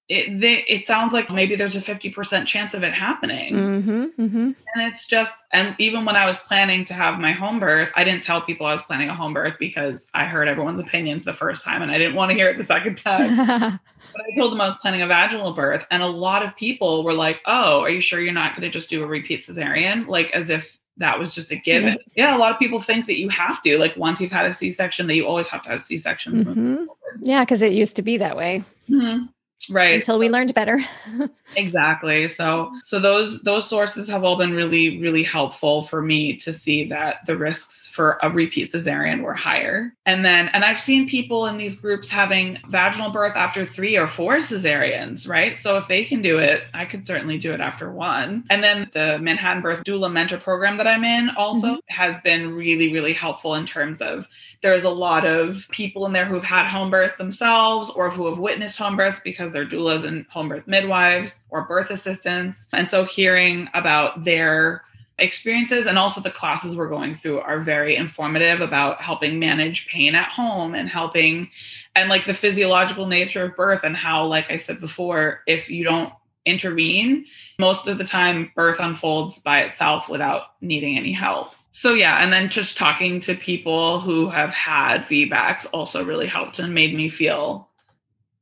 it 0.07 0.39
they, 0.39 0.63
it 0.67 0.85
sounds 0.85 1.13
like 1.13 1.31
maybe 1.31 1.55
there's 1.55 1.75
a 1.75 1.81
50% 1.81 2.45
chance 2.45 2.73
of 2.73 2.83
it 2.83 2.93
happening. 2.93 3.53
Mm-hmm, 3.53 4.03
mm-hmm. 4.21 4.51
And 4.75 4.93
it's 4.93 5.07
just, 5.07 5.33
and 5.51 5.75
even 5.79 6.05
when 6.05 6.15
I 6.15 6.25
was 6.25 6.37
planning 6.37 6.85
to 6.85 6.93
have 6.93 7.19
my 7.19 7.31
home 7.31 7.59
birth, 7.59 7.91
I 7.95 8.03
didn't 8.03 8.23
tell 8.23 8.41
people 8.41 8.65
I 8.65 8.73
was 8.73 8.83
planning 8.83 9.09
a 9.09 9.15
home 9.15 9.33
birth 9.33 9.55
because 9.59 10.07
I 10.13 10.25
heard 10.25 10.47
everyone's 10.47 10.79
opinions 10.79 11.23
the 11.23 11.33
first 11.33 11.63
time 11.63 11.81
and 11.81 11.91
I 11.91 11.97
didn't 11.97 12.15
want 12.15 12.29
to 12.29 12.35
hear 12.35 12.49
it 12.49 12.57
the 12.57 12.63
second 12.63 12.97
time. 12.97 13.35
but 14.13 14.21
I 14.21 14.35
told 14.37 14.51
them 14.51 14.61
I 14.61 14.67
was 14.67 14.77
planning 14.77 15.01
a 15.01 15.07
vaginal 15.07 15.53
birth. 15.53 15.85
And 15.89 16.03
a 16.03 16.07
lot 16.07 16.43
of 16.43 16.55
people 16.55 17.03
were 17.03 17.13
like, 17.13 17.41
oh, 17.45 17.81
are 17.81 17.89
you 17.89 18.01
sure 18.01 18.19
you're 18.19 18.33
not 18.33 18.53
going 18.53 18.61
to 18.61 18.69
just 18.69 18.89
do 18.89 19.03
a 19.03 19.07
repeat 19.07 19.45
cesarean? 19.45 20.07
Like 20.07 20.31
as 20.31 20.51
if 20.51 20.79
that 20.97 21.19
was 21.19 21.33
just 21.33 21.51
a 21.51 21.55
given. 21.55 21.97
Yeah. 22.15 22.29
yeah. 22.29 22.37
a 22.37 22.39
lot 22.39 22.51
of 22.51 22.59
people 22.59 22.79
think 22.81 23.05
that 23.07 23.19
you 23.19 23.29
have 23.29 23.61
to, 23.63 23.77
like 23.77 23.95
once 23.97 24.21
you've 24.21 24.31
had 24.31 24.45
a 24.45 24.53
C 24.53 24.71
section, 24.71 25.07
that 25.07 25.15
you 25.15 25.25
always 25.25 25.47
have 25.49 25.63
to 25.63 25.69
have 25.69 25.81
C 25.81 25.97
section. 25.97 26.45
Mm-hmm. 26.45 26.85
Yeah, 27.21 27.43
because 27.43 27.61
it 27.61 27.73
used 27.73 27.95
to 27.97 28.01
be 28.01 28.17
that 28.17 28.37
way. 28.37 28.63
Mm-hmm 28.89 29.25
right 29.69 29.95
until 29.95 30.19
we 30.19 30.29
learned 30.29 30.53
better 30.53 30.79
exactly. 31.55 32.27
So 32.29 32.71
so 32.83 32.99
those 32.99 33.41
those 33.41 33.67
sources 33.67 34.07
have 34.07 34.23
all 34.23 34.37
been 34.37 34.53
really 34.53 34.99
really 34.99 35.23
helpful 35.23 35.81
for 35.81 36.01
me 36.01 36.35
to 36.37 36.53
see 36.53 36.85
that 36.85 37.25
the 37.25 37.37
risks 37.37 37.87
for 37.87 38.19
a 38.21 38.29
repeat 38.29 38.71
cesarean 38.71 39.21
were 39.21 39.33
higher. 39.33 39.93
And 40.05 40.23
then 40.23 40.49
and 40.49 40.63
i've 40.63 40.79
seen 40.79 41.09
people 41.09 41.45
in 41.45 41.57
these 41.57 41.79
groups 41.79 42.09
having 42.09 42.59
vaginal 42.69 43.11
birth 43.11 43.35
after 43.35 43.65
three 43.65 43.97
or 43.97 44.07
four 44.07 44.37
cesareans 44.37 45.27
right? 45.27 45.59
So 45.59 45.77
if 45.77 45.87
they 45.87 46.03
can 46.03 46.21
do 46.21 46.39
it 46.39 46.63
i 46.73 46.85
could 46.85 47.07
certainly 47.07 47.37
do 47.37 47.53
it 47.53 47.61
after 47.61 47.91
one. 47.91 48.43
And 48.49 48.63
then 48.63 48.89
the 48.93 49.19
manhattan 49.19 49.61
birth 49.61 49.83
doula 49.83 50.11
mentor 50.11 50.37
program 50.37 50.77
that 50.77 50.87
i'm 50.87 51.03
in 51.03 51.29
also 51.31 51.67
mm-hmm. 51.67 51.93
has 51.93 52.19
been 52.21 52.53
really 52.53 52.93
really 52.93 53.13
helpful 53.13 53.55
in 53.55 53.65
terms 53.65 54.01
of 54.01 54.27
there's 54.61 54.83
a 54.83 54.89
lot 54.89 55.25
of 55.25 55.67
people 55.69 56.05
in 56.05 56.13
there 56.13 56.25
who've 56.25 56.43
had 56.43 56.67
home 56.67 56.89
births 56.89 57.15
themselves 57.17 57.89
or 57.91 58.09
who 58.09 58.25
have 58.27 58.39
witnessed 58.39 58.77
home 58.77 58.97
births 58.97 59.19
because 59.23 59.51
they're 59.51 59.65
doulas 59.65 60.03
and 60.03 60.25
home 60.29 60.49
birth 60.49 60.65
midwives 60.67 61.35
or 61.49 61.65
birth 61.65 61.89
assistants. 61.89 62.67
And 62.73 62.89
so 62.89 63.05
hearing 63.05 63.69
about 63.73 64.23
their 64.23 64.83
experiences 65.17 65.87
and 65.87 65.97
also 65.97 66.19
the 66.19 66.29
classes 66.29 66.75
we're 66.75 66.89
going 66.89 67.15
through 67.15 67.39
are 67.39 67.61
very 67.61 67.95
informative 67.95 68.59
about 68.59 69.01
helping 69.01 69.39
manage 69.39 69.87
pain 69.87 70.13
at 70.13 70.29
home 70.29 70.75
and 70.75 70.89
helping 70.89 71.49
and 71.95 72.09
like 72.09 72.25
the 72.25 72.33
physiological 72.33 73.07
nature 73.07 73.45
of 73.45 73.55
birth 73.55 73.85
and 73.85 73.95
how 73.95 74.25
like 74.25 74.51
I 74.51 74.57
said 74.57 74.81
before 74.81 75.41
if 75.47 75.69
you 75.69 75.85
don't 75.85 76.11
intervene 76.45 77.25
most 77.57 77.87
of 77.87 77.97
the 77.97 78.03
time 78.03 78.51
birth 78.55 78.79
unfolds 78.79 79.39
by 79.39 79.61
itself 79.61 80.09
without 80.09 80.61
needing 80.61 80.97
any 80.97 81.13
help. 81.13 81.53
So 81.73 81.93
yeah, 81.93 82.23
and 82.23 82.31
then 82.31 82.49
just 82.49 82.77
talking 82.77 83.19
to 83.21 83.35
people 83.35 83.99
who 83.99 84.29
have 84.29 84.51
had 84.51 85.05
VBACs 85.05 85.67
also 85.73 86.03
really 86.03 86.27
helped 86.27 86.59
and 86.59 86.73
made 86.73 86.95
me 86.95 87.09
feel 87.09 87.64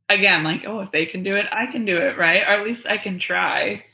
again 0.09 0.43
like 0.43 0.65
oh 0.65 0.79
if 0.79 0.91
they 0.91 1.05
can 1.05 1.23
do 1.23 1.35
it 1.35 1.47
i 1.51 1.65
can 1.65 1.85
do 1.85 1.97
it 1.97 2.17
right? 2.17 2.41
Or 2.43 2.51
at 2.51 2.63
least 2.63 2.85
i 2.87 2.97
can 2.97 3.19
try. 3.19 3.85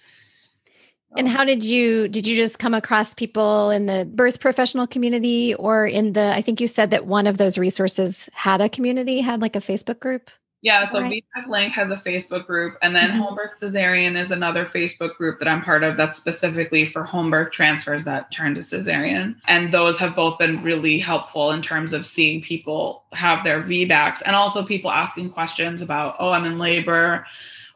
And 1.18 1.28
how 1.28 1.44
did 1.44 1.64
you 1.64 2.08
did 2.08 2.28
you 2.28 2.36
just 2.36 2.60
come 2.60 2.76
across 2.76 3.16
people 3.16 3.72
in 3.72 3.88
the 3.88 4.06
birth 4.06 4.40
professional 4.40 4.86
community 4.86 5.56
or 5.56 5.88
in 5.88 6.14
the 6.14 6.34
i 6.34 6.42
think 6.42 6.62
you 6.62 6.68
said 6.68 6.92
that 6.92 7.08
one 7.08 7.26
of 7.26 7.38
those 7.38 7.58
resources 7.58 8.30
had 8.34 8.62
a 8.62 8.70
community 8.70 9.22
had 9.22 9.42
like 9.42 9.56
a 9.56 9.60
facebook 9.60 10.00
group 10.00 10.30
yeah, 10.62 10.90
so 10.90 11.00
right. 11.00 11.24
VBAC 11.38 11.48
Link 11.48 11.74
has 11.74 11.90
a 11.90 11.96
Facebook 11.96 12.46
group, 12.46 12.78
and 12.82 12.94
then 12.94 13.12
mm-hmm. 13.12 13.20
Home 13.20 13.36
Birth 13.36 13.62
Cesarean 13.62 14.22
is 14.22 14.32
another 14.32 14.66
Facebook 14.66 15.16
group 15.16 15.40
that 15.40 15.48
I'm 15.48 15.62
part 15.62 15.84
of 15.84 15.96
that's 15.96 16.18
specifically 16.18 16.86
for 16.86 17.06
home 17.06 17.32
birth 17.32 17.52
transfers 17.52 18.04
that 18.04 18.30
turn 18.32 18.56
to 18.56 18.62
cesarean. 18.62 19.36
And 19.48 19.74
those 19.74 19.98
have 20.00 20.18
both 20.18 20.38
been 20.38 20.62
really 20.62 21.00
helpful 21.00 21.52
in 21.52 21.62
terms 21.62 21.94
of 21.94 22.06
seeing 22.06 22.42
people 22.42 23.04
have 23.14 23.46
their 23.46 23.62
VBACs 23.62 24.22
and 24.26 24.36
also 24.36 24.64
people 24.64 24.92
asking 24.92 25.30
questions 25.30 25.82
about, 25.82 26.18
oh, 26.20 26.32
I'm 26.32 26.46
in 26.46 26.60
labor 26.60 27.26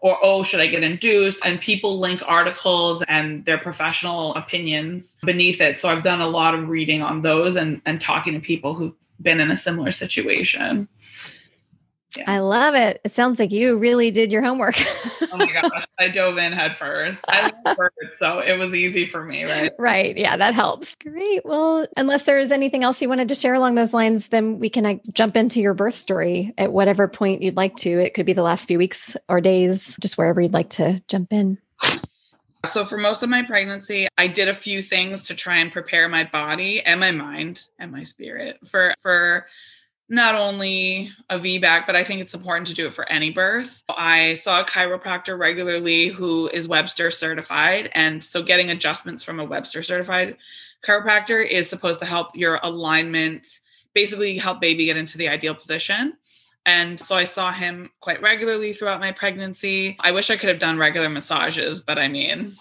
or 0.04 0.18
oh 0.22 0.44
should 0.44 0.60
i 0.60 0.68
get 0.68 0.84
induced 0.84 1.40
and 1.46 1.62
people 1.62 1.98
link 1.98 2.22
articles 2.28 3.02
and 3.08 3.46
their 3.46 3.58
professional 3.58 4.36
opinions 4.36 5.18
beneath 5.24 5.62
it 5.62 5.80
so 5.80 5.88
i've 5.88 6.04
done 6.04 6.20
a 6.20 6.28
lot 6.28 6.54
of 6.54 6.68
reading 6.68 7.02
on 7.02 7.22
those 7.22 7.56
and, 7.56 7.82
and 7.86 8.02
talking 8.02 8.34
to 8.34 8.40
people 8.40 8.74
who've 8.74 8.94
been 9.22 9.40
in 9.40 9.50
a 9.50 9.56
similar 9.56 9.92
situation 9.92 10.90
yeah. 12.18 12.30
I 12.30 12.40
love 12.40 12.76
it. 12.76 13.02
It 13.04 13.12
sounds 13.12 13.40
like 13.40 13.52
you 13.52 13.78
really 13.78 14.12
did 14.12 14.32
your 14.32 14.42
homework. 14.42 14.76
oh 15.22 15.38
my 15.38 15.52
gosh. 15.52 15.86
I 16.00 16.10
dove 16.10 16.38
in 16.38 16.52
head 16.52 16.78
first. 16.78 17.24
I 17.28 17.52
love 17.66 17.78
birds, 17.78 18.18
so 18.18 18.40
it 18.40 18.58
was 18.58 18.74
easy 18.74 19.06
for 19.06 19.24
me, 19.24 19.44
right? 19.44 19.72
Right. 19.80 20.18
Yeah, 20.18 20.38
that 20.38 20.54
helps. 20.54 20.96
Great. 20.96 21.46
Well, 21.46 21.88
unless 21.98 22.24
there's 22.24 22.52
anything 22.52 22.84
else 22.84 23.02
you 23.02 23.10
wanted 23.10 23.30
to 23.30 23.36
share 23.36 23.54
along 23.54 23.76
those 23.76 23.94
lines, 23.94 24.30
then 24.30 24.60
we 24.60 24.70
can 24.70 25.02
jump 25.14 25.38
into 25.38 25.62
your 25.62 25.74
birth 25.74 25.94
story 25.94 26.54
at 26.58 26.72
whatever 26.72 27.08
point 27.08 27.42
you'd 27.42 27.58
like 27.58 27.76
to. 27.78 27.90
It 28.00 28.14
could 28.14 28.26
be 28.26 28.34
the 28.34 28.44
last 28.44 28.68
few 28.68 28.78
weeks 28.78 29.16
or 29.30 29.42
days, 29.42 29.98
just 30.00 30.18
wherever 30.18 30.42
you'd 30.42 30.54
like 30.54 30.70
to 30.72 31.02
jump 31.08 31.32
in. 31.32 31.58
So, 32.66 32.86
for 32.86 32.98
most 32.98 33.24
of 33.24 33.30
my 33.30 33.44
pregnancy, 33.44 34.08
I 34.18 34.28
did 34.28 34.48
a 34.48 34.54
few 34.54 34.82
things 34.82 35.24
to 35.24 35.36
try 35.36 35.58
and 35.58 35.72
prepare 35.72 36.08
my 36.08 36.24
body 36.24 36.82
and 36.82 36.98
my 36.98 37.12
mind 37.12 37.66
and 37.78 37.92
my 37.92 38.04
spirit 38.04 38.58
for 38.66 38.94
for 39.02 39.48
not 40.14 40.36
only 40.36 41.12
a 41.32 41.40
VBAC, 41.40 41.88
but 41.88 41.96
I 41.96 42.04
think 42.04 42.22
it's 42.22 42.36
important 42.36 42.68
to 42.68 42.74
do 42.76 42.86
it 42.86 42.94
for 42.94 43.10
any 43.10 43.32
birth. 43.32 43.84
I 43.90 44.36
saw 44.36 44.62
a 44.62 44.64
chiropractor 44.64 45.40
regularly 45.40 46.08
who 46.10 46.50
is 46.54 46.68
Webster 46.68 47.10
certified. 47.10 47.90
And 47.96 48.24
so 48.24 48.44
getting 48.44 48.70
adjustments 48.70 49.24
from 49.24 49.40
a 49.40 49.44
Webster 49.44 49.82
certified 49.82 50.38
chiropractor 50.86 51.44
is 51.44 51.68
supposed 51.68 52.00
to 52.00 52.06
help 52.06 52.36
your 52.36 52.60
alignment, 52.62 53.60
basically 53.96 54.38
help 54.38 54.62
baby 54.62 54.86
get 54.86 54.98
into 54.98 55.18
the 55.18 55.28
ideal 55.28 55.56
position. 55.56 56.14
And 56.68 57.00
so 57.00 57.16
I 57.16 57.24
saw 57.24 57.52
him 57.52 57.90
quite 58.00 58.22
regularly 58.22 58.72
throughout 58.72 59.00
my 59.00 59.12
pregnancy. 59.12 59.98
I 60.00 60.12
wish 60.12 60.30
I 60.30 60.38
could 60.38 60.50
have 60.50 60.60
done 60.60 60.78
regular 60.78 61.10
massages, 61.10 61.82
but 61.82 61.98
I 61.98 62.08
mean, 62.08 62.54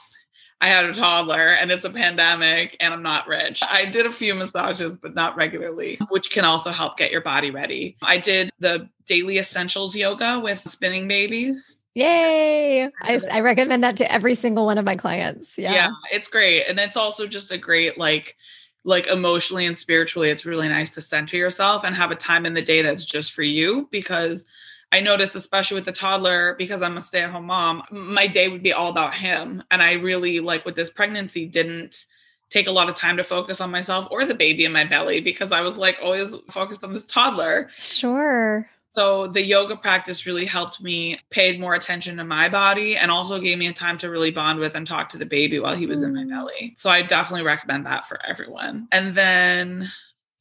I 0.62 0.68
had 0.68 0.84
a 0.84 0.94
toddler 0.94 1.48
and 1.48 1.72
it's 1.72 1.84
a 1.84 1.90
pandemic 1.90 2.76
and 2.78 2.94
I'm 2.94 3.02
not 3.02 3.26
rich. 3.26 3.62
I 3.68 3.84
did 3.84 4.06
a 4.06 4.12
few 4.12 4.32
massages, 4.32 4.96
but 4.96 5.12
not 5.12 5.36
regularly, 5.36 5.98
which 6.08 6.30
can 6.30 6.44
also 6.44 6.70
help 6.70 6.96
get 6.96 7.10
your 7.10 7.20
body 7.20 7.50
ready. 7.50 7.96
I 8.00 8.18
did 8.18 8.50
the 8.60 8.88
daily 9.06 9.38
essentials 9.38 9.96
yoga 9.96 10.38
with 10.38 10.60
spinning 10.70 11.08
babies. 11.08 11.80
Yay. 11.94 12.84
I, 12.84 13.20
I 13.28 13.40
recommend 13.40 13.82
that 13.82 13.96
to 13.96 14.10
every 14.10 14.36
single 14.36 14.64
one 14.64 14.78
of 14.78 14.84
my 14.84 14.94
clients. 14.94 15.58
Yeah. 15.58 15.74
Yeah, 15.74 15.90
it's 16.12 16.28
great. 16.28 16.64
And 16.68 16.78
it's 16.78 16.96
also 16.96 17.26
just 17.26 17.50
a 17.50 17.58
great, 17.58 17.98
like, 17.98 18.36
like 18.84 19.08
emotionally 19.08 19.66
and 19.66 19.76
spiritually, 19.76 20.30
it's 20.30 20.46
really 20.46 20.68
nice 20.68 20.94
to 20.94 21.00
center 21.00 21.36
yourself 21.36 21.82
and 21.82 21.96
have 21.96 22.12
a 22.12 22.16
time 22.16 22.46
in 22.46 22.54
the 22.54 22.62
day 22.62 22.82
that's 22.82 23.04
just 23.04 23.32
for 23.32 23.42
you 23.42 23.88
because 23.90 24.46
I 24.92 25.00
noticed, 25.00 25.34
especially 25.34 25.76
with 25.76 25.86
the 25.86 25.92
toddler, 25.92 26.54
because 26.58 26.82
I'm 26.82 26.98
a 26.98 27.02
stay 27.02 27.22
at 27.22 27.30
home 27.30 27.46
mom, 27.46 27.82
my 27.90 28.26
day 28.26 28.48
would 28.48 28.62
be 28.62 28.72
all 28.72 28.90
about 28.90 29.14
him. 29.14 29.62
And 29.70 29.82
I 29.82 29.92
really, 29.94 30.40
like 30.40 30.66
with 30.66 30.76
this 30.76 30.90
pregnancy, 30.90 31.46
didn't 31.46 32.06
take 32.50 32.66
a 32.66 32.72
lot 32.72 32.90
of 32.90 32.94
time 32.94 33.16
to 33.16 33.24
focus 33.24 33.62
on 33.62 33.70
myself 33.70 34.06
or 34.10 34.26
the 34.26 34.34
baby 34.34 34.66
in 34.66 34.72
my 34.72 34.84
belly 34.84 35.20
because 35.20 35.52
I 35.52 35.62
was 35.62 35.78
like 35.78 35.98
always 36.02 36.36
focused 36.50 36.84
on 36.84 36.92
this 36.92 37.06
toddler. 37.06 37.70
Sure. 37.78 38.68
So 38.90 39.26
the 39.26 39.42
yoga 39.42 39.74
practice 39.74 40.26
really 40.26 40.44
helped 40.44 40.82
me 40.82 41.18
paid 41.30 41.58
more 41.58 41.74
attention 41.74 42.18
to 42.18 42.24
my 42.24 42.50
body 42.50 42.94
and 42.94 43.10
also 43.10 43.40
gave 43.40 43.56
me 43.56 43.68
a 43.68 43.72
time 43.72 43.96
to 43.98 44.10
really 44.10 44.30
bond 44.30 44.58
with 44.58 44.74
and 44.74 44.86
talk 44.86 45.08
to 45.10 45.18
the 45.18 45.24
baby 45.24 45.58
while 45.58 45.74
he 45.74 45.86
was 45.86 46.02
in 46.02 46.14
my 46.14 46.24
mm. 46.24 46.28
belly. 46.28 46.74
So 46.76 46.90
I 46.90 47.00
definitely 47.00 47.44
recommend 47.44 47.86
that 47.86 48.04
for 48.04 48.22
everyone. 48.22 48.88
And 48.92 49.14
then 49.14 49.90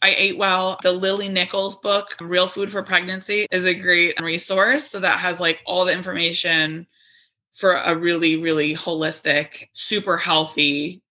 I 0.01 0.15
ate 0.17 0.37
well. 0.37 0.79
The 0.81 0.91
Lily 0.91 1.29
Nichols 1.29 1.75
book, 1.75 2.15
Real 2.19 2.47
Food 2.47 2.71
for 2.71 2.83
Pregnancy, 2.83 3.47
is 3.51 3.65
a 3.65 3.73
great 3.73 4.19
resource. 4.19 4.89
So 4.89 4.99
that 4.99 5.19
has 5.19 5.39
like 5.39 5.59
all 5.65 5.85
the 5.85 5.93
information 5.93 6.87
for 7.53 7.73
a 7.73 7.95
really, 7.95 8.37
really 8.37 8.73
holistic, 8.75 9.67
super 9.73 10.17
healthy 10.17 11.01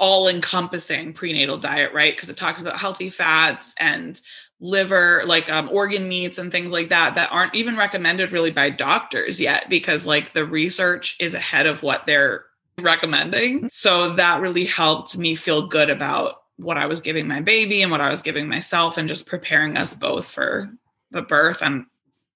all 0.00 0.28
encompassing 0.28 1.12
prenatal 1.12 1.58
diet, 1.58 1.92
right? 1.92 2.16
Because 2.16 2.30
it 2.30 2.36
talks 2.36 2.62
about 2.62 2.80
healthy 2.80 3.10
fats 3.10 3.74
and 3.76 4.18
liver, 4.58 5.22
like 5.26 5.50
um, 5.52 5.68
organ 5.70 6.08
meats 6.08 6.38
and 6.38 6.50
things 6.50 6.72
like 6.72 6.88
that, 6.88 7.14
that 7.14 7.30
aren't 7.30 7.54
even 7.54 7.76
recommended 7.76 8.32
really 8.32 8.50
by 8.50 8.70
doctors 8.70 9.38
yet, 9.38 9.68
because 9.68 10.06
like 10.06 10.32
the 10.32 10.46
research 10.46 11.16
is 11.20 11.34
ahead 11.34 11.66
of 11.66 11.82
what 11.82 12.06
they're 12.06 12.46
recommending. 12.78 13.58
Mm-hmm. 13.58 13.66
So 13.70 14.14
that 14.14 14.40
really 14.40 14.64
helped 14.64 15.18
me 15.18 15.34
feel 15.34 15.66
good 15.66 15.90
about 15.90 16.39
what 16.60 16.76
I 16.76 16.86
was 16.86 17.00
giving 17.00 17.26
my 17.26 17.40
baby 17.40 17.82
and 17.82 17.90
what 17.90 18.00
I 18.00 18.10
was 18.10 18.22
giving 18.22 18.48
myself 18.48 18.96
and 18.96 19.08
just 19.08 19.26
preparing 19.26 19.76
us 19.76 19.94
both 19.94 20.26
for 20.26 20.70
the 21.10 21.22
birth 21.22 21.62
and 21.62 21.86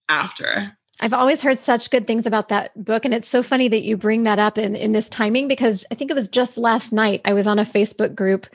after. 0.09 0.77
I've 1.01 1.13
always 1.13 1.43
heard 1.43 1.59
such 1.59 1.91
good 1.91 2.07
things 2.07 2.27
about 2.27 2.49
that 2.49 2.73
book. 2.83 3.05
And 3.05 3.13
it's 3.13 3.29
so 3.29 3.43
funny 3.43 3.69
that 3.69 3.83
you 3.83 3.97
bring 3.97 4.23
that 4.25 4.39
up 4.39 4.59
in, 4.59 4.77
in 4.77 4.93
this 4.93 5.11
timing 5.11 5.49
because 5.49 5.85
I 5.91 5.95
think 5.95 6.11
it 6.11 6.15
was 6.15 6.29
just 6.29 6.57
last 6.57 6.93
night 6.93 7.21
I 7.25 7.33
was 7.33 7.47
on 7.47 7.59
a 7.59 7.65
Facebook 7.65 8.15
group 8.15 8.47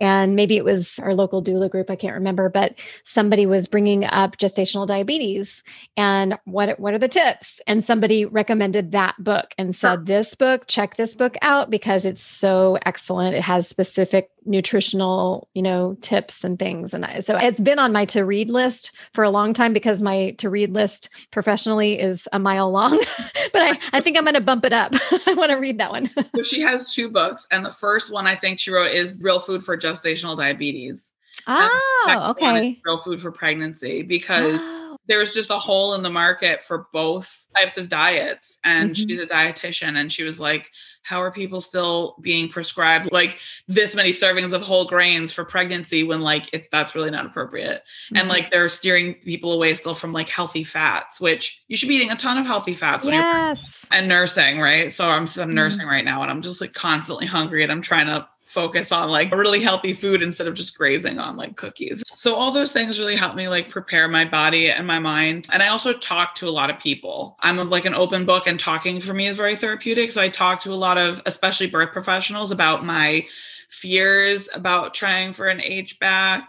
and 0.00 0.34
maybe 0.34 0.56
it 0.56 0.64
was 0.64 0.98
our 0.98 1.14
local 1.14 1.42
doula 1.42 1.70
group 1.70 1.90
i 1.90 1.96
can't 1.96 2.14
remember 2.14 2.48
but 2.48 2.74
somebody 3.04 3.46
was 3.46 3.66
bringing 3.66 4.04
up 4.04 4.36
gestational 4.36 4.86
diabetes 4.86 5.62
and 5.96 6.38
what 6.44 6.78
what 6.80 6.94
are 6.94 6.98
the 6.98 7.08
tips 7.08 7.60
and 7.66 7.84
somebody 7.84 8.24
recommended 8.24 8.92
that 8.92 9.14
book 9.18 9.54
and 9.58 9.74
said 9.74 10.06
this 10.06 10.34
book 10.34 10.66
check 10.66 10.96
this 10.96 11.14
book 11.14 11.36
out 11.42 11.70
because 11.70 12.04
it's 12.04 12.24
so 12.24 12.78
excellent 12.84 13.36
it 13.36 13.42
has 13.42 13.68
specific 13.68 14.30
nutritional 14.46 15.48
you 15.54 15.62
know 15.62 15.96
tips 16.00 16.44
and 16.44 16.58
things 16.58 16.94
and 16.94 17.04
I, 17.04 17.20
so 17.20 17.36
it's 17.36 17.60
been 17.60 17.78
on 17.78 17.92
my 17.92 18.04
to 18.06 18.24
read 18.24 18.50
list 18.50 18.92
for 19.12 19.24
a 19.24 19.30
long 19.30 19.54
time 19.54 19.72
because 19.72 20.02
my 20.02 20.30
to 20.38 20.50
read 20.50 20.72
list 20.74 21.08
professionally 21.30 21.98
is 21.98 22.28
a 22.32 22.38
mile 22.38 22.70
long 22.70 22.98
but 23.52 23.62
I, 23.62 23.78
I 23.92 24.00
think 24.00 24.16
i'm 24.16 24.24
going 24.24 24.34
to 24.34 24.40
bump 24.40 24.64
it 24.64 24.72
up 24.72 24.92
i 25.26 25.34
want 25.34 25.50
to 25.50 25.56
read 25.56 25.78
that 25.78 25.90
one 25.90 26.10
so 26.34 26.42
she 26.42 26.60
has 26.60 26.92
two 26.92 27.10
books 27.10 27.46
and 27.50 27.64
the 27.64 27.72
first 27.72 28.12
one 28.12 28.26
i 28.26 28.34
think 28.34 28.58
she 28.58 28.70
wrote 28.70 28.92
is 28.92 29.20
real 29.22 29.40
food 29.40 29.62
for 29.62 29.76
gestational 29.76 30.36
diabetes. 30.36 31.12
Oh, 31.46 32.30
okay. 32.30 32.80
Real 32.84 32.98
food 32.98 33.20
for 33.20 33.30
pregnancy 33.30 34.02
because 34.02 34.56
oh. 34.58 34.96
there's 35.06 35.34
just 35.34 35.50
a 35.50 35.58
hole 35.58 35.94
in 35.94 36.02
the 36.02 36.10
market 36.10 36.62
for 36.64 36.86
both 36.92 37.46
types 37.54 37.76
of 37.76 37.88
diets. 37.88 38.58
And 38.64 38.94
mm-hmm. 38.94 39.08
she's 39.08 39.20
a 39.20 39.26
dietitian, 39.26 39.98
and 39.98 40.12
she 40.12 40.24
was 40.24 40.40
like, 40.40 40.70
"How 41.04 41.22
are 41.22 41.30
people 41.30 41.60
still 41.60 42.16
being 42.20 42.48
prescribed 42.48 43.12
like 43.12 43.38
this 43.68 43.94
many 43.94 44.10
servings 44.10 44.52
of 44.52 44.62
whole 44.62 44.84
grains 44.84 45.32
for 45.32 45.44
pregnancy 45.44 46.02
when 46.02 46.20
like 46.20 46.68
that's 46.72 46.94
really 46.94 47.10
not 47.10 47.26
appropriate?" 47.26 47.82
Mm-hmm. 48.06 48.16
And 48.16 48.28
like 48.28 48.50
they're 48.50 48.68
steering 48.68 49.14
people 49.14 49.52
away 49.52 49.74
still 49.74 49.94
from 49.94 50.12
like 50.12 50.28
healthy 50.28 50.64
fats, 50.64 51.20
which 51.20 51.62
you 51.68 51.76
should 51.76 51.88
be 51.88 51.94
eating 51.94 52.10
a 52.10 52.16
ton 52.16 52.36
of 52.38 52.46
healthy 52.46 52.74
fats. 52.74 53.06
Yes. 53.06 53.86
and 53.92 54.08
nursing, 54.08 54.60
right? 54.60 54.92
So 54.92 55.08
I'm, 55.08 55.22
I'm 55.22 55.26
mm-hmm. 55.26 55.54
nursing 55.54 55.80
mm-hmm. 55.80 55.88
right 55.88 56.04
now, 56.04 56.22
and 56.22 56.30
I'm 56.30 56.42
just 56.42 56.60
like 56.60 56.72
constantly 56.72 57.26
hungry, 57.26 57.62
and 57.62 57.70
I'm 57.70 57.82
trying 57.82 58.06
to 58.06 58.26
focus 58.44 58.92
on 58.92 59.10
like 59.10 59.32
really 59.32 59.60
healthy 59.60 59.92
food 59.92 60.22
instead 60.22 60.46
of 60.46 60.54
just 60.54 60.76
grazing 60.76 61.18
on 61.18 61.36
like 61.36 61.56
cookies. 61.56 62.02
So 62.06 62.34
all 62.34 62.52
those 62.52 62.72
things 62.72 62.98
really 62.98 63.16
help 63.16 63.34
me 63.34 63.48
like 63.48 63.68
prepare 63.68 64.06
my 64.08 64.24
body 64.24 64.70
and 64.70 64.86
my 64.86 64.98
mind. 64.98 65.48
And 65.52 65.62
I 65.62 65.68
also 65.68 65.92
talk 65.92 66.34
to 66.36 66.48
a 66.48 66.50
lot 66.50 66.70
of 66.70 66.78
people. 66.78 67.36
I'm 67.40 67.56
like 67.70 67.84
an 67.84 67.94
open 67.94 68.24
book 68.24 68.46
and 68.46 68.60
talking 68.60 69.00
for 69.00 69.14
me 69.14 69.26
is 69.26 69.36
very 69.36 69.56
therapeutic. 69.56 70.12
So 70.12 70.20
I 70.20 70.28
talk 70.28 70.60
to 70.60 70.72
a 70.72 70.74
lot 70.74 70.98
of 70.98 71.22
especially 71.26 71.66
birth 71.66 71.92
professionals 71.92 72.50
about 72.50 72.84
my 72.84 73.26
fears 73.70 74.48
about 74.54 74.94
trying 74.94 75.32
for 75.32 75.48
an 75.48 75.58
HBAC 75.58 76.42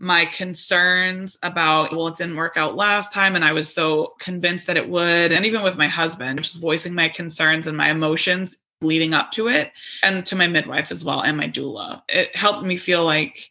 my 0.00 0.24
concerns 0.24 1.38
about 1.42 1.92
well 1.92 2.08
it 2.08 2.16
didn't 2.16 2.36
work 2.36 2.56
out 2.56 2.74
last 2.74 3.12
time 3.12 3.36
and 3.36 3.44
i 3.44 3.52
was 3.52 3.72
so 3.72 4.12
convinced 4.18 4.66
that 4.66 4.76
it 4.76 4.88
would 4.88 5.30
and 5.30 5.46
even 5.46 5.62
with 5.62 5.78
my 5.78 5.86
husband 5.86 6.42
just 6.42 6.60
voicing 6.60 6.94
my 6.94 7.08
concerns 7.08 7.68
and 7.68 7.76
my 7.76 7.90
emotions 7.90 8.58
leading 8.84 9.14
up 9.14 9.32
to 9.32 9.48
it 9.48 9.72
and 10.02 10.24
to 10.26 10.36
my 10.36 10.46
midwife 10.46 10.92
as 10.92 11.04
well 11.04 11.22
and 11.22 11.36
my 11.36 11.48
doula. 11.48 12.02
It 12.08 12.34
helped 12.36 12.64
me 12.64 12.76
feel 12.76 13.04
like 13.04 13.50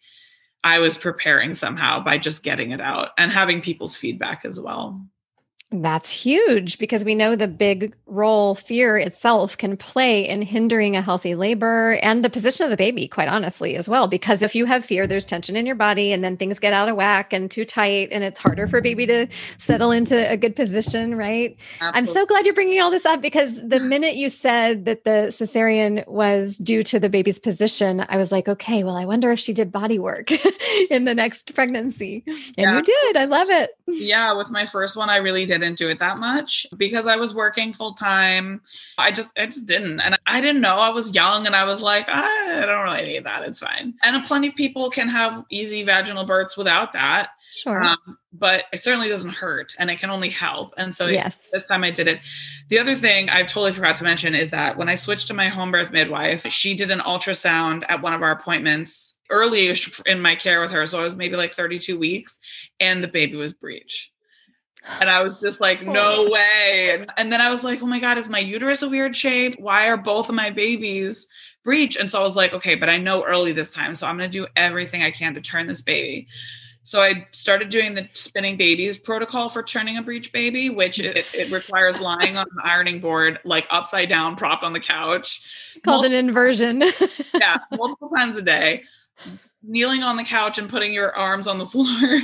I 0.63 0.79
was 0.79 0.97
preparing 0.97 1.53
somehow 1.53 1.99
by 1.99 2.17
just 2.17 2.43
getting 2.43 2.71
it 2.71 2.79
out 2.79 3.09
and 3.17 3.31
having 3.31 3.61
people's 3.61 3.97
feedback 3.97 4.45
as 4.45 4.59
well. 4.59 5.05
That's 5.73 6.11
huge 6.11 6.77
because 6.77 7.03
we 7.03 7.15
know 7.15 7.35
the 7.35 7.47
big 7.47 7.95
role 8.05 8.53
fear 8.53 8.95
itself 8.95 9.57
can 9.57 9.75
play 9.75 10.27
in 10.27 10.43
hindering 10.43 10.95
a 10.95 11.01
healthy 11.01 11.33
labor 11.33 11.93
and 12.03 12.23
the 12.23 12.29
position 12.29 12.65
of 12.65 12.69
the 12.69 12.77
baby, 12.77 13.07
quite 13.07 13.27
honestly, 13.27 13.75
as 13.75 13.89
well. 13.89 14.07
Because 14.07 14.43
if 14.43 14.53
you 14.53 14.65
have 14.65 14.85
fear, 14.85 15.07
there's 15.07 15.25
tension 15.25 15.55
in 15.55 15.65
your 15.65 15.75
body 15.75 16.13
and 16.13 16.23
then 16.23 16.37
things 16.37 16.59
get 16.59 16.73
out 16.73 16.89
of 16.89 16.95
whack 16.95 17.33
and 17.33 17.49
too 17.49 17.65
tight, 17.65 18.09
and 18.11 18.23
it's 18.23 18.39
harder 18.39 18.67
for 18.67 18.81
baby 18.81 19.07
to 19.07 19.25
settle 19.57 19.91
into 19.91 20.29
a 20.29 20.37
good 20.37 20.55
position, 20.55 21.15
right? 21.15 21.57
Absolutely. 21.81 21.97
I'm 21.97 22.05
so 22.05 22.25
glad 22.27 22.45
you're 22.45 22.53
bringing 22.53 22.79
all 22.79 22.91
this 22.91 23.05
up 23.05 23.21
because 23.21 23.67
the 23.67 23.79
minute 23.93 24.15
you 24.15 24.29
said 24.29 24.85
that 24.85 25.05
the 25.05 25.33
cesarean 25.35 26.07
was 26.07 26.59
due 26.59 26.83
to 26.83 26.99
the 26.99 27.09
baby's 27.09 27.39
position, 27.39 28.05
I 28.07 28.17
was 28.17 28.31
like, 28.31 28.47
okay, 28.47 28.83
well, 28.83 28.95
I 28.95 29.05
wonder 29.05 29.31
if 29.31 29.39
she 29.39 29.53
did 29.53 29.71
body 29.71 29.97
work 29.97 30.29
in 30.91 31.05
the 31.05 31.15
next 31.15 31.55
pregnancy. 31.55 32.23
And 32.27 32.53
yeah. 32.57 32.75
you 32.75 32.83
did. 32.83 33.17
I 33.17 33.25
love 33.25 33.49
it. 33.49 33.71
Yeah, 33.87 34.33
with 34.33 34.51
my 34.51 34.67
first 34.67 34.95
one, 34.95 35.09
I 35.09 35.17
really 35.17 35.47
did 35.47 35.62
didn't 35.63 35.77
do 35.77 35.89
it 35.89 35.99
that 35.99 36.17
much 36.17 36.65
because 36.77 37.07
I 37.07 37.15
was 37.15 37.33
working 37.33 37.73
full 37.73 37.93
time. 37.93 38.61
I 38.97 39.11
just 39.11 39.37
I 39.37 39.45
just 39.45 39.67
didn't. 39.67 39.99
And 39.99 40.17
I 40.25 40.41
didn't 40.41 40.61
know. 40.61 40.77
I 40.77 40.89
was 40.89 41.15
young 41.15 41.45
and 41.45 41.55
I 41.55 41.63
was 41.63 41.81
like, 41.81 42.05
I 42.07 42.65
don't 42.65 42.83
really 42.83 43.05
need 43.05 43.23
that. 43.23 43.43
It's 43.43 43.59
fine. 43.59 43.93
And 44.03 44.25
plenty 44.25 44.47
of 44.47 44.55
people 44.55 44.89
can 44.89 45.07
have 45.09 45.45
easy 45.49 45.83
vaginal 45.83 46.25
births 46.25 46.57
without 46.57 46.93
that. 46.93 47.31
Sure. 47.49 47.83
Um, 47.83 48.17
but 48.31 48.65
it 48.73 48.81
certainly 48.81 49.09
doesn't 49.09 49.33
hurt 49.33 49.73
and 49.77 49.91
it 49.91 49.99
can 49.99 50.09
only 50.09 50.29
help. 50.29 50.73
And 50.77 50.95
so 50.95 51.07
yes. 51.07 51.37
this 51.51 51.67
time 51.67 51.83
I 51.83 51.91
did 51.91 52.07
it. 52.07 52.19
The 52.69 52.79
other 52.79 52.95
thing 52.95 53.29
I've 53.29 53.47
totally 53.47 53.71
forgot 53.71 53.95
to 53.97 54.03
mention 54.03 54.33
is 54.33 54.49
that 54.49 54.77
when 54.77 54.89
I 54.89 54.95
switched 54.95 55.27
to 55.27 55.33
my 55.33 55.49
home 55.49 55.71
birth 55.71 55.91
midwife, 55.91 56.45
she 56.51 56.73
did 56.73 56.89
an 56.91 56.99
ultrasound 56.99 57.83
at 57.89 58.01
one 58.01 58.13
of 58.13 58.21
our 58.21 58.31
appointments 58.31 59.15
early 59.29 59.75
in 60.05 60.21
my 60.21 60.35
care 60.35 60.61
with 60.61 60.71
her. 60.71 60.85
So 60.85 60.99
I 60.99 61.03
was 61.03 61.15
maybe 61.15 61.35
like 61.35 61.53
32 61.53 61.97
weeks 61.97 62.39
and 62.79 63.03
the 63.03 63.07
baby 63.07 63.35
was 63.35 63.53
breech. 63.53 64.12
And 64.99 65.09
I 65.09 65.21
was 65.23 65.39
just 65.39 65.61
like, 65.61 65.81
no 65.83 66.27
oh. 66.27 66.31
way. 66.31 66.91
And, 66.91 67.11
and 67.17 67.31
then 67.31 67.41
I 67.41 67.49
was 67.49 67.63
like, 67.63 67.81
oh 67.81 67.85
my 67.85 67.99
God, 67.99 68.17
is 68.17 68.27
my 68.27 68.39
uterus 68.39 68.81
a 68.81 68.89
weird 68.89 69.15
shape? 69.15 69.55
Why 69.59 69.87
are 69.87 69.97
both 69.97 70.29
of 70.29 70.35
my 70.35 70.49
babies 70.49 71.27
breech? 71.63 71.95
And 71.95 72.11
so 72.11 72.19
I 72.19 72.23
was 72.23 72.35
like, 72.35 72.53
okay, 72.53 72.75
but 72.75 72.89
I 72.89 72.97
know 72.97 73.23
early 73.23 73.53
this 73.53 73.71
time. 73.71 73.95
So 73.95 74.07
I'm 74.07 74.17
going 74.17 74.29
to 74.29 74.37
do 74.37 74.47
everything 74.55 75.01
I 75.01 75.11
can 75.11 75.33
to 75.35 75.41
turn 75.41 75.67
this 75.67 75.81
baby. 75.81 76.27
So 76.85 76.99
I 76.99 77.27
started 77.31 77.69
doing 77.69 77.93
the 77.93 78.09
spinning 78.13 78.57
babies 78.57 78.97
protocol 78.97 79.47
for 79.47 79.63
turning 79.63 79.97
a 79.97 80.01
breech 80.01 80.33
baby, 80.33 80.69
which 80.69 80.99
it, 80.99 81.33
it 81.33 81.49
requires 81.49 82.01
lying 82.01 82.35
on 82.37 82.45
an 82.45 82.57
ironing 82.61 82.99
board, 82.99 83.39
like 83.45 83.65
upside 83.69 84.09
down, 84.09 84.35
propped 84.35 84.65
on 84.65 84.73
the 84.73 84.81
couch. 84.81 85.41
Called 85.85 86.01
multiple, 86.01 86.19
an 86.19 86.25
inversion. 86.25 86.83
yeah, 87.33 87.57
multiple 87.71 88.09
times 88.09 88.35
a 88.35 88.41
day 88.41 88.83
kneeling 89.63 90.03
on 90.03 90.17
the 90.17 90.23
couch 90.23 90.57
and 90.57 90.69
putting 90.69 90.93
your 90.93 91.15
arms 91.15 91.47
on 91.47 91.57
the 91.57 91.65
floor, 91.67 92.21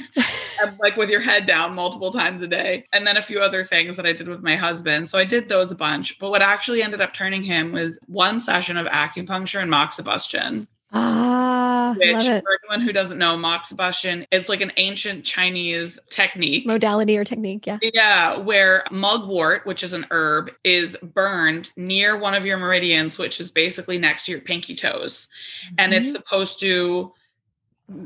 like 0.79 0.97
with 0.97 1.09
your 1.09 1.21
head 1.21 1.45
down 1.45 1.73
multiple 1.73 2.11
times 2.11 2.41
a 2.41 2.47
day. 2.47 2.85
And 2.93 3.07
then 3.07 3.17
a 3.17 3.21
few 3.21 3.39
other 3.39 3.63
things 3.63 3.95
that 3.95 4.05
I 4.05 4.13
did 4.13 4.27
with 4.27 4.43
my 4.43 4.55
husband. 4.55 5.09
So 5.09 5.17
I 5.17 5.25
did 5.25 5.49
those 5.49 5.71
a 5.71 5.75
bunch. 5.75 6.19
But 6.19 6.29
what 6.29 6.41
actually 6.41 6.83
ended 6.83 7.01
up 7.01 7.13
turning 7.13 7.43
him 7.43 7.71
was 7.71 7.99
one 8.07 8.39
session 8.39 8.77
of 8.77 8.87
acupuncture 8.87 9.61
and 9.61 9.71
moxibustion. 9.71 10.67
Ah, 10.91 11.93
which 11.99 12.25
for 12.25 12.59
anyone 12.63 12.81
who 12.81 12.91
doesn't 12.91 13.19
know, 13.19 13.35
moxibustion, 13.35 14.25
it's 14.31 14.49
like 14.49 14.61
an 14.61 14.71
ancient 14.77 15.23
Chinese 15.23 15.99
technique. 16.09 16.65
Modality 16.65 17.15
or 17.15 17.23
technique, 17.23 17.67
yeah. 17.67 17.77
Yeah, 17.93 18.37
where 18.37 18.83
mugwort, 18.89 19.67
which 19.67 19.83
is 19.83 19.93
an 19.93 20.07
herb, 20.09 20.51
is 20.63 20.97
burned 21.03 21.71
near 21.77 22.17
one 22.17 22.33
of 22.33 22.43
your 22.43 22.57
meridians, 22.57 23.19
which 23.19 23.39
is 23.39 23.51
basically 23.51 23.99
next 23.99 24.25
to 24.25 24.31
your 24.31 24.41
pinky 24.41 24.75
toes. 24.75 25.27
Mm-hmm. 25.65 25.75
And 25.77 25.93
it's 25.93 26.07
mm-hmm. 26.07 26.15
supposed 26.15 26.59
to 26.61 27.13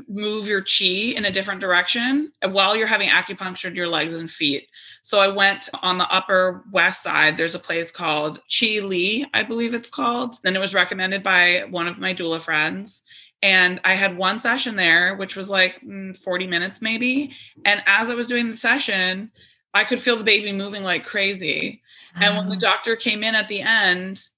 move 0.08 0.46
your 0.46 0.62
chi 0.62 1.14
in 1.16 1.24
a 1.24 1.30
different 1.30 1.60
direction 1.60 2.32
while 2.48 2.76
you're 2.76 2.86
having 2.86 3.08
acupuncture 3.08 3.70
to 3.70 3.74
your 3.74 3.88
legs 3.88 4.14
and 4.14 4.30
feet. 4.30 4.68
So 5.02 5.18
I 5.18 5.28
went 5.28 5.68
on 5.82 5.98
the 5.98 6.10
upper 6.12 6.64
west 6.72 7.02
side. 7.02 7.36
There's 7.36 7.54
a 7.54 7.58
place 7.60 7.90
called 7.90 8.40
Chi 8.48 8.80
Li, 8.80 9.26
I 9.34 9.42
believe 9.42 9.74
it's 9.74 9.90
called. 9.90 10.36
And 10.44 10.56
it 10.56 10.60
was 10.60 10.74
recommended 10.74 11.22
by 11.22 11.64
one 11.70 11.86
of 11.88 11.98
my 11.98 12.14
doula 12.14 12.40
friends. 12.40 13.02
And 13.42 13.80
I 13.84 13.94
had 13.94 14.16
one 14.16 14.38
session 14.38 14.76
there, 14.76 15.14
which 15.16 15.36
was 15.36 15.50
like 15.50 15.80
mm, 15.82 16.16
40 16.16 16.46
minutes 16.46 16.80
maybe. 16.80 17.32
And 17.64 17.82
as 17.86 18.08
I 18.08 18.14
was 18.14 18.26
doing 18.26 18.50
the 18.50 18.56
session, 18.56 19.30
I 19.74 19.84
could 19.84 19.98
feel 19.98 20.16
the 20.16 20.24
baby 20.24 20.52
moving 20.52 20.82
like 20.82 21.04
crazy. 21.04 21.82
And 22.20 22.36
when 22.36 22.48
the 22.48 22.56
Oh. 22.56 22.60
doctor 22.60 22.96
came 22.96 23.24
in 23.24 23.34
at 23.34 23.48
the 23.48 23.60
end, 23.60 24.28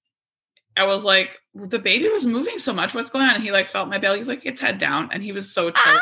I 0.76 0.84
was 0.84 1.04
like, 1.04 1.38
the 1.54 1.78
baby 1.78 2.08
was 2.08 2.26
moving 2.26 2.58
so 2.58 2.72
much. 2.72 2.94
What's 2.94 3.10
going 3.10 3.24
on? 3.24 3.34
And 3.34 3.42
he 3.42 3.52
like 3.52 3.66
felt 3.66 3.88
my 3.88 3.98
belly. 3.98 4.18
He's 4.18 4.28
like, 4.28 4.44
it's 4.44 4.60
head 4.60 4.78
down. 4.78 5.08
And 5.12 5.22
he 5.22 5.32
was 5.32 5.52
so 5.52 5.70
chill. 5.70 5.82
Ah! 5.86 6.00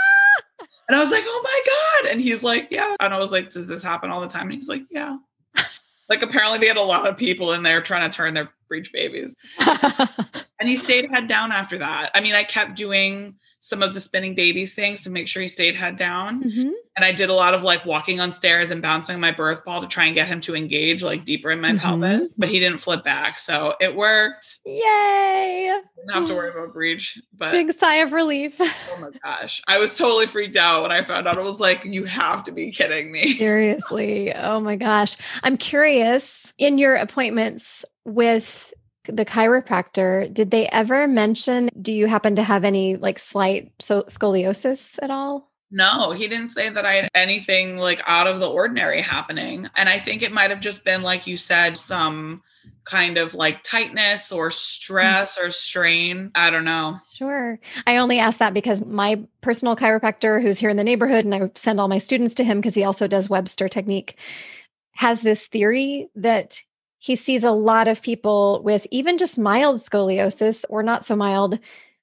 And 0.89 0.97
I 0.97 1.01
was 1.01 1.11
like, 1.11 1.25
oh 1.27 1.41
my 1.43 1.63
God. 2.03 2.13
And 2.13 2.21
he's 2.21 2.43
like, 2.43 2.69
yeah. 2.71 2.95
And 3.01 3.15
I 3.15 3.19
was 3.19 3.33
like, 3.33 3.51
does 3.51 3.67
this 3.67 3.83
happen 3.83 4.11
all 4.11 4.21
the 4.21 4.29
time? 4.29 4.43
And 4.43 4.53
he's 4.53 4.69
like, 4.69 4.83
yeah. 4.91 5.17
like 6.09 6.23
apparently 6.23 6.59
they 6.59 6.67
had 6.67 6.77
a 6.77 6.83
lot 6.83 7.07
of 7.07 7.17
people 7.17 7.53
in 7.53 7.63
there 7.63 7.81
trying 7.81 8.11
to 8.11 8.15
turn 8.15 8.35
their 8.35 8.51
breech 8.69 8.93
babies. 8.93 9.35
And 10.61 10.69
he 10.69 10.77
stayed 10.77 11.11
head 11.11 11.29
down 11.29 11.53
after 11.53 11.77
that. 11.79 12.11
I 12.15 12.21
mean, 12.21 12.35
I 12.35 12.45
kept 12.45 12.75
doing 12.75 13.35
some 13.67 13.83
of 13.83 13.95
the 13.95 14.01
spinning 14.01 14.35
babies 14.35 14.75
things 14.75 15.01
to 15.01 15.09
make 15.09 15.27
sure 15.27 15.41
he 15.41 15.49
stayed 15.49 15.75
head 15.75 15.97
down. 15.97 16.43
Mhm. 16.43 16.73
And 16.97 17.03
I 17.05 17.13
did 17.13 17.31
a 17.31 17.33
lot 17.33 17.55
of 17.55 17.63
like 17.63 17.87
walking 17.87 18.21
on 18.21 18.31
stairs 18.31 18.71
and 18.71 18.83
bouncing 18.83 19.19
my 19.19 19.31
birth 19.31 19.65
ball 19.65 19.81
to 19.81 19.87
try 19.87 20.05
and 20.05 20.15
get 20.15 20.29
him 20.29 20.43
to 20.43 20.55
engage 20.55 21.03
like 21.03 21.25
deeper 21.25 21.51
in 21.51 21.63
my 21.63 21.73
Mhm. 21.73 21.79
pelvis, 21.81 22.29
but 22.37 22.51
he 22.51 22.61
didn't 22.61 22.77
flip 22.83 23.03
back. 23.05 23.39
So 23.39 23.75
it 23.81 23.97
worked. 23.97 24.59
Yay! 24.67 25.73
Didn't 25.97 26.13
have 26.15 26.27
to 26.29 26.35
worry 26.35 26.51
about 26.51 26.75
breech. 26.75 27.19
But 27.33 27.53
Big 27.53 27.73
sigh 27.73 27.97
of 27.97 28.13
relief. 28.13 28.57
oh 28.61 28.99
my 29.01 29.09
gosh, 29.25 29.63
I 29.67 29.79
was 29.79 29.97
totally 29.97 30.27
freaked 30.27 30.57
out 30.57 30.83
when 30.83 30.93
I 30.93 31.01
found 31.01 31.27
out. 31.27 31.39
I 31.39 31.41
was 31.41 31.59
like, 31.59 31.87
you 31.87 32.05
have 32.05 32.45
to 32.45 32.53
be 32.53 32.71
kidding 32.71 33.11
me. 33.11 33.33
Seriously. 33.39 34.31
Oh 34.35 34.61
my 34.61 34.77
gosh. 34.77 35.17
I'm 35.43 35.57
curious 35.57 36.53
in 36.59 36.77
your 36.77 36.97
appointments 36.97 37.83
with 38.05 38.74
the 39.07 39.25
chiropractor, 39.25 40.33
did 40.33 40.51
they 40.51 40.69
ever 40.69 41.07
mention, 41.07 41.69
do 41.81 41.93
you 41.93 42.07
happen 42.07 42.37
to 42.37 42.43
have 42.43 42.65
any 42.65 42.97
like 42.97 43.19
slight 43.19 43.73
so 43.81 44.03
scoliosis 44.05 44.99
at 45.03 45.11
all? 45.11 45.51
No, 45.71 46.13
he 46.13 46.29
didn't 46.29 46.51
say 46.51 46.69
that 46.69 46.87
I 46.87 46.93
had 46.95 47.09
anything 47.15 47.79
like 47.79 48.01
out 48.07 48.27
of 48.27 48.39
the 48.39 48.49
ordinary 48.49 49.01
happening. 49.01 49.69
And 49.77 49.89
I 49.89 49.99
think 49.99 50.23
it 50.23 50.33
might 50.33 50.51
have 50.51 50.61
just 50.61 50.85
been, 50.85 51.03
like 51.03 51.27
you 51.27 51.37
said, 51.37 51.77
some 51.77 52.43
kind 52.85 53.17
of 53.19 53.35
like 53.35 53.63
tightness 53.63 54.31
or 54.31 54.51
mm. 54.51 54.53
stress 54.53 55.39
or 55.39 55.51
strain. 55.51 56.31
I 56.35 56.51
don't 56.51 56.65
know. 56.65 56.99
Sure. 57.13 57.59
I 57.87 57.97
only 57.97 58.19
ask 58.19 58.39
that 58.39 58.55
because 58.55 58.85
my 58.85 59.25
personal 59.41 59.75
chiropractor, 59.75 60.41
who's 60.41 60.59
here 60.59 60.71
in 60.71 60.77
the 60.77 60.85
neighborhood, 60.85 61.25
and 61.25 61.35
I 61.35 61.51
send 61.55 61.81
all 61.81 61.89
my 61.89 61.99
students 61.99 62.37
to 62.37 62.45
him 62.45 62.59
because 62.59 62.75
he 62.75 62.85
also 62.85 63.09
does 63.09 63.29
Webster 63.29 63.69
technique, 63.69 64.19
has 64.93 65.23
this 65.23 65.47
theory 65.47 66.09
that 66.15 66.63
he 67.05 67.17
sees 67.17 67.45
a 67.45 67.51
lot 67.51 67.87
of 67.87 68.01
people 68.01 68.63
with 68.65 68.87
even 68.91 69.19
just 69.19 69.37
mild 69.39 69.79
scoliosis 69.79 70.65
or 70.71 70.83
not 70.83 71.05
so 71.05 71.15
mild, 71.15 71.59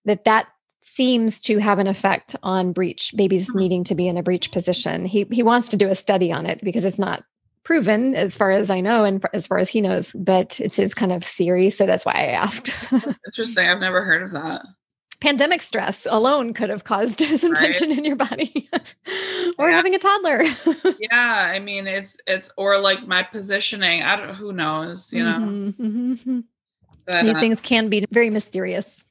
that 0.06 0.26
that 0.26 0.46
seems 0.82 1.42
to 1.42 1.58
have 1.58 1.80
an 1.80 1.88
effect 1.88 2.36
on 2.44 2.72
breech 2.72 3.12
babies 3.16 3.50
Hmm. 3.52 3.58
needing 3.58 3.84
to 3.86 3.96
be 3.96 4.08
in 4.08 4.16
a 4.16 4.22
breech 4.22 4.52
position. 4.52 5.06
He 5.08 5.26
he 5.32 5.42
wants 5.42 5.70
to 5.70 5.78
do 5.78 5.88
a 5.88 5.96
study 5.96 6.32
on 6.32 6.46
it 6.46 6.64
because 6.64 6.86
it's 6.86 7.00
not 7.00 7.24
proven 7.64 8.14
as 8.14 8.38
far 8.38 8.52
as 8.52 8.70
I 8.70 8.80
know 8.80 9.04
and 9.04 9.26
as 9.34 9.48
far 9.48 9.58
as 9.58 9.70
he 9.70 9.82
knows, 9.82 10.14
but 10.14 10.60
it's 10.60 10.76
his 10.76 10.94
kind 10.94 11.12
of 11.12 11.24
theory. 11.24 11.72
So 11.72 11.88
that's 11.88 12.06
why 12.06 12.14
I 12.14 12.26
asked. 12.28 12.70
Interesting. 13.26 13.70
I've 13.70 13.80
never 13.80 14.04
heard 14.04 14.22
of 14.22 14.30
that. 14.34 14.62
Pandemic 15.22 15.62
stress 15.62 16.06
alone 16.10 16.54
could 16.54 16.70
have 16.70 16.84
caused 16.84 17.22
some 17.40 17.52
Right. 17.52 17.60
tension 17.60 17.92
in 17.92 18.04
your 18.04 18.16
body 18.16 18.70
or 19.58 19.70
Yeah. 19.70 19.76
having 19.76 19.96
a 19.96 20.00
toddler 20.00 20.42
Yeah. 21.00 21.52
I 21.54 21.60
mean, 21.60 21.88
it's, 21.88 22.18
it's, 22.28 22.50
or 22.58 22.78
like 22.80 23.08
my 23.08 23.24
positioning. 23.24 24.04
I 24.04 24.16
don't, 24.18 24.36
who 24.36 24.52
knows, 24.52 25.14
you 25.14 25.24
know? 25.24 25.38
Mhm, 25.40 25.76
mhm. 26.26 26.44
But, 27.06 27.24
these 27.24 27.36
uh, 27.36 27.40
things 27.40 27.62
can 27.62 27.88
be 27.90 28.06
very 28.12 28.30
mysterious 28.30 29.04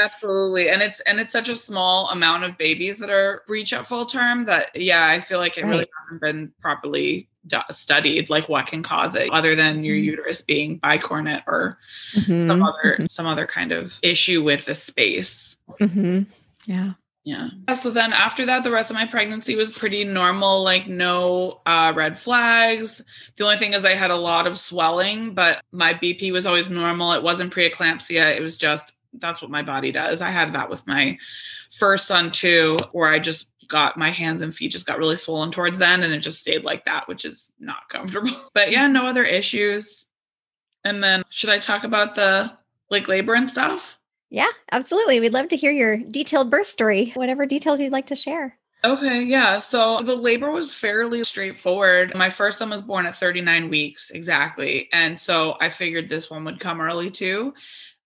Absolutely. 0.00 0.68
And 0.70 0.82
it's 0.82 0.98
and 1.02 1.20
it's 1.20 1.30
such 1.30 1.48
a 1.48 1.54
small 1.54 2.08
amount 2.10 2.42
of 2.42 2.58
babies 2.58 2.98
that 2.98 3.10
are 3.10 3.42
breech 3.46 3.72
at 3.72 3.86
full 3.86 4.06
term 4.06 4.46
that 4.46 4.70
yeah, 4.74 5.06
I 5.06 5.20
feel 5.20 5.38
like 5.38 5.56
it 5.56 5.64
really 5.64 5.86
hasn't 6.02 6.20
been 6.20 6.52
properly 6.60 7.28
studied 7.70 8.30
like 8.30 8.48
what 8.48 8.66
can 8.66 8.82
cause 8.82 9.14
it 9.14 9.30
other 9.30 9.54
than 9.54 9.84
your 9.84 9.96
Mhm. 9.96 10.04
uterus 10.04 10.40
being 10.42 10.78
bicornuate 10.80 11.42
or 11.46 11.78
some 12.12 12.24
Mhm, 12.60 12.68
other 12.68 13.06
some 13.10 13.26
other 13.26 13.46
kind 13.46 13.72
of 13.72 13.98
issue 14.02 14.42
with 14.42 14.64
the 14.64 14.74
space. 14.74 15.56
mhm. 15.80 16.26
yeah 16.66 16.92
Yeah. 17.24 17.48
So 17.74 17.90
then 17.90 18.14
after 18.14 18.46
that, 18.46 18.64
the 18.64 18.70
rest 18.70 18.88
of 18.90 18.94
my 18.96 19.04
pregnancy 19.04 19.54
was 19.54 19.68
pretty 19.70 20.02
normal, 20.02 20.62
like 20.62 20.88
no 20.88 21.60
uh, 21.66 21.92
red 21.94 22.18
flags. 22.18 23.02
The 23.36 23.44
only 23.44 23.58
thing 23.58 23.74
is 23.74 23.84
I 23.84 23.92
had 23.92 24.10
a 24.10 24.16
lot 24.16 24.46
of 24.46 24.58
swelling, 24.58 25.34
but 25.34 25.60
my 25.70 25.92
BP 25.92 26.32
was 26.32 26.46
always 26.46 26.70
normal. 26.70 27.12
It 27.12 27.22
wasn't 27.22 27.52
preeclampsia. 27.52 28.34
It 28.34 28.40
was 28.40 28.56
just 28.56 28.94
that's 29.12 29.42
what 29.42 29.50
my 29.50 29.62
body 29.62 29.92
does. 29.92 30.22
I 30.22 30.30
had 30.30 30.54
that 30.54 30.70
with 30.70 30.86
my 30.86 31.18
first 31.76 32.06
son 32.06 32.30
too, 32.30 32.78
where 32.92 33.08
I 33.10 33.18
just 33.18 33.48
got 33.68 33.96
my 33.96 34.10
hands 34.10 34.42
and 34.42 34.54
feet 34.54 34.72
just 34.72 34.86
got 34.86 34.98
really 34.98 35.16
swollen 35.16 35.50
towards 35.50 35.78
then 35.78 36.02
and 36.02 36.12
it 36.12 36.20
just 36.20 36.40
stayed 36.40 36.64
like 36.64 36.84
that, 36.84 37.06
which 37.08 37.24
is 37.24 37.52
not 37.58 37.88
comfortable. 37.88 38.36
But 38.54 38.70
yeah, 38.70 38.86
no 38.86 39.06
other 39.06 39.24
issues. 39.24 40.06
And 40.84 41.02
then 41.02 41.22
should 41.30 41.50
I 41.50 41.58
talk 41.58 41.84
about 41.84 42.14
the 42.14 42.52
like 42.90 43.08
labor 43.08 43.34
and 43.34 43.50
stuff? 43.50 43.98
yeah 44.30 44.48
absolutely 44.72 45.20
we'd 45.20 45.32
love 45.32 45.48
to 45.48 45.56
hear 45.56 45.70
your 45.70 45.96
detailed 45.96 46.50
birth 46.50 46.66
story 46.66 47.12
whatever 47.14 47.46
details 47.46 47.80
you'd 47.80 47.92
like 47.92 48.06
to 48.06 48.16
share 48.16 48.58
Okay, 48.84 49.24
yeah. 49.24 49.58
So 49.58 50.02
the 50.02 50.14
labor 50.14 50.52
was 50.52 50.72
fairly 50.72 51.24
straightforward. 51.24 52.14
My 52.14 52.30
first 52.30 52.58
son 52.58 52.70
was 52.70 52.80
born 52.80 53.06
at 53.06 53.16
39 53.16 53.70
weeks 53.70 54.10
exactly. 54.10 54.88
And 54.92 55.18
so 55.18 55.56
I 55.60 55.68
figured 55.68 56.08
this 56.08 56.30
one 56.30 56.44
would 56.44 56.60
come 56.60 56.80
early 56.80 57.10
too. 57.10 57.54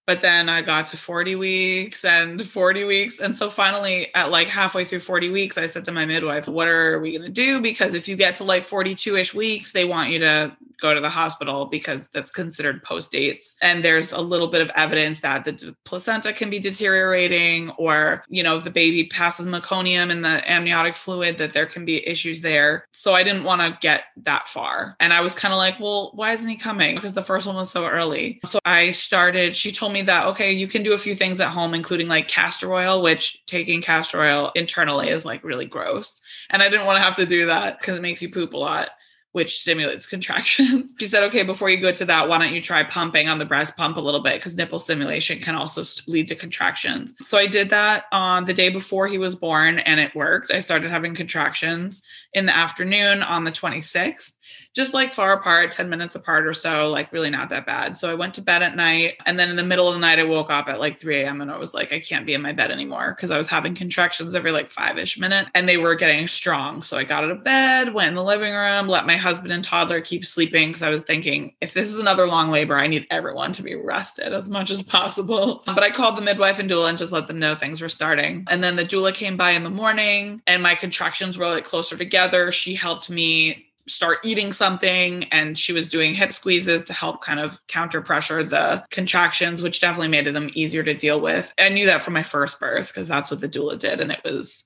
But 0.07 0.21
then 0.21 0.49
I 0.49 0.63
got 0.63 0.87
to 0.87 0.97
40 0.97 1.37
weeks 1.37 2.05
and 2.05 2.45
40 2.45 2.85
weeks. 2.85 3.21
And 3.21 3.37
so 3.37 3.49
finally, 3.49 4.13
at 4.15 4.31
like 4.31 4.49
halfway 4.49 4.85
through 4.85 4.99
40 4.99 5.31
weeks, 5.31 5.57
I 5.57 5.67
said 5.67 5.85
to 5.85 5.93
my 5.93 6.05
midwife, 6.05 6.49
What 6.49 6.67
are 6.67 6.99
we 6.99 7.13
going 7.13 7.23
to 7.23 7.29
do? 7.29 7.61
Because 7.61 7.95
if 7.95 8.09
you 8.09 8.17
get 8.17 8.35
to 8.37 8.45
like 8.45 8.65
42 8.65 9.17
ish 9.17 9.33
weeks, 9.33 9.73
they 9.73 9.85
want 9.85 10.11
you 10.11 10.19
to 10.21 10.57
go 10.83 10.93
to 10.93 11.01
the 11.01 11.09
hospital 11.09 11.66
because 11.66 12.09
that's 12.09 12.33
considered 12.33 12.83
post 12.83 13.12
dates. 13.12 13.55
And 13.62 13.85
there's 13.85 14.12
a 14.12 14.18
little 14.20 14.49
bit 14.49 14.61
of 14.61 14.70
evidence 14.74 15.20
that 15.20 15.45
the 15.45 15.74
placenta 15.85 16.33
can 16.33 16.51
be 16.51 16.59
deteriorating, 16.59 17.70
or, 17.78 18.24
you 18.28 18.43
know, 18.43 18.59
the 18.59 18.70
baby 18.70 19.05
passes 19.05 19.47
meconium 19.47 20.11
in 20.11 20.22
the 20.22 20.43
amniotic 20.51 20.97
fluid, 20.97 21.39
that 21.39 21.53
there 21.53 21.66
can 21.66 21.85
be 21.85 22.07
issues 22.07 22.41
there. 22.41 22.85
So 22.91 23.14
I 23.14 23.22
didn't 23.22 23.45
want 23.45 23.62
to 23.62 23.78
get 23.80 24.05
that 24.24 24.49
far. 24.49 24.97
And 24.99 25.12
I 25.12 25.20
was 25.20 25.35
kind 25.35 25.55
of 25.55 25.59
like, 25.59 25.78
well, 25.78 26.11
why 26.14 26.33
isn't 26.33 26.49
he 26.49 26.57
coming? 26.57 26.97
Because 26.97 27.14
the 27.14 27.22
first 27.22 27.47
one 27.47 27.57
was 27.57 27.70
so 27.70 27.87
early. 27.87 28.41
So 28.45 28.59
I 28.64 28.91
started, 28.91 29.55
she 29.57 29.70
told 29.70 29.93
me 29.93 30.03
that, 30.03 30.26
okay, 30.26 30.51
you 30.51 30.66
can 30.66 30.83
do 30.83 30.93
a 30.93 30.99
few 30.99 31.14
things 31.14 31.41
at 31.41 31.53
home, 31.53 31.74
including 31.74 32.09
like 32.09 32.26
castor 32.26 32.72
oil, 32.74 33.01
which 33.01 33.41
taking 33.47 33.80
castor 33.80 34.20
oil 34.20 34.51
internally 34.57 35.11
is 35.11 35.24
like 35.24 35.45
really 35.45 35.66
gross. 35.66 36.20
And 36.51 36.61
I 36.61 36.68
didn't 36.68 36.87
want 36.87 36.97
to 36.97 37.03
have 37.03 37.14
to 37.16 37.26
do 37.26 37.47
that 37.47 37.78
because 37.78 37.97
it 37.97 38.03
makes 38.03 38.20
you 38.20 38.28
poop 38.28 38.53
a 38.53 38.57
lot 38.57 38.89
which 39.33 39.61
stimulates 39.61 40.07
contractions. 40.12 40.95
She 40.99 41.07
said, 41.07 41.24
okay, 41.24 41.43
before 41.43 41.70
you 41.70 41.78
go 41.78 41.93
to 41.93 42.05
that, 42.05 42.28
why 42.28 42.39
don't 42.39 42.55
you 42.55 42.62
try 42.62 42.85
pumping 42.85 43.28
on 43.28 43.39
the 43.39 43.45
breast 43.45 43.76
pump 43.76 43.97
a 43.97 44.01
little 44.01 44.20
bit? 44.20 44.35
Because 44.35 44.57
nipple 44.57 44.78
stimulation 44.78 45.41
can 45.41 45.55
also 45.55 45.83
lead 46.07 46.28
to 46.28 46.35
contractions. 46.35 47.14
So 47.22 47.39
I 47.39 47.47
did 47.47 47.70
that 47.70 48.05
on 48.12 48.45
the 48.45 48.55
day 48.55 48.68
before 48.68 49.09
he 49.09 49.18
was 49.18 49.35
born 49.35 49.78
and 49.80 49.99
it 50.01 50.14
worked. 50.14 50.51
I 50.51 50.61
started 50.61 50.91
having 50.91 51.14
contractions 51.14 52.03
in 52.33 52.47
the 52.47 52.57
afternoon 52.57 53.22
on 53.22 53.45
the 53.45 53.51
26th, 53.51 54.33
just 54.74 54.95
like 54.95 55.12
far 55.12 55.32
apart, 55.32 55.72
10 55.72 55.88
minutes 55.88 56.14
apart 56.14 56.47
or 56.47 56.55
so, 56.55 56.88
like 56.88 57.12
really 57.12 57.30
not 57.30 57.49
that 57.51 57.66
bad. 57.66 57.99
So 57.99 58.11
I 58.11 58.14
went 58.14 58.34
to 58.34 58.43
bed 58.43 58.62
at 58.62 58.76
night. 58.76 59.14
And 59.26 59.38
then 59.38 59.51
in 59.51 59.57
the 59.57 59.62
middle 59.62 59.88
of 59.88 59.95
the 59.95 60.01
night, 60.01 60.18
I 60.18 60.24
woke 60.24 60.51
up 60.51 60.68
at 60.68 60.80
like 60.80 60.99
3 60.99 61.20
a.m. 61.20 61.40
and 61.40 61.51
I 61.51 61.59
was 61.59 61.74
like, 61.74 61.93
I 61.93 62.01
can't 62.01 62.26
be 62.26 62.34
in 62.34 62.43
my 62.43 62.53
bed 62.53 62.70
anymore 62.70 63.14
because 63.16 63.30
I 63.30 63.38
was 63.38 63.49
having 63.49 63.74
contractions 63.74 64.34
every 64.34 64.51
like 64.51 64.70
five 64.70 64.99
ish 64.99 65.18
minute 65.18 65.49
and 65.55 65.68
they 65.68 65.76
were 65.76 65.95
getting 65.95 66.26
strong. 66.28 66.82
So 66.82 66.97
I 66.97 67.05
got 67.05 67.24
out 67.24 67.30
of 67.30 67.45
bed, 67.45 67.95
went 67.95 68.09
in 68.09 68.14
the 68.14 68.24
living 68.24 68.55
room, 68.55 68.88
let 68.88 69.07
my 69.07 69.16
husband 69.16 69.53
and 69.53 69.64
toddler 69.64 70.01
keep 70.01 70.24
sleeping 70.24 70.68
because 70.68 70.82
I 70.82 70.90
was 70.90 71.03
thinking, 71.03 71.55
if 71.61 71.74
this 71.74 71.90
is 71.90 71.99
another 71.99 72.26
long 72.26 72.51
labor, 72.51 72.76
I 72.76 72.86
need 72.86 73.07
everyone 73.11 73.53
to 73.53 73.62
be 73.62 73.74
rested 73.74 74.32
as 74.32 74.49
much 74.49 74.70
as 74.70 74.82
possible. 74.82 75.62
But 75.72 75.82
I 75.82 75.90
called 75.90 76.16
the 76.16 76.22
midwife 76.22 76.59
and 76.59 76.70
doula 76.70 76.90
and 76.90 76.99
just 76.99 77.12
let 77.12 77.26
them 77.26 77.38
know 77.38 77.55
things 77.55 77.80
were 77.80 77.88
starting. 77.88 78.45
And 78.49 78.62
then 78.62 78.76
the 78.76 78.84
doula 78.84 79.14
came 79.14 79.36
by 79.36 79.51
in 79.51 79.64
the 79.64 79.70
morning 79.70 80.43
and 80.47 80.62
my 80.62 80.74
contractions 80.74 81.38
were 81.38 81.47
like 81.47 81.64
closer 81.64 81.97
together. 81.97 82.53
She 82.53 82.74
helped 82.74 83.09
me 83.09 83.72
start 83.93 84.18
eating 84.24 84.53
something 84.53 85.24
and 85.24 85.59
she 85.59 85.72
was 85.72 85.86
doing 85.86 86.14
hip 86.14 86.32
squeezes 86.32 86.82
to 86.84 86.93
help 86.93 87.22
kind 87.22 87.38
of 87.38 87.61
counter 87.68 88.01
pressure 88.01 88.43
the 88.43 88.82
contractions 88.90 89.61
which 89.61 89.80
definitely 89.80 90.09
made 90.09 90.26
them 90.26 90.51
easier 90.55 90.82
to 90.82 90.95
deal 90.95 91.20
with 91.20 91.53
i 91.59 91.68
knew 91.68 91.84
that 91.84 92.01
from 92.01 92.14
my 92.14 92.22
first 92.22 92.59
birth 92.59 92.88
because 92.88 93.07
that's 93.07 93.30
what 93.30 93.40
the 93.40 93.49
doula 93.49 93.78
did 93.78 94.01
and 94.01 94.11
it 94.11 94.20
was 94.24 94.64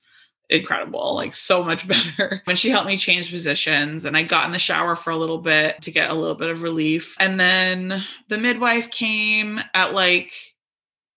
incredible 0.49 1.13
like 1.13 1.35
so 1.35 1.61
much 1.61 1.85
better 2.17 2.41
when 2.45 2.55
she 2.55 2.69
helped 2.69 2.87
me 2.87 2.95
change 2.95 3.29
positions 3.29 4.05
and 4.05 4.15
i 4.15 4.23
got 4.23 4.45
in 4.45 4.53
the 4.53 4.59
shower 4.59 4.95
for 4.95 5.09
a 5.09 5.17
little 5.17 5.39
bit 5.39 5.81
to 5.81 5.91
get 5.91 6.09
a 6.09 6.15
little 6.15 6.35
bit 6.35 6.49
of 6.49 6.61
relief 6.61 7.17
and 7.19 7.37
then 7.39 8.01
the 8.29 8.37
midwife 8.37 8.89
came 8.89 9.59
at 9.73 9.93
like 9.93 10.31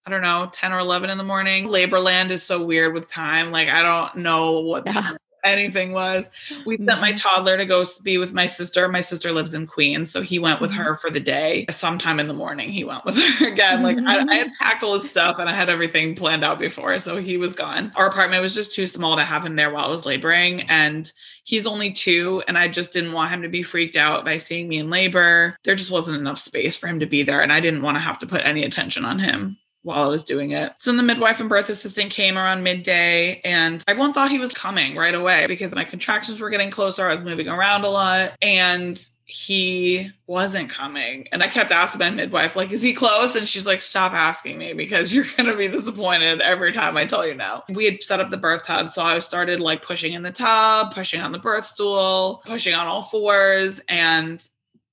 I 0.06 0.10
don't 0.10 0.22
know, 0.22 0.48
10 0.50 0.72
or 0.72 0.78
11 0.78 1.10
in 1.10 1.18
the 1.18 1.24
morning. 1.24 1.66
Labor 1.66 2.00
land 2.00 2.30
is 2.32 2.42
so 2.42 2.64
weird 2.64 2.94
with 2.94 3.08
time. 3.08 3.52
Like, 3.52 3.68
I 3.68 3.82
don't 3.82 4.24
know 4.24 4.60
what 4.60 4.84
Yeah. 4.86 5.12
Anything 5.44 5.92
was. 5.92 6.30
We 6.66 6.76
sent 6.76 7.00
my 7.00 7.12
Mhm. 7.12 7.20
toddler 7.20 7.56
to 7.56 7.64
go 7.66 7.84
be 8.02 8.18
with 8.18 8.32
my 8.32 8.46
sister. 8.46 8.88
My 8.88 9.00
sister 9.00 9.32
lives 9.32 9.54
in 9.54 9.66
Queens, 9.66 10.10
so 10.10 10.22
he 10.22 10.38
went 10.38 10.60
with 10.60 10.70
Mhm. 10.72 10.76
her 10.76 10.96
for 10.96 11.10
the 11.10 11.20
day. 11.20 11.66
Sometime 11.70 12.20
in 12.20 12.28
the 12.28 12.34
morning, 12.34 12.70
he 12.70 12.84
went 12.84 13.04
with 13.04 13.16
her 13.38 13.48
again. 13.48 13.82
Like 13.82 13.98
I, 14.06 14.20
I 14.28 14.34
had 14.36 14.50
packed 14.60 14.82
all 14.82 14.98
his 14.98 15.08
stuff 15.10 15.36
and 15.38 15.48
I 15.48 15.54
had 15.54 15.70
everything 15.70 16.14
planned 16.14 16.44
out 16.44 16.58
before, 16.58 16.98
so 16.98 17.16
he 17.16 17.36
was 17.36 17.52
gone. 17.52 17.92
Our 17.96 18.06
apartment 18.08 18.42
was 18.42 18.54
just 18.54 18.74
too 18.74 18.86
small 18.86 19.16
to 19.16 19.24
have 19.24 19.44
him 19.44 19.56
there 19.56 19.70
while 19.70 19.84
I 19.86 19.88
was 19.88 20.06
laboring, 20.06 20.62
and 20.68 21.10
he's 21.44 21.66
only 21.66 21.90
two, 21.92 22.42
and 22.48 22.56
I 22.58 22.68
just 22.68 22.92
didn't 22.92 23.12
want 23.12 23.30
him 23.32 23.42
to 23.42 23.48
be 23.48 23.62
freaked 23.62 23.96
out 23.96 24.24
by 24.24 24.38
seeing 24.38 24.68
me 24.68 24.78
in 24.78 24.90
labor. 24.90 25.56
There 25.64 25.74
just 25.74 25.90
wasn't 25.90 26.18
enough 26.18 26.38
space 26.38 26.76
for 26.76 26.86
him 26.86 27.00
to 27.00 27.06
be 27.06 27.22
there, 27.22 27.40
and 27.40 27.52
I 27.52 27.60
didn't 27.60 27.82
want 27.82 27.96
to 27.96 28.00
have 28.00 28.18
to 28.20 28.26
put 28.26 28.42
any 28.44 28.64
attention 28.64 29.04
on 29.04 29.18
him 29.18 29.56
while 29.82 30.04
I 30.04 30.08
was 30.08 30.24
doing 30.24 30.50
it. 30.50 30.72
So 30.78 30.90
then 30.90 30.98
the 30.98 31.02
midwife 31.02 31.40
and 31.40 31.48
birth 31.48 31.68
assistant 31.68 32.10
came 32.10 32.36
around 32.36 32.62
midday 32.62 33.40
and 33.44 33.82
everyone 33.88 34.12
thought 34.12 34.30
he 34.30 34.38
was 34.38 34.52
coming 34.52 34.96
right 34.96 35.14
away 35.14 35.46
because 35.46 35.74
my 35.74 35.84
contractions 35.84 36.40
were 36.40 36.50
getting 36.50 36.70
closer. 36.70 37.08
I 37.08 37.14
was 37.14 37.22
moving 37.22 37.48
around 37.48 37.84
a 37.84 37.88
lot 37.88 38.32
and 38.42 39.02
he 39.24 40.10
wasn't 40.26 40.68
coming. 40.68 41.28
And 41.30 41.42
I 41.42 41.46
kept 41.46 41.70
asking 41.70 42.00
my 42.00 42.10
midwife, 42.10 42.56
like, 42.56 42.72
is 42.72 42.82
he 42.82 42.92
close? 42.92 43.36
And 43.36 43.48
she's 43.48 43.66
like, 43.66 43.80
stop 43.80 44.12
asking 44.12 44.58
me 44.58 44.72
because 44.72 45.14
you're 45.14 45.24
going 45.36 45.48
to 45.48 45.56
be 45.56 45.68
disappointed 45.68 46.40
every 46.40 46.72
time 46.72 46.96
I 46.96 47.06
tell 47.06 47.26
you 47.26 47.34
no. 47.34 47.62
We 47.68 47.84
had 47.84 48.02
set 48.02 48.20
up 48.20 48.30
the 48.30 48.36
birth 48.36 48.64
tub. 48.64 48.88
So 48.88 49.02
I 49.02 49.20
started 49.20 49.60
like 49.60 49.82
pushing 49.82 50.12
in 50.12 50.24
the 50.24 50.32
tub, 50.32 50.92
pushing 50.92 51.20
on 51.20 51.32
the 51.32 51.38
birth 51.38 51.64
stool, 51.64 52.42
pushing 52.44 52.74
on 52.74 52.86
all 52.86 53.02
fours. 53.02 53.80
And 53.88 54.46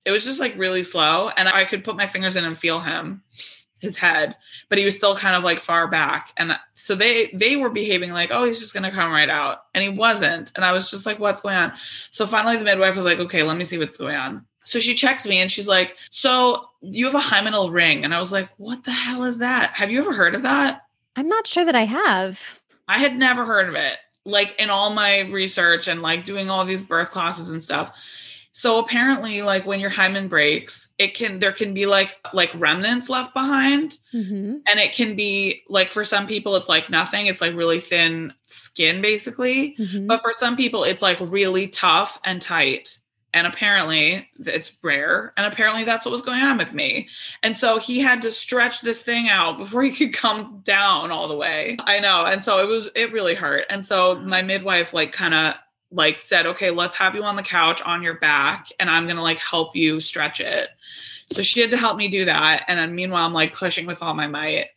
it 0.06 0.12
was 0.12 0.24
just 0.24 0.40
like 0.40 0.56
really 0.56 0.84
slow. 0.84 1.30
And 1.36 1.50
I 1.50 1.66
could 1.66 1.84
put 1.84 1.98
my 1.98 2.08
fingers 2.08 2.36
in 2.36 2.46
and 2.46 2.58
feel 2.58 2.80
him 2.80 3.24
his 3.80 3.98
head 3.98 4.36
but 4.70 4.78
he 4.78 4.86
was 4.86 4.96
still 4.96 5.16
kind 5.16 5.36
of 5.36 5.44
like 5.44 5.60
far 5.60 5.88
back. 5.88 6.34
And 6.38 6.58
so 6.76 6.96
they 6.96 7.28
they 7.28 7.56
were 7.56 7.70
behaving 7.70 8.12
like 8.12 8.32
oh 8.32 8.44
he's 8.44 8.60
just 8.60 8.74
going 8.74 8.84
to 8.84 8.92
come 8.92 9.12
right 9.12 9.30
out. 9.30 9.66
And 9.74 9.84
he 9.84 9.90
wasn't. 9.90 10.52
And 10.56 10.66
i 10.66 10.72
was 10.72 10.90
just 10.90 11.06
like 11.06 11.20
what's 11.20 11.42
going 11.42 11.56
on? 11.56 11.74
So 12.12 12.26
finally 12.26 12.58
the 12.58 12.64
midwife 12.64 12.96
was 12.96 13.06
like 13.06 13.20
okay 13.20 13.44
let 13.44 13.58
me 13.58 13.64
see 13.64 13.78
what's 13.78 13.98
going 13.98 14.16
on. 14.16 14.46
So 14.64 14.80
she 14.80 14.96
checks 14.96 15.26
me 15.26 15.40
and 15.40 15.52
she's 15.52 15.68
like 15.68 15.98
so 16.12 16.70
you 16.82 17.06
have 17.06 17.16
a 17.16 17.20
hymenal 17.20 17.72
ring. 17.72 18.04
And 18.04 18.14
i 18.14 18.20
was 18.20 18.32
like 18.32 18.50
what 18.58 18.84
the 18.84 18.92
hell 18.92 19.24
is 19.24 19.38
that? 19.40 19.72
Have 19.72 19.92
you 19.92 20.00
ever 20.00 20.14
heard 20.14 20.36
of 20.36 20.42
that? 20.44 20.84
I'm 21.16 21.28
not 21.28 21.48
sure 21.48 21.66
that 21.66 21.76
I 21.76 21.86
have. 21.86 22.62
i 22.88 23.00
had 23.00 23.18
never 23.18 23.46
heard 23.46 23.70
of 23.70 23.76
it 23.76 23.98
like 24.26 24.60
in 24.60 24.70
all 24.70 24.94
my 24.94 25.22
research 25.22 25.88
and 25.88 26.02
like 26.02 26.26
doing 26.26 26.50
all 26.50 26.66
these 26.66 26.84
birth 26.84 27.12
classes 27.12 27.50
and 27.50 27.64
stuff. 27.64 27.92
So 28.52 28.80
apparently 28.80 29.42
like 29.42 29.66
when 29.66 29.80
your 29.80 29.90
hymen 29.90 30.28
breaks 30.28 30.87
it 30.98 31.14
can 31.14 31.40
there 31.40 31.52
can 31.52 31.74
be 31.74 31.86
like 31.86 32.16
like 32.34 32.52
remnants 32.56 33.10
left 33.10 33.34
behind. 33.34 33.98
Mhm. 34.14 34.62
and 34.70 34.80
it 34.80 34.94
can 34.94 35.16
be 35.16 35.64
like 35.70 35.92
for 35.92 36.04
some 36.04 36.26
people 36.28 36.56
it's 36.56 36.70
like 36.70 36.90
nothing. 36.90 37.28
It's 37.28 37.42
like 37.42 37.56
really 37.56 37.80
thin 37.80 38.34
skin 38.48 39.02
basically. 39.02 39.76
Mhm. 39.80 40.08
but 40.08 40.22
for 40.22 40.34
some 40.38 40.56
people 40.56 40.84
it's 40.84 41.02
like 41.02 41.18
really 41.22 41.68
tough 41.68 42.20
and 42.24 42.42
tight. 42.42 43.00
And 43.34 43.46
apparently 43.46 44.28
it's 44.40 44.72
rare. 44.82 45.34
And 45.38 45.46
apparently 45.46 45.84
that's 45.84 46.06
what 46.06 46.12
was 46.12 46.24
going 46.24 46.42
on 46.42 46.58
with 46.58 46.74
me. 46.74 47.08
And 47.44 47.56
so 47.56 47.78
he 47.78 48.00
had 48.00 48.22
to 48.24 48.32
stretch 48.32 48.82
this 48.82 49.04
thing 49.04 49.30
out 49.30 49.60
before 49.60 49.84
he 49.84 49.92
could 49.92 50.14
come 50.14 50.62
down 50.64 51.12
all 51.12 51.28
the 51.28 51.36
way. 51.36 51.78
I 51.86 52.00
know. 52.00 52.26
And 52.26 52.44
so 52.44 52.58
it 52.60 52.68
was 52.68 52.90
it 52.96 53.12
really 53.12 53.36
hurt. 53.36 53.66
And 53.70 53.86
so 53.86 54.16
my 54.22 54.42
midwife 54.42 54.94
like 54.94 55.12
kind 55.12 55.36
of 55.36 55.54
like 55.92 56.22
said 56.22 56.46
okay 56.46 56.70
let's 56.70 56.96
have 56.96 57.16
you 57.16 57.24
on 57.24 57.36
the 57.36 57.44
couch 57.44 57.82
on 57.84 58.04
your 58.04 58.16
back 58.20 58.68
and 58.80 58.90
i'm 58.90 59.08
gonna 59.08 59.24
like 59.24 59.38
help 59.38 59.76
you 59.76 60.02
stretch 60.02 60.40
it 60.40 60.70
so 61.32 61.42
she 61.42 61.60
had 61.60 61.72
to 61.72 61.78
help 61.78 61.98
me 61.98 62.08
do 62.08 62.26
that. 62.26 62.66
And 62.68 62.80
then 62.80 62.96
meanwhile, 62.96 63.26
I'm 63.26 63.34
like 63.34 63.54
pushing 63.54 63.86
with 63.86 64.02
all 64.02 64.14
my 64.14 64.28
might. 64.28 64.68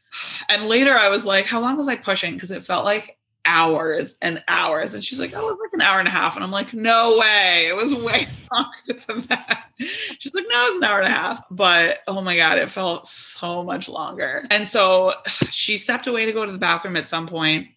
And 0.49 0.67
later 0.67 0.97
I 0.97 1.09
was 1.09 1.25
like, 1.25 1.47
how 1.47 1.61
long 1.61 1.77
was 1.77 1.89
I 1.89 1.97
pushing? 1.97 2.35
Because 2.35 2.51
it 2.51 2.65
felt 2.65 2.85
like 2.85 3.19
hours 3.45 4.17
and 4.21 4.43
hours. 4.49 4.95
And 4.95 5.05
she's 5.05 5.21
like, 5.21 5.33
oh, 5.35 5.49
it 5.49 5.53
was 5.53 5.59
like 5.63 5.73
an 5.73 5.81
hour 5.81 6.01
and 6.01 6.09
a 6.09 6.11
half. 6.11 6.35
And 6.35 6.45
I'm 6.45 6.51
like, 6.51 6.75
no 6.75 7.19
way. 7.19 7.67
It 7.69 7.77
was 7.77 7.95
way 7.95 8.27
longer 8.53 9.05
than 9.07 9.23
that. 9.29 9.71
She's 10.19 10.35
like, 10.35 10.47
no, 10.49 10.67
it's 10.67 10.79
an 10.79 10.85
hour 10.85 11.01
and 11.01 11.13
a 11.13 11.17
half. 11.17 11.41
But 11.51 12.01
oh 12.09 12.21
my 12.21 12.37
God, 12.37 12.59
it 12.59 12.69
felt 12.69 13.07
so 13.07 13.63
much 13.63 13.89
longer. 13.89 14.45
And 14.51 14.69
so 14.69 15.15
she 15.51 15.77
stepped 15.77 16.09
away 16.09 16.27
to 16.27 16.33
go 16.33 16.45
to 16.45 16.53
the 16.53 16.59
bathroom 16.59 16.97
at 16.97 17.07
some 17.07 17.29
point. 17.29 17.69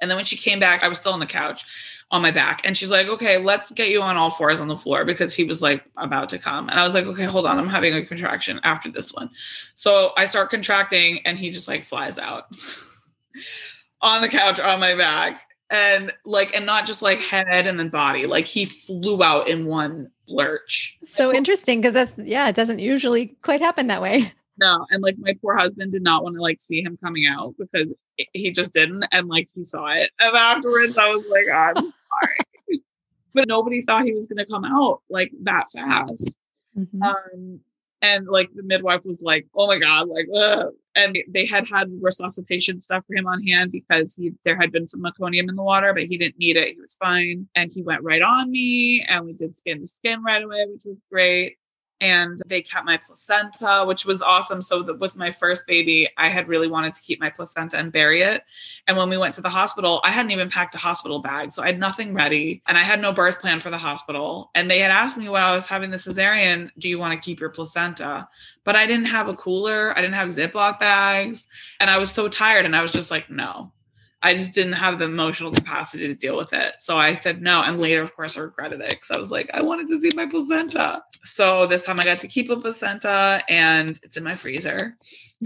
And 0.00 0.10
then 0.10 0.16
when 0.16 0.24
she 0.24 0.36
came 0.36 0.60
back, 0.60 0.82
I 0.82 0.88
was 0.88 0.98
still 0.98 1.12
on 1.12 1.20
the 1.20 1.26
couch 1.26 1.64
on 2.10 2.22
my 2.22 2.30
back. 2.30 2.60
And 2.64 2.76
she's 2.76 2.90
like, 2.90 3.08
okay, 3.08 3.38
let's 3.38 3.70
get 3.70 3.90
you 3.90 4.02
on 4.02 4.16
all 4.16 4.30
fours 4.30 4.60
on 4.60 4.68
the 4.68 4.76
floor 4.76 5.04
because 5.04 5.34
he 5.34 5.44
was 5.44 5.62
like 5.62 5.84
about 5.96 6.28
to 6.30 6.38
come. 6.38 6.68
And 6.68 6.78
I 6.78 6.84
was 6.84 6.94
like, 6.94 7.06
okay, 7.06 7.24
hold 7.24 7.46
on. 7.46 7.58
I'm 7.58 7.68
having 7.68 7.94
a 7.94 8.04
contraction 8.04 8.60
after 8.62 8.90
this 8.90 9.12
one. 9.12 9.30
So 9.74 10.12
I 10.16 10.26
start 10.26 10.50
contracting 10.50 11.20
and 11.26 11.38
he 11.38 11.50
just 11.50 11.68
like 11.68 11.84
flies 11.84 12.18
out 12.18 12.44
on 14.00 14.20
the 14.20 14.28
couch 14.28 14.60
on 14.60 14.80
my 14.80 14.94
back. 14.94 15.46
And 15.70 16.12
like, 16.24 16.54
and 16.54 16.66
not 16.66 16.86
just 16.86 17.02
like 17.02 17.18
head 17.18 17.66
and 17.66 17.80
then 17.80 17.88
body, 17.88 18.26
like 18.26 18.44
he 18.44 18.66
flew 18.66 19.22
out 19.22 19.48
in 19.48 19.64
one 19.64 20.10
lurch. 20.28 20.98
So 21.06 21.32
interesting 21.32 21.80
because 21.80 21.94
that's 21.94 22.18
yeah, 22.18 22.48
it 22.48 22.54
doesn't 22.54 22.78
usually 22.78 23.36
quite 23.42 23.60
happen 23.60 23.88
that 23.88 24.02
way. 24.02 24.32
No, 24.58 24.86
and 24.90 25.02
like 25.02 25.16
my 25.18 25.36
poor 25.40 25.56
husband 25.56 25.90
did 25.90 26.02
not 26.02 26.22
want 26.22 26.36
to 26.36 26.42
like 26.42 26.60
see 26.60 26.80
him 26.80 26.96
coming 27.02 27.26
out 27.26 27.54
because 27.58 27.92
he 28.32 28.50
just 28.52 28.72
didn't, 28.72 29.04
and 29.12 29.28
like 29.28 29.48
he 29.54 29.64
saw 29.64 29.86
it, 29.88 30.10
and 30.20 30.36
afterwards 30.36 30.96
I 30.96 31.10
was 31.10 31.24
like, 31.30 31.46
I'm 31.52 31.74
sorry, 32.20 32.82
but 33.34 33.48
nobody 33.48 33.82
thought 33.82 34.04
he 34.04 34.12
was 34.14 34.26
going 34.26 34.38
to 34.38 34.46
come 34.46 34.64
out 34.64 35.02
like 35.10 35.32
that 35.42 35.70
fast. 35.70 36.36
Mhm. 36.76 37.02
Um, 37.02 37.60
and 38.02 38.26
like 38.28 38.50
the 38.54 38.62
midwife 38.62 39.04
was 39.04 39.22
like, 39.22 39.46
"Oh 39.54 39.66
my 39.66 39.78
god!" 39.78 40.08
Like, 40.08 40.26
Ugh. 40.34 40.72
and 40.94 41.16
they 41.28 41.46
had 41.46 41.66
had 41.66 41.88
resuscitation 42.02 42.82
stuff 42.82 43.04
for 43.06 43.14
him 43.16 43.26
on 43.26 43.42
hand 43.42 43.72
because 43.72 44.14
he 44.14 44.32
there 44.44 44.56
had 44.56 44.70
been 44.72 44.86
some 44.86 45.02
meconium 45.02 45.48
in 45.48 45.56
the 45.56 45.62
water, 45.62 45.94
but 45.94 46.04
he 46.04 46.18
didn't 46.18 46.38
need 46.38 46.56
it. 46.56 46.74
He 46.74 46.80
was 46.80 46.96
fine, 47.00 47.48
and 47.54 47.70
he 47.72 47.82
went 47.82 48.02
right 48.02 48.20
on 48.22 48.50
me, 48.50 49.02
and 49.08 49.24
we 49.24 49.32
did 49.32 49.56
skin 49.56 49.80
to 49.80 49.86
skin 49.86 50.22
right 50.22 50.42
away, 50.42 50.66
which 50.68 50.82
was 50.84 50.98
great. 51.10 51.56
And 52.00 52.40
they 52.46 52.60
kept 52.60 52.84
my 52.84 52.96
placenta, 52.96 53.84
which 53.86 54.04
was 54.04 54.20
awesome. 54.20 54.60
So 54.60 54.82
that 54.82 54.98
with 54.98 55.16
my 55.16 55.30
first 55.30 55.66
baby, 55.66 56.08
I 56.18 56.28
had 56.28 56.48
really 56.48 56.68
wanted 56.68 56.94
to 56.94 57.02
keep 57.02 57.20
my 57.20 57.30
placenta 57.30 57.78
and 57.78 57.92
bury 57.92 58.20
it. 58.20 58.42
And 58.86 58.96
when 58.96 59.08
we 59.08 59.16
went 59.16 59.34
to 59.36 59.40
the 59.40 59.48
hospital, 59.48 60.00
I 60.04 60.10
hadn't 60.10 60.32
even 60.32 60.50
packed 60.50 60.74
a 60.74 60.78
hospital 60.78 61.20
bag. 61.20 61.52
So 61.52 61.62
I 61.62 61.66
had 61.66 61.78
nothing 61.78 62.12
ready 62.12 62.62
and 62.66 62.76
I 62.76 62.82
had 62.82 63.00
no 63.00 63.12
birth 63.12 63.40
plan 63.40 63.60
for 63.60 63.70
the 63.70 63.78
hospital. 63.78 64.50
And 64.54 64.70
they 64.70 64.80
had 64.80 64.90
asked 64.90 65.16
me 65.16 65.28
while 65.28 65.52
I 65.52 65.56
was 65.56 65.66
having 65.66 65.90
the 65.90 65.96
cesarean, 65.96 66.70
do 66.78 66.88
you 66.88 66.98
want 66.98 67.14
to 67.14 67.24
keep 67.24 67.40
your 67.40 67.50
placenta? 67.50 68.28
But 68.64 68.76
I 68.76 68.86
didn't 68.86 69.06
have 69.06 69.28
a 69.28 69.34
cooler, 69.34 69.96
I 69.96 70.00
didn't 70.00 70.14
have 70.14 70.28
Ziploc 70.28 70.78
bags. 70.78 71.48
And 71.80 71.88
I 71.88 71.98
was 71.98 72.10
so 72.10 72.28
tired. 72.28 72.66
And 72.66 72.76
I 72.76 72.82
was 72.82 72.92
just 72.92 73.10
like, 73.10 73.30
no. 73.30 73.72
I 74.24 74.34
just 74.34 74.54
didn't 74.54 74.72
have 74.72 74.98
the 74.98 75.04
emotional 75.04 75.52
capacity 75.52 76.06
to 76.08 76.14
deal 76.14 76.34
with 76.34 76.54
it. 76.54 76.76
So 76.78 76.96
I 76.96 77.14
said 77.14 77.42
no. 77.42 77.62
And 77.62 77.78
later, 77.78 78.00
of 78.00 78.16
course, 78.16 78.38
I 78.38 78.40
regretted 78.40 78.80
it 78.80 78.88
because 78.88 79.10
I 79.10 79.18
was 79.18 79.30
like, 79.30 79.50
I 79.52 79.62
wanted 79.62 79.86
to 79.88 80.00
see 80.00 80.10
my 80.16 80.24
placenta. 80.24 81.02
So 81.24 81.66
this 81.66 81.86
time 81.86 81.98
I 81.98 82.04
got 82.04 82.20
to 82.20 82.28
keep 82.28 82.50
a 82.50 82.56
placenta 82.56 83.42
and 83.48 83.98
it's 84.02 84.16
in 84.16 84.24
my 84.24 84.36
freezer. 84.36 84.96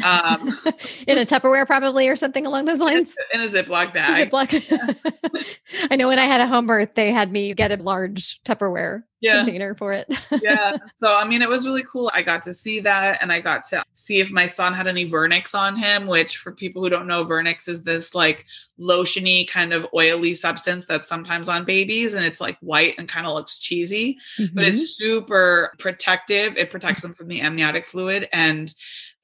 Um, 0.04 0.58
in 1.06 1.18
a 1.18 1.22
Tupperware 1.22 1.66
probably 1.66 2.08
or 2.08 2.16
something 2.16 2.46
along 2.46 2.66
those 2.66 2.78
lines. 2.78 3.14
in 3.32 3.40
a 3.40 3.46
Ziploc 3.48 3.92
bag. 3.92 4.30
Ziploc. 4.30 5.56
I 5.90 5.96
know 5.96 6.08
when 6.08 6.18
I 6.18 6.26
had 6.26 6.40
a 6.40 6.46
home 6.46 6.66
birth, 6.66 6.94
they 6.94 7.12
had 7.12 7.32
me 7.32 7.52
get 7.54 7.72
a 7.72 7.82
large 7.82 8.40
Tupperware 8.44 9.02
Yeah. 9.20 9.42
container 9.44 9.74
for 9.74 9.92
it. 9.92 10.06
yeah. 10.42 10.76
So 10.98 11.16
I 11.16 11.24
mean, 11.26 11.42
it 11.42 11.48
was 11.48 11.66
really 11.66 11.84
cool. 11.84 12.10
I 12.14 12.22
got 12.22 12.42
to 12.44 12.52
see 12.54 12.80
that, 12.80 13.22
and 13.22 13.32
I 13.32 13.40
got 13.40 13.64
to 13.68 13.82
see 13.94 14.20
if 14.20 14.30
my 14.30 14.46
son 14.46 14.74
had 14.74 14.86
any 14.86 15.08
vernix 15.08 15.54
on 15.54 15.76
him. 15.76 16.06
Which, 16.06 16.36
for 16.38 16.52
people 16.52 16.82
who 16.82 16.88
don't 16.88 17.06
know, 17.06 17.24
vernix 17.24 17.68
is 17.68 17.82
this 17.84 18.14
like 18.14 18.46
lotiony 18.80 19.48
kind 19.48 19.72
of 19.72 19.86
oily 19.94 20.34
substance 20.34 20.86
that's 20.86 21.08
sometimes 21.08 21.48
on 21.48 21.64
babies, 21.64 22.14
and 22.14 22.24
it's 22.24 22.40
like 22.40 22.56
white 22.60 22.94
and 22.98 23.08
kind 23.08 23.26
of 23.26 23.34
looks 23.34 23.58
cheesy, 23.58 24.18
but 24.38 24.64
Mhm. 24.64 24.74
it's 24.74 24.96
super 24.96 25.72
protective. 25.78 26.56
It 26.56 26.70
protects 26.70 27.02
them 27.02 27.14
from 27.14 27.28
the 27.28 27.40
amniotic 27.40 27.86
fluid, 27.86 28.28
and 28.32 28.72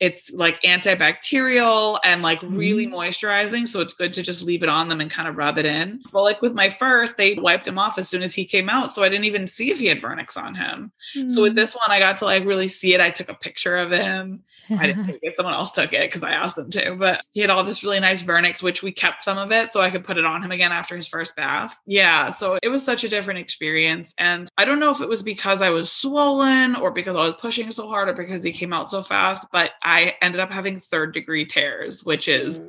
it's 0.00 0.32
like 0.32 0.60
antibacterial 0.62 1.98
and 2.04 2.22
like 2.22 2.40
really 2.42 2.86
Mhm. 2.86 2.92
moisturizing. 2.92 3.66
So 3.68 3.80
it's 3.80 3.94
good 3.94 4.12
to 4.14 4.22
just 4.22 4.42
leave 4.42 4.62
it 4.62 4.68
on 4.68 4.88
them 4.88 5.00
and 5.00 5.10
kind 5.10 5.28
of 5.28 5.36
rub 5.36 5.56
it 5.58 5.64
in. 5.66 6.02
Well, 6.12 6.24
like 6.24 6.42
with 6.42 6.52
my 6.54 6.68
first, 6.68 7.16
they 7.16 7.34
wiped 7.34 7.66
him 7.66 7.78
off 7.78 7.98
as 7.98 8.08
soon 8.08 8.22
as 8.22 8.34
he 8.34 8.44
came 8.44 8.68
out. 8.68 8.92
So 8.92 9.02
I 9.02 9.08
didn't 9.08 9.24
even 9.24 9.46
see 9.48 9.70
if 9.70 9.78
he 9.78 9.86
had 9.86 10.00
vernix 10.00 10.36
on 10.36 10.54
him. 10.54 10.92
So 11.28 11.42
with 11.42 11.52
Mm. 11.52 11.56
this 11.56 11.74
one, 11.74 11.90
I 11.90 11.98
got 11.98 12.18
to 12.18 12.24
like 12.24 12.44
really 12.44 12.68
see 12.68 12.92
it. 12.94 13.00
I 13.00 13.10
took 13.10 13.28
a 13.28 13.34
picture 13.34 13.76
of 13.76 13.90
him. 13.92 14.42
I 14.78 14.86
didn't 14.88 15.06
take 15.06 15.20
it. 15.22 15.36
Someone 15.36 15.54
else 15.54 15.70
took 15.72 15.92
it 15.92 16.08
because 16.10 16.22
I 16.22 16.32
asked 16.32 16.56
them 16.56 16.70
to. 16.72 16.96
But 16.96 17.20
he 17.32 17.40
had 17.40 17.50
all 17.50 17.64
this 17.64 17.82
really 17.84 18.00
nice 18.00 18.22
vernix, 18.22 18.62
which 18.62 18.82
we 18.82 18.92
kept 18.92 19.22
some 19.22 19.38
of 19.38 19.52
it 19.52 19.70
so 19.70 19.80
I 19.80 19.90
could 19.90 20.04
put 20.04 20.18
it 20.18 20.24
on 20.24 20.42
him 20.42 20.50
again 20.50 20.72
after 20.72 20.96
his 20.96 21.06
first 21.08 21.36
bath. 21.36 21.76
Yeah. 21.86 22.30
So 22.32 22.58
it 22.62 22.68
was 22.68 22.84
such 22.84 23.04
a 23.04 23.08
different 23.08 23.40
experience. 23.40 24.12
And 24.18 24.48
I 24.58 24.64
don't 24.64 24.80
know 24.80 24.90
if 24.90 25.00
it 25.00 25.08
was 25.08 25.22
because 25.22 25.62
I 25.62 25.70
was 25.70 25.90
swollen 25.90 26.76
or 26.76 26.90
because 26.90 27.16
I 27.16 27.20
was 27.26 27.34
pushing 27.40 27.70
so 27.70 27.88
hard 27.88 28.08
or 28.08 28.12
because 28.12 28.42
he 28.44 28.52
came 28.52 28.72
out 28.72 28.90
so 28.90 29.02
fast, 29.02 29.46
but 29.52 29.72
I 29.84 30.16
ended 30.22 30.40
up 30.40 30.50
having 30.52 30.80
third 30.80 31.12
degree 31.14 31.44
tears, 31.44 32.04
which 32.04 32.28
is 32.28 32.60
Mm. 32.60 32.68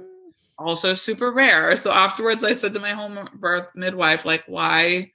also 0.57 0.93
super 0.93 1.32
rare. 1.32 1.76
So 1.76 1.91
afterwards, 1.91 2.43
I 2.43 2.53
said 2.53 2.74
to 2.74 2.80
my 2.80 2.91
home 2.91 3.30
birth 3.36 3.68
midwife, 3.76 4.26
like, 4.26 4.43
why 4.47 5.11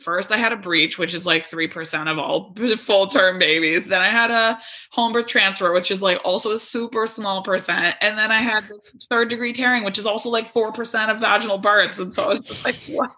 first 0.00 0.32
I 0.32 0.38
had 0.38 0.52
a 0.52 0.56
breech, 0.56 0.96
which 0.98 1.12
is 1.12 1.26
like 1.26 1.46
3% 1.46 2.10
of 2.10 2.18
all 2.18 2.54
full 2.76 3.06
term 3.08 3.38
babies. 3.38 3.84
Then 3.84 4.00
I 4.00 4.08
had 4.08 4.30
a 4.30 4.58
home 4.90 5.12
birth 5.12 5.26
transfer, 5.26 5.70
which 5.72 5.90
is 5.90 6.00
like 6.00 6.18
also 6.24 6.52
a 6.52 6.58
super 6.58 7.06
small 7.06 7.42
percent. 7.42 7.96
And 8.00 8.16
then 8.18 8.30
I 8.32 8.38
had 8.52 8.64
third 9.10 9.28
degree 9.28 9.52
tearing, 9.52 9.84
which 9.84 9.98
is 9.98 10.06
also 10.06 10.30
like 10.30 10.50
4% 10.52 11.10
of 11.10 11.20
vaginal 11.20 11.58
births. 11.58 11.98
And 11.98 12.14
so 12.14 12.24
I 12.24 12.28
was 12.28 12.40
just 12.40 12.64
like, 12.64 12.76
what? 12.86 13.10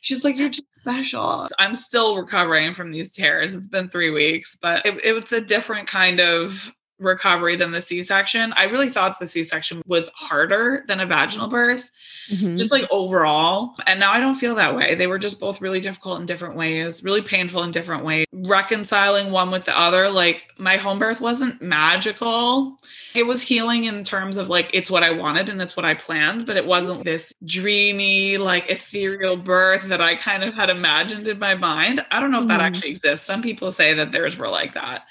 She's 0.00 0.24
like, 0.24 0.36
you're 0.36 0.48
just 0.48 0.74
special. 0.74 1.46
I'm 1.58 1.74
still 1.76 2.16
recovering 2.16 2.72
from 2.72 2.90
these 2.92 3.10
tears. 3.12 3.54
It's 3.54 3.66
been 3.68 3.88
three 3.88 4.10
weeks, 4.10 4.56
but 4.60 4.84
it, 4.86 5.04
it 5.04 5.12
was 5.12 5.32
a 5.32 5.40
different 5.40 5.86
kind 5.88 6.20
of 6.20 6.72
recovery 6.98 7.56
than 7.56 7.72
the 7.72 7.82
C-section. 7.82 8.52
I 8.56 8.64
really 8.64 8.88
thought 8.88 9.18
the 9.18 9.26
C-section 9.26 9.82
was 9.86 10.10
harder 10.14 10.84
than 10.88 11.00
a 11.00 11.06
vaginal 11.06 11.48
birth, 11.48 11.90
mm-hmm. 12.30 12.56
just 12.56 12.70
like 12.70 12.86
overall. 12.90 13.74
And 13.86 14.00
now 14.00 14.12
I 14.12 14.20
don't 14.20 14.34
feel 14.34 14.54
that 14.54 14.74
way. 14.74 14.94
They 14.94 15.06
were 15.06 15.18
just 15.18 15.38
both 15.38 15.60
really 15.60 15.80
difficult 15.80 16.20
in 16.20 16.26
different 16.26 16.56
ways, 16.56 17.04
really 17.04 17.22
painful 17.22 17.62
in 17.62 17.70
different 17.70 18.04
ways. 18.04 18.26
Reconciling 18.32 19.30
one 19.30 19.50
with 19.50 19.64
the 19.64 19.78
other, 19.78 20.08
like 20.08 20.52
my 20.58 20.76
home 20.76 20.98
birth 20.98 21.20
wasn't 21.20 21.60
magical. 21.60 22.78
It 23.14 23.26
was 23.26 23.42
healing 23.42 23.84
in 23.84 24.04
terms 24.04 24.36
of 24.36 24.48
like 24.48 24.70
it's 24.72 24.90
what 24.90 25.02
I 25.02 25.10
wanted 25.10 25.48
and 25.48 25.60
it's 25.60 25.76
what 25.76 25.86
I 25.86 25.94
planned, 25.94 26.46
but 26.46 26.56
it 26.56 26.66
wasn't 26.66 27.04
this 27.04 27.34
dreamy, 27.44 28.38
like 28.38 28.70
ethereal 28.70 29.36
birth 29.36 29.88
that 29.88 30.00
I 30.00 30.16
kind 30.16 30.44
of 30.44 30.54
had 30.54 30.70
imagined 30.70 31.28
in 31.28 31.38
my 31.38 31.54
mind. 31.54 32.04
I 32.10 32.20
don't 32.20 32.30
know 32.30 32.38
if 32.38 32.42
mm-hmm. 32.42 32.48
that 32.48 32.60
actually 32.60 32.90
exists. 32.90 33.26
Some 33.26 33.42
people 33.42 33.70
say 33.70 33.94
that 33.94 34.12
theirs 34.12 34.36
were 34.36 34.48
like 34.48 34.74
that. 34.74 35.04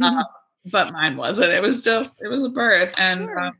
uh, 0.00 0.24
but 0.66 0.92
mine 0.92 1.16
wasn't. 1.16 1.52
It 1.52 1.62
was 1.62 1.82
just 1.82 2.10
it 2.22 2.28
was 2.28 2.44
a 2.44 2.48
birth, 2.48 2.94
and 2.96 3.24
sure. 3.24 3.38
um, 3.38 3.56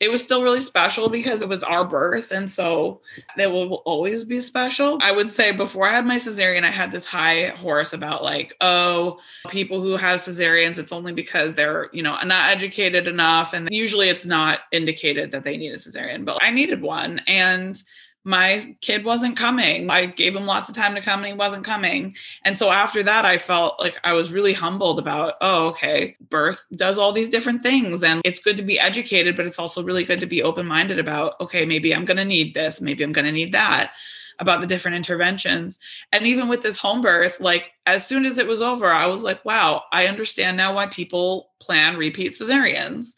it 0.00 0.10
was 0.10 0.22
still 0.22 0.42
really 0.42 0.62
special 0.62 1.10
because 1.10 1.42
it 1.42 1.48
was 1.48 1.62
our 1.62 1.84
birth, 1.84 2.30
and 2.30 2.48
so 2.48 3.02
it 3.38 3.52
will 3.52 3.74
always 3.84 4.24
be 4.24 4.40
special. 4.40 4.98
I 5.02 5.12
would 5.12 5.28
say 5.28 5.52
before 5.52 5.86
I 5.86 5.92
had 5.92 6.06
my 6.06 6.16
cesarean, 6.16 6.64
I 6.64 6.70
had 6.70 6.90
this 6.90 7.04
high 7.04 7.48
horse 7.48 7.92
about 7.92 8.22
like, 8.22 8.56
oh, 8.62 9.20
people 9.48 9.82
who 9.82 9.96
have 9.96 10.20
cesareans, 10.20 10.78
it's 10.78 10.92
only 10.92 11.12
because 11.12 11.54
they're 11.54 11.90
you 11.92 12.02
know 12.02 12.16
not 12.24 12.50
educated 12.50 13.06
enough, 13.06 13.52
and 13.52 13.68
usually 13.70 14.08
it's 14.08 14.24
not 14.24 14.60
indicated 14.72 15.32
that 15.32 15.44
they 15.44 15.58
need 15.58 15.72
a 15.72 15.76
cesarean, 15.76 16.24
but 16.24 16.38
I 16.40 16.50
needed 16.50 16.80
one, 16.80 17.20
and 17.26 17.80
my 18.24 18.76
kid 18.80 19.04
wasn't 19.04 19.36
coming. 19.36 19.88
I 19.88 20.06
gave 20.06 20.36
him 20.36 20.44
lots 20.44 20.68
of 20.68 20.74
time 20.74 20.94
to 20.94 21.00
come 21.00 21.20
and 21.20 21.28
he 21.28 21.32
wasn't 21.32 21.64
coming. 21.64 22.14
And 22.44 22.58
so 22.58 22.70
after 22.70 23.02
that, 23.02 23.24
I 23.24 23.38
felt 23.38 23.80
like 23.80 23.98
I 24.04 24.12
was 24.12 24.30
really 24.30 24.52
humbled 24.52 24.98
about, 24.98 25.34
oh, 25.40 25.68
okay, 25.68 26.16
birth 26.28 26.64
does 26.76 26.98
all 26.98 27.12
these 27.12 27.30
different 27.30 27.62
things. 27.62 28.04
And 28.04 28.20
it's 28.24 28.40
good 28.40 28.58
to 28.58 28.62
be 28.62 28.78
educated, 28.78 29.36
but 29.36 29.46
it's 29.46 29.58
also 29.58 29.82
really 29.82 30.04
good 30.04 30.20
to 30.20 30.26
be 30.26 30.42
open 30.42 30.66
minded 30.66 30.98
about, 30.98 31.40
okay, 31.40 31.64
maybe 31.64 31.94
I'm 31.94 32.04
going 32.04 32.18
to 32.18 32.24
need 32.24 32.54
this, 32.54 32.80
maybe 32.80 33.02
I'm 33.04 33.12
going 33.12 33.26
to 33.26 33.32
need 33.32 33.52
that 33.52 33.92
about 34.38 34.60
the 34.60 34.66
different 34.66 34.96
interventions. 34.96 35.78
And 36.12 36.26
even 36.26 36.48
with 36.48 36.62
this 36.62 36.78
home 36.78 37.02
birth, 37.02 37.40
like 37.40 37.72
as 37.86 38.06
soon 38.06 38.24
as 38.24 38.38
it 38.38 38.46
was 38.46 38.62
over, 38.62 38.86
I 38.86 39.06
was 39.06 39.22
like, 39.22 39.44
wow, 39.44 39.84
I 39.92 40.06
understand 40.06 40.56
now 40.56 40.74
why 40.74 40.86
people 40.86 41.50
plan 41.60 41.96
repeat 41.96 42.32
cesareans 42.32 43.14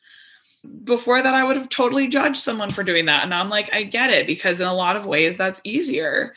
before 0.84 1.22
that, 1.22 1.34
I 1.34 1.44
would 1.44 1.56
have 1.56 1.68
totally 1.68 2.08
judged 2.08 2.40
someone 2.40 2.70
for 2.70 2.82
doing 2.82 3.06
that. 3.06 3.24
And 3.24 3.34
I'm 3.34 3.50
like, 3.50 3.72
I 3.74 3.82
get 3.82 4.10
it 4.10 4.26
because 4.26 4.60
in 4.60 4.66
a 4.66 4.74
lot 4.74 4.96
of 4.96 5.06
ways 5.06 5.36
that's 5.36 5.60
easier. 5.64 6.34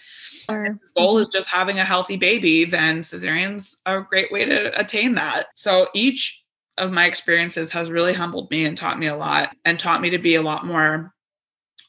Or, 0.49 0.79
the 0.95 1.01
goal 1.01 1.17
is 1.17 1.27
just 1.29 1.49
having 1.49 1.79
a 1.79 1.85
healthy 1.85 2.17
baby, 2.17 2.65
then 2.65 3.01
cesareans 3.01 3.75
are 3.85 3.99
a 3.99 4.05
great 4.05 4.31
way 4.31 4.45
to 4.45 4.79
attain 4.79 5.15
that. 5.15 5.47
So 5.55 5.89
each 5.93 6.43
of 6.77 6.91
my 6.91 7.05
experiences 7.05 7.71
has 7.71 7.89
really 7.89 8.13
humbled 8.13 8.51
me 8.51 8.65
and 8.65 8.77
taught 8.77 8.99
me 8.99 9.07
a 9.07 9.15
lot 9.15 9.55
and 9.63 9.79
taught 9.79 10.01
me 10.01 10.09
to 10.09 10.17
be 10.17 10.35
a 10.35 10.41
lot 10.41 10.65
more 10.65 11.13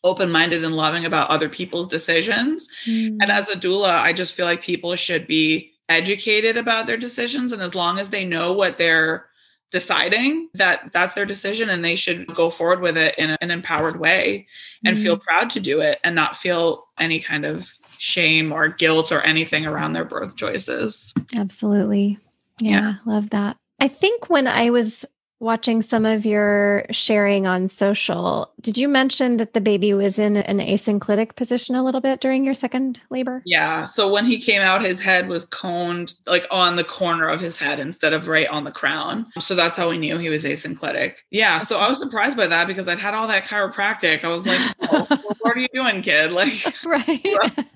open 0.05 0.31
minded 0.31 0.65
and 0.65 0.77
loving 0.77 1.05
about 1.05 1.31
other 1.31 1.49
people's 1.49 1.89
decisions. 1.89 2.69
Mm. 2.87 3.19
And 3.21 3.33
as 3.33 3.49
a 3.49 3.57
doula, 3.57 3.91
I 3.91 4.13
just 4.13 4.35
feel 4.35 4.47
like 4.47 4.63
people 4.63 4.95
should 4.95 5.27
be 5.27 5.73
educated 5.89 6.57
about 6.57 6.87
their 6.87 6.97
decisions. 6.97 7.53
And 7.53 7.63
as 7.63 7.75
long 7.75 7.99
as 7.99 8.11
they 8.11 8.25
know 8.25 8.53
what 8.53 8.79
they're 8.79 9.27
deciding 9.71 10.49
that 10.55 10.93
that's 10.93 11.15
their 11.15 11.27
decision 11.27 11.69
and 11.69 11.85
they 11.85 11.97
should 11.97 12.27
go 12.35 12.51
forward 12.51 12.81
with 12.81 12.97
it 12.97 13.15
in 13.19 13.37
an 13.41 13.51
empowered 13.51 13.99
way 13.99 14.47
and 14.85 14.97
mm-hmm. 14.97 15.03
feel 15.05 15.19
proud 15.19 15.51
to 15.51 15.61
do 15.61 15.81
it 15.81 15.99
and 16.05 16.15
not 16.15 16.37
feel 16.37 16.89
any 16.99 17.21
kind 17.21 17.45
of 17.45 17.73
shame 17.99 18.53
or 18.53 18.69
guilt 18.69 19.11
or 19.11 19.21
anything 19.23 19.67
around 19.67 19.93
their 19.93 20.05
birth 20.05 20.37
choices. 20.37 21.13
Absolutely. 21.35 22.19
Yeah, 22.61 22.71
yeah. 22.71 22.95
love 23.05 23.31
that. 23.31 23.57
I 23.81 23.89
think 23.89 24.31
when 24.31 24.47
I 24.47 24.71
was 24.71 25.05
watching 25.39 25.83
some 25.83 26.07
of 26.07 26.25
your 26.25 26.87
sharing 26.91 27.47
on 27.47 27.69
social, 27.69 28.53
did 28.61 28.79
you 28.79 28.89
mention 28.89 29.37
that 29.37 29.53
the 29.53 29.61
baby 29.61 29.93
was 29.93 30.19
in 30.19 30.39
an 30.39 30.59
asynclitic 30.59 31.37
position 31.37 31.75
a 31.75 31.85
little 31.85 32.01
bit 32.01 32.21
during 32.21 32.45
your 32.45 32.55
second 32.55 33.01
labor? 33.11 33.43
Yeah. 33.45 33.85
So 33.85 34.11
when 34.11 34.25
he 34.25 34.41
came 34.41 34.63
out, 34.63 34.83
his 34.83 35.01
head 35.01 35.29
was 35.29 35.45
coned 35.47 36.15
like 36.27 36.47
on 36.51 36.77
the 36.77 36.85
corner 36.85 37.29
of 37.29 37.41
his 37.41 37.59
head 37.59 37.79
instead 37.79 38.13
of 38.13 38.29
right 38.29 38.49
on 38.49 38.65
the 38.65 38.71
crown. 38.71 39.27
So 39.41 39.55
that's 39.55 39.77
how 39.77 39.91
we 39.91 39.99
knew 39.99 40.19
he 40.19 40.31
was 40.31 40.45
asynclitic. 40.45 41.17
Yeah. 41.31 41.61
So 41.61 41.79
I 41.79 41.89
was 41.89 41.99
surprised 41.99 42.37
by 42.37 42.47
that 42.47 42.67
because 42.67 42.89
I'd 42.89 42.99
had 42.99 43.15
all 43.15 43.29
that 43.29 43.45
chiropractic. 43.45 44.25
I 44.25 44.29
was 44.29 44.47
like, 44.47 44.61
oh, 44.91 45.35
what 45.41 45.57
are 45.57 45.61
you 45.61 45.69
doing, 45.75 46.03
kid? 46.03 46.33
Like, 46.33 46.75
right. 46.85 47.69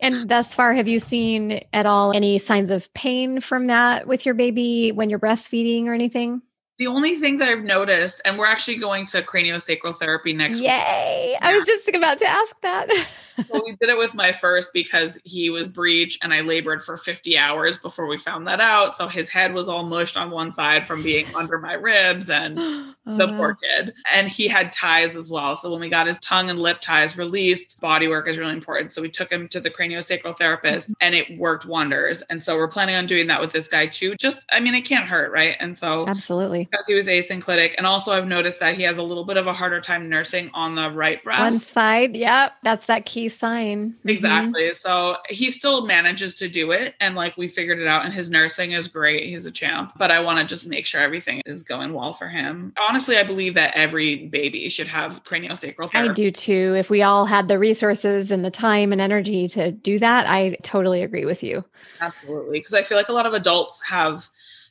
And 0.00 0.28
thus 0.28 0.54
far, 0.54 0.74
have 0.74 0.86
you 0.86 1.00
seen 1.00 1.64
at 1.72 1.86
all 1.86 2.12
any 2.12 2.38
signs 2.38 2.70
of 2.70 2.92
pain 2.94 3.40
from 3.40 3.66
that 3.66 4.06
with 4.06 4.24
your 4.24 4.34
baby 4.34 4.92
when 4.92 5.10
you're 5.10 5.18
breastfeeding 5.18 5.86
or 5.86 5.94
anything? 5.94 6.42
The 6.78 6.86
only 6.86 7.16
thing 7.16 7.38
that 7.38 7.48
I've 7.48 7.64
noticed, 7.64 8.20
and 8.24 8.38
we're 8.38 8.46
actually 8.46 8.76
going 8.76 9.06
to 9.06 9.22
craniosacral 9.22 9.96
therapy 9.96 10.32
next 10.32 10.60
Yay. 10.60 11.30
Week. 11.32 11.38
I 11.42 11.52
was 11.52 11.66
just 11.66 11.88
about 11.88 12.18
to 12.18 12.26
ask 12.26 12.60
that. 12.60 12.88
well, 13.50 13.62
we 13.64 13.76
did 13.76 13.88
it 13.88 13.98
with 13.98 14.14
my 14.14 14.32
first 14.32 14.72
because 14.72 15.18
he 15.24 15.50
was 15.50 15.68
breech 15.68 16.18
and 16.22 16.32
I 16.32 16.40
labored 16.40 16.82
for 16.82 16.96
50 16.96 17.36
hours 17.38 17.76
before 17.78 18.06
we 18.06 18.18
found 18.18 18.46
that 18.46 18.60
out. 18.60 18.96
So 18.96 19.08
his 19.08 19.28
head 19.28 19.54
was 19.54 19.68
all 19.68 19.84
mushed 19.84 20.16
on 20.16 20.30
one 20.30 20.52
side 20.52 20.86
from 20.86 21.02
being 21.02 21.26
under 21.36 21.58
my 21.58 21.74
ribs 21.74 22.30
and 22.30 22.58
oh, 22.58 22.94
the 23.16 23.24
uh-huh. 23.24 23.36
poor 23.36 23.54
kid. 23.56 23.94
And 24.12 24.28
he 24.28 24.48
had 24.48 24.72
ties 24.72 25.16
as 25.16 25.30
well. 25.30 25.56
So 25.56 25.70
when 25.70 25.80
we 25.80 25.88
got 25.88 26.06
his 26.06 26.18
tongue 26.20 26.50
and 26.50 26.58
lip 26.58 26.80
ties 26.80 27.16
released, 27.16 27.80
body 27.80 28.08
work 28.08 28.28
is 28.28 28.38
really 28.38 28.52
important. 28.52 28.94
So 28.94 29.02
we 29.02 29.10
took 29.10 29.30
him 29.30 29.48
to 29.48 29.60
the 29.60 29.70
craniosacral 29.70 30.36
therapist 30.36 30.90
mm-hmm. 30.90 30.94
and 31.00 31.14
it 31.14 31.38
worked 31.38 31.66
wonders. 31.66 32.22
And 32.30 32.42
so 32.42 32.56
we're 32.56 32.68
planning 32.68 32.96
on 32.96 33.06
doing 33.06 33.26
that 33.28 33.40
with 33.40 33.52
this 33.52 33.68
guy 33.68 33.86
too. 33.86 34.14
Just, 34.16 34.38
I 34.50 34.60
mean, 34.60 34.74
it 34.74 34.82
can't 34.82 35.06
hurt, 35.06 35.32
right? 35.32 35.56
And 35.60 35.78
so 35.78 36.06
absolutely 36.08 36.68
because 36.70 36.86
he 36.86 36.94
was 36.94 37.06
asynclitic. 37.06 37.74
And 37.76 37.86
also, 37.86 38.12
I've 38.12 38.28
noticed 38.28 38.60
that 38.60 38.74
he 38.74 38.82
has 38.82 38.98
a 38.98 39.02
little 39.02 39.24
bit 39.24 39.36
of 39.36 39.46
a 39.46 39.52
harder 39.52 39.80
time 39.80 40.08
nursing 40.08 40.50
on 40.54 40.74
the 40.74 40.90
right 40.90 41.22
breast. 41.22 41.40
One 41.40 41.58
side. 41.58 42.16
Yep. 42.16 42.52
That's 42.62 42.86
that 42.86 43.06
key 43.06 43.27
sign. 43.28 43.90
Mm-hmm. 43.90 44.08
Exactly. 44.08 44.74
So 44.74 45.16
he 45.28 45.50
still 45.50 45.86
manages 45.86 46.34
to 46.36 46.48
do 46.48 46.72
it. 46.72 46.94
And 47.00 47.14
like 47.14 47.36
we 47.36 47.48
figured 47.48 47.78
it 47.78 47.86
out, 47.86 48.04
and 48.04 48.12
his 48.12 48.30
nursing 48.30 48.72
is 48.72 48.88
great. 48.88 49.28
He's 49.28 49.46
a 49.46 49.50
champ. 49.50 49.92
But 49.96 50.10
I 50.10 50.20
want 50.20 50.38
to 50.38 50.44
just 50.44 50.66
make 50.66 50.86
sure 50.86 51.00
everything 51.00 51.42
is 51.46 51.62
going 51.62 51.92
well 51.92 52.12
for 52.12 52.28
him. 52.28 52.72
Honestly, 52.78 53.16
I 53.16 53.22
believe 53.22 53.54
that 53.54 53.72
every 53.74 54.26
baby 54.26 54.68
should 54.68 54.88
have 54.88 55.24
craniosacral 55.24 55.90
therapy. 55.90 56.10
I 56.10 56.12
do 56.12 56.30
too. 56.30 56.74
If 56.76 56.90
we 56.90 57.02
all 57.02 57.26
had 57.26 57.48
the 57.48 57.58
resources 57.58 58.30
and 58.30 58.44
the 58.44 58.50
time 58.50 58.92
and 58.92 59.00
energy 59.00 59.48
to 59.48 59.70
do 59.70 59.98
that, 59.98 60.26
I 60.26 60.56
totally 60.62 61.02
agree 61.02 61.24
with 61.24 61.42
you. 61.42 61.64
Absolutely. 62.00 62.58
Because 62.58 62.74
I 62.74 62.82
feel 62.82 62.98
like 62.98 63.08
a 63.08 63.12
lot 63.12 63.26
of 63.26 63.34
adults 63.34 63.82
have 63.86 64.28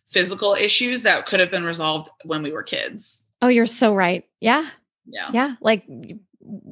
physical 0.07 0.53
issues 0.53 1.01
that 1.01 1.25
could 1.25 1.39
have 1.39 1.51
been 1.51 1.65
resolved 1.65 2.09
when 2.23 2.41
we 2.41 2.51
were 2.51 2.63
kids. 2.63 3.23
Oh, 3.41 3.49
you're 3.49 3.65
so 3.65 3.93
right. 3.93 4.25
Yeah. 4.39 4.69
Yeah. 5.05 5.29
Yeah. 5.33 5.55
Like 5.61 5.85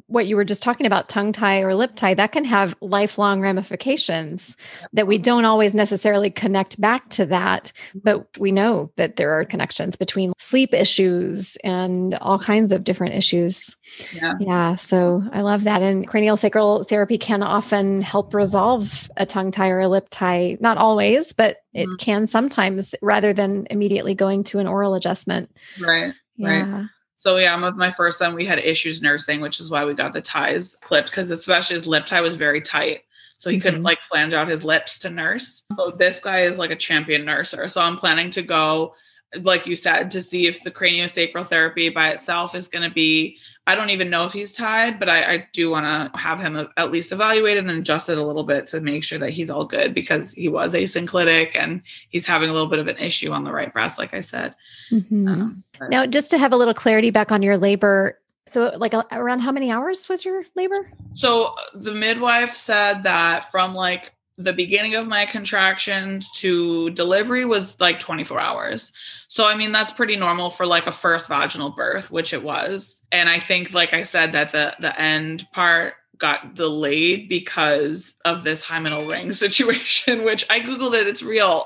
what 0.08 0.28
you 0.28 0.36
were 0.36 0.44
just 0.44 0.64
talking 0.64 0.86
about 0.86 1.10
tongue 1.10 1.32
tie 1.32 1.62
or 1.62 1.76
lip 1.76 1.92
tie 1.96 2.14
that 2.14 2.32
can 2.32 2.46
have 2.46 2.76
lifelong 2.82 3.42
ramifications 3.42 4.56
that 4.94 5.08
we 5.08 5.18
don't 5.18 5.46
always 5.46 5.76
necessarily 5.76 6.30
connect 6.30 6.80
back 6.80 7.10
to 7.10 7.26
that 7.26 7.72
but 8.04 8.26
we 8.38 8.52
know 8.52 8.92
that 8.96 9.16
there 9.16 9.32
are 9.32 9.46
connections 9.46 9.96
between 9.96 10.34
sleep 10.38 10.74
issues 10.74 11.58
and 11.64 12.16
all 12.16 12.40
kinds 12.40 12.72
of 12.72 12.84
different 12.84 13.16
issues. 13.16 13.76
Yeah. 14.14 14.34
Yeah 14.40 14.76
so 14.76 15.24
i 15.34 15.42
love 15.42 15.64
that. 15.64 15.82
And 15.82 16.08
cranial 16.08 16.38
sacral 16.38 16.84
therapy 16.84 17.18
can 17.18 17.44
often 17.44 18.02
help 18.02 18.34
resolve 18.34 19.10
a 19.18 19.26
tongue 19.26 19.52
tie 19.52 19.70
or 19.70 19.82
a 19.82 19.90
lip 19.90 20.08
tie. 20.10 20.58
Not 20.60 20.78
always 20.78 21.34
but 21.34 21.58
it 21.74 21.88
mm-hmm. 21.88 21.96
can 21.98 22.28
sometimes 22.28 22.96
rather 23.02 23.34
than 23.34 23.68
immediately 23.70 24.16
going 24.16 24.44
to 24.46 24.60
an 24.60 24.68
oral 24.68 24.94
adjustment. 24.96 25.52
Right 25.80 26.14
yeah. 26.38 26.50
right 26.50 26.90
so 27.18 27.38
yeah, 27.38 27.60
with 27.62 27.76
my 27.76 27.92
first 27.92 28.20
son, 28.20 28.36
we 28.36 28.46
had 28.46 28.60
issues 28.60 29.02
nursing, 29.02 29.42
which 29.42 29.60
is 29.60 29.70
why 29.70 29.86
we 29.86 29.94
got 29.94 30.14
the 30.14 30.22
ties 30.22 30.76
clipped 30.82 31.10
because 31.10 31.32
especially 31.32 31.76
his 31.76 31.88
lip 31.88 32.06
tie 32.06 32.22
was 32.22 32.36
very 32.36 32.62
tight. 32.62 33.02
So 33.38 33.50
he 33.50 33.58
mm-hmm. 33.58 33.64
couldn't 33.64 33.84
like 33.84 34.02
flange 34.02 34.34
out 34.34 34.48
his 34.48 34.64
lips 34.64 35.00
to 35.00 35.10
nurse. 35.10 35.64
So 35.78 35.92
this 35.92 36.20
guy 36.20 36.42
is 36.42 36.58
like 36.58 36.72
a 36.72 36.76
champion 36.76 37.24
nurser. 37.26 37.70
So 37.70 37.82
I'm 37.82 37.98
planning 37.98 38.30
to 38.32 38.42
go 38.42 38.94
like 39.42 39.68
you 39.68 39.76
said, 39.76 40.12
to 40.12 40.22
see 40.22 40.48
if 40.48 40.64
the 40.64 40.72
craniosacral 40.72 41.48
therapy 41.48 41.90
by 41.90 42.10
itself 42.10 42.56
is 42.56 42.68
going 42.68 42.88
to 42.88 42.94
be. 42.94 43.38
I 43.68 43.76
don't 43.76 43.90
even 43.90 44.12
know 44.12 44.26
if 44.26 44.34
he's 44.34 44.54
tied, 44.54 45.00
but 45.00 45.10
I, 45.10 45.34
I 45.34 45.48
do 45.52 45.72
want 45.72 45.86
to 45.86 46.20
have 46.20 46.40
him 46.40 46.68
at 46.78 46.92
least 46.92 47.12
evaluated 47.12 47.68
and 47.68 47.80
adjusted 47.80 48.18
a 48.18 48.24
little 48.24 48.44
bit 48.44 48.68
to 48.68 48.80
make 48.80 49.04
sure 49.04 49.18
that 49.18 49.32
he's 49.32 49.50
all 49.50 49.66
good 49.66 49.94
because 49.94 50.34
he 50.34 50.48
was 50.48 50.74
asynclitic 50.74 51.56
and 51.56 51.82
he's 52.10 52.28
having 52.28 52.50
a 52.50 52.54
little 52.54 52.68
bit 52.68 52.78
of 52.78 52.88
an 52.88 52.98
issue 52.98 53.32
on 53.32 53.44
the 53.44 53.52
right 53.52 53.74
breast, 53.74 53.98
like 53.98 54.14
I 54.14 54.22
said. 54.22 54.56
Mm-hmm. 54.92 55.28
Um, 55.28 55.64
now, 55.90 56.06
just 56.06 56.30
to 56.32 56.38
have 56.38 56.54
a 56.54 56.58
little 56.58 56.76
clarity 56.76 57.10
back 57.10 57.32
on 57.32 57.42
your 57.42 57.58
labor, 57.58 58.20
so, 58.48 58.72
like, 58.78 58.94
around 59.12 59.40
how 59.40 59.52
many 59.52 59.72
hours 59.72 60.08
was 60.08 60.24
your 60.24 60.44
labor? 60.54 60.88
So, 61.16 61.56
the 61.74 61.94
midwife 61.94 62.56
said 62.56 63.02
that 63.04 63.52
from 63.52 63.74
like 63.74 64.14
the 64.38 64.54
beginning 64.54 64.96
of 64.96 65.08
my 65.08 65.26
contractions 65.26 66.30
to 66.32 66.90
delivery 66.92 67.46
was 67.46 67.80
like 67.80 68.00
24 68.00 68.40
hours. 68.40 68.92
So, 69.30 69.48
I 69.48 69.56
mean, 69.56 69.72
that's 69.72 69.94
pretty 69.94 70.18
normal 70.18 70.50
for 70.50 70.66
like 70.66 70.88
a 70.88 70.92
first 70.92 71.28
vaginal 71.28 71.70
birth, 71.70 72.12
which 72.12 72.34
it 72.34 72.44
was. 72.44 73.02
And 73.12 73.30
I 73.30 73.40
think, 73.40 73.74
like 73.74 73.94
I 73.94 74.04
said, 74.04 74.34
that 74.34 74.52
the, 74.52 74.76
the 74.80 75.00
end 75.00 75.48
part 75.54 75.94
got 76.18 76.56
delayed 76.56 77.30
because 77.30 78.16
of 78.26 78.44
this 78.44 78.64
hymenal 78.64 79.10
ring 79.10 79.34
situation, 79.34 80.24
which 80.24 80.46
I 80.50 80.60
Googled 80.60 81.00
it, 81.00 81.08
it's 81.08 81.24
real. 81.24 81.66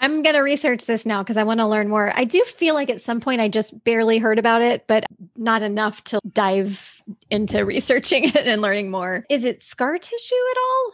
I'm 0.00 0.22
going 0.22 0.34
to 0.34 0.40
research 0.40 0.86
this 0.86 1.06
now 1.06 1.22
because 1.22 1.36
I 1.36 1.44
want 1.44 1.60
to 1.60 1.66
learn 1.66 1.88
more. 1.88 2.12
I 2.14 2.24
do 2.24 2.42
feel 2.44 2.74
like 2.74 2.90
at 2.90 3.00
some 3.00 3.20
point 3.20 3.40
I 3.40 3.48
just 3.48 3.84
barely 3.84 4.18
heard 4.18 4.38
about 4.38 4.62
it, 4.62 4.86
but 4.86 5.04
not 5.36 5.62
enough 5.62 6.02
to 6.04 6.20
dive 6.32 7.02
into 7.30 7.64
researching 7.64 8.24
it 8.28 8.46
and 8.46 8.60
learning 8.60 8.90
more. 8.90 9.24
Is 9.30 9.44
it 9.44 9.62
scar 9.62 9.98
tissue 9.98 10.34
at 10.34 10.56
all? 10.58 10.92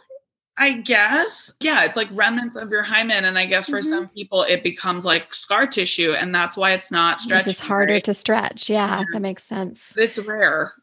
I 0.57 0.73
guess. 0.73 1.51
Yeah, 1.59 1.85
it's 1.85 1.95
like 1.95 2.09
remnants 2.11 2.55
of 2.55 2.69
your 2.69 2.83
hymen. 2.83 3.25
And 3.25 3.37
I 3.39 3.45
guess 3.45 3.69
for 3.69 3.79
mm-hmm. 3.79 3.89
some 3.89 4.07
people, 4.09 4.43
it 4.43 4.63
becomes 4.63 5.05
like 5.05 5.33
scar 5.33 5.65
tissue. 5.65 6.13
And 6.13 6.35
that's 6.35 6.57
why 6.57 6.73
it's 6.73 6.91
not 6.91 7.21
stretched. 7.21 7.47
It's 7.47 7.59
harder 7.59 7.93
right? 7.93 8.03
to 8.03 8.13
stretch. 8.13 8.69
Yeah, 8.69 8.99
yeah, 8.99 9.05
that 9.13 9.21
makes 9.21 9.43
sense. 9.43 9.93
It's 9.97 10.17
rare. 10.17 10.73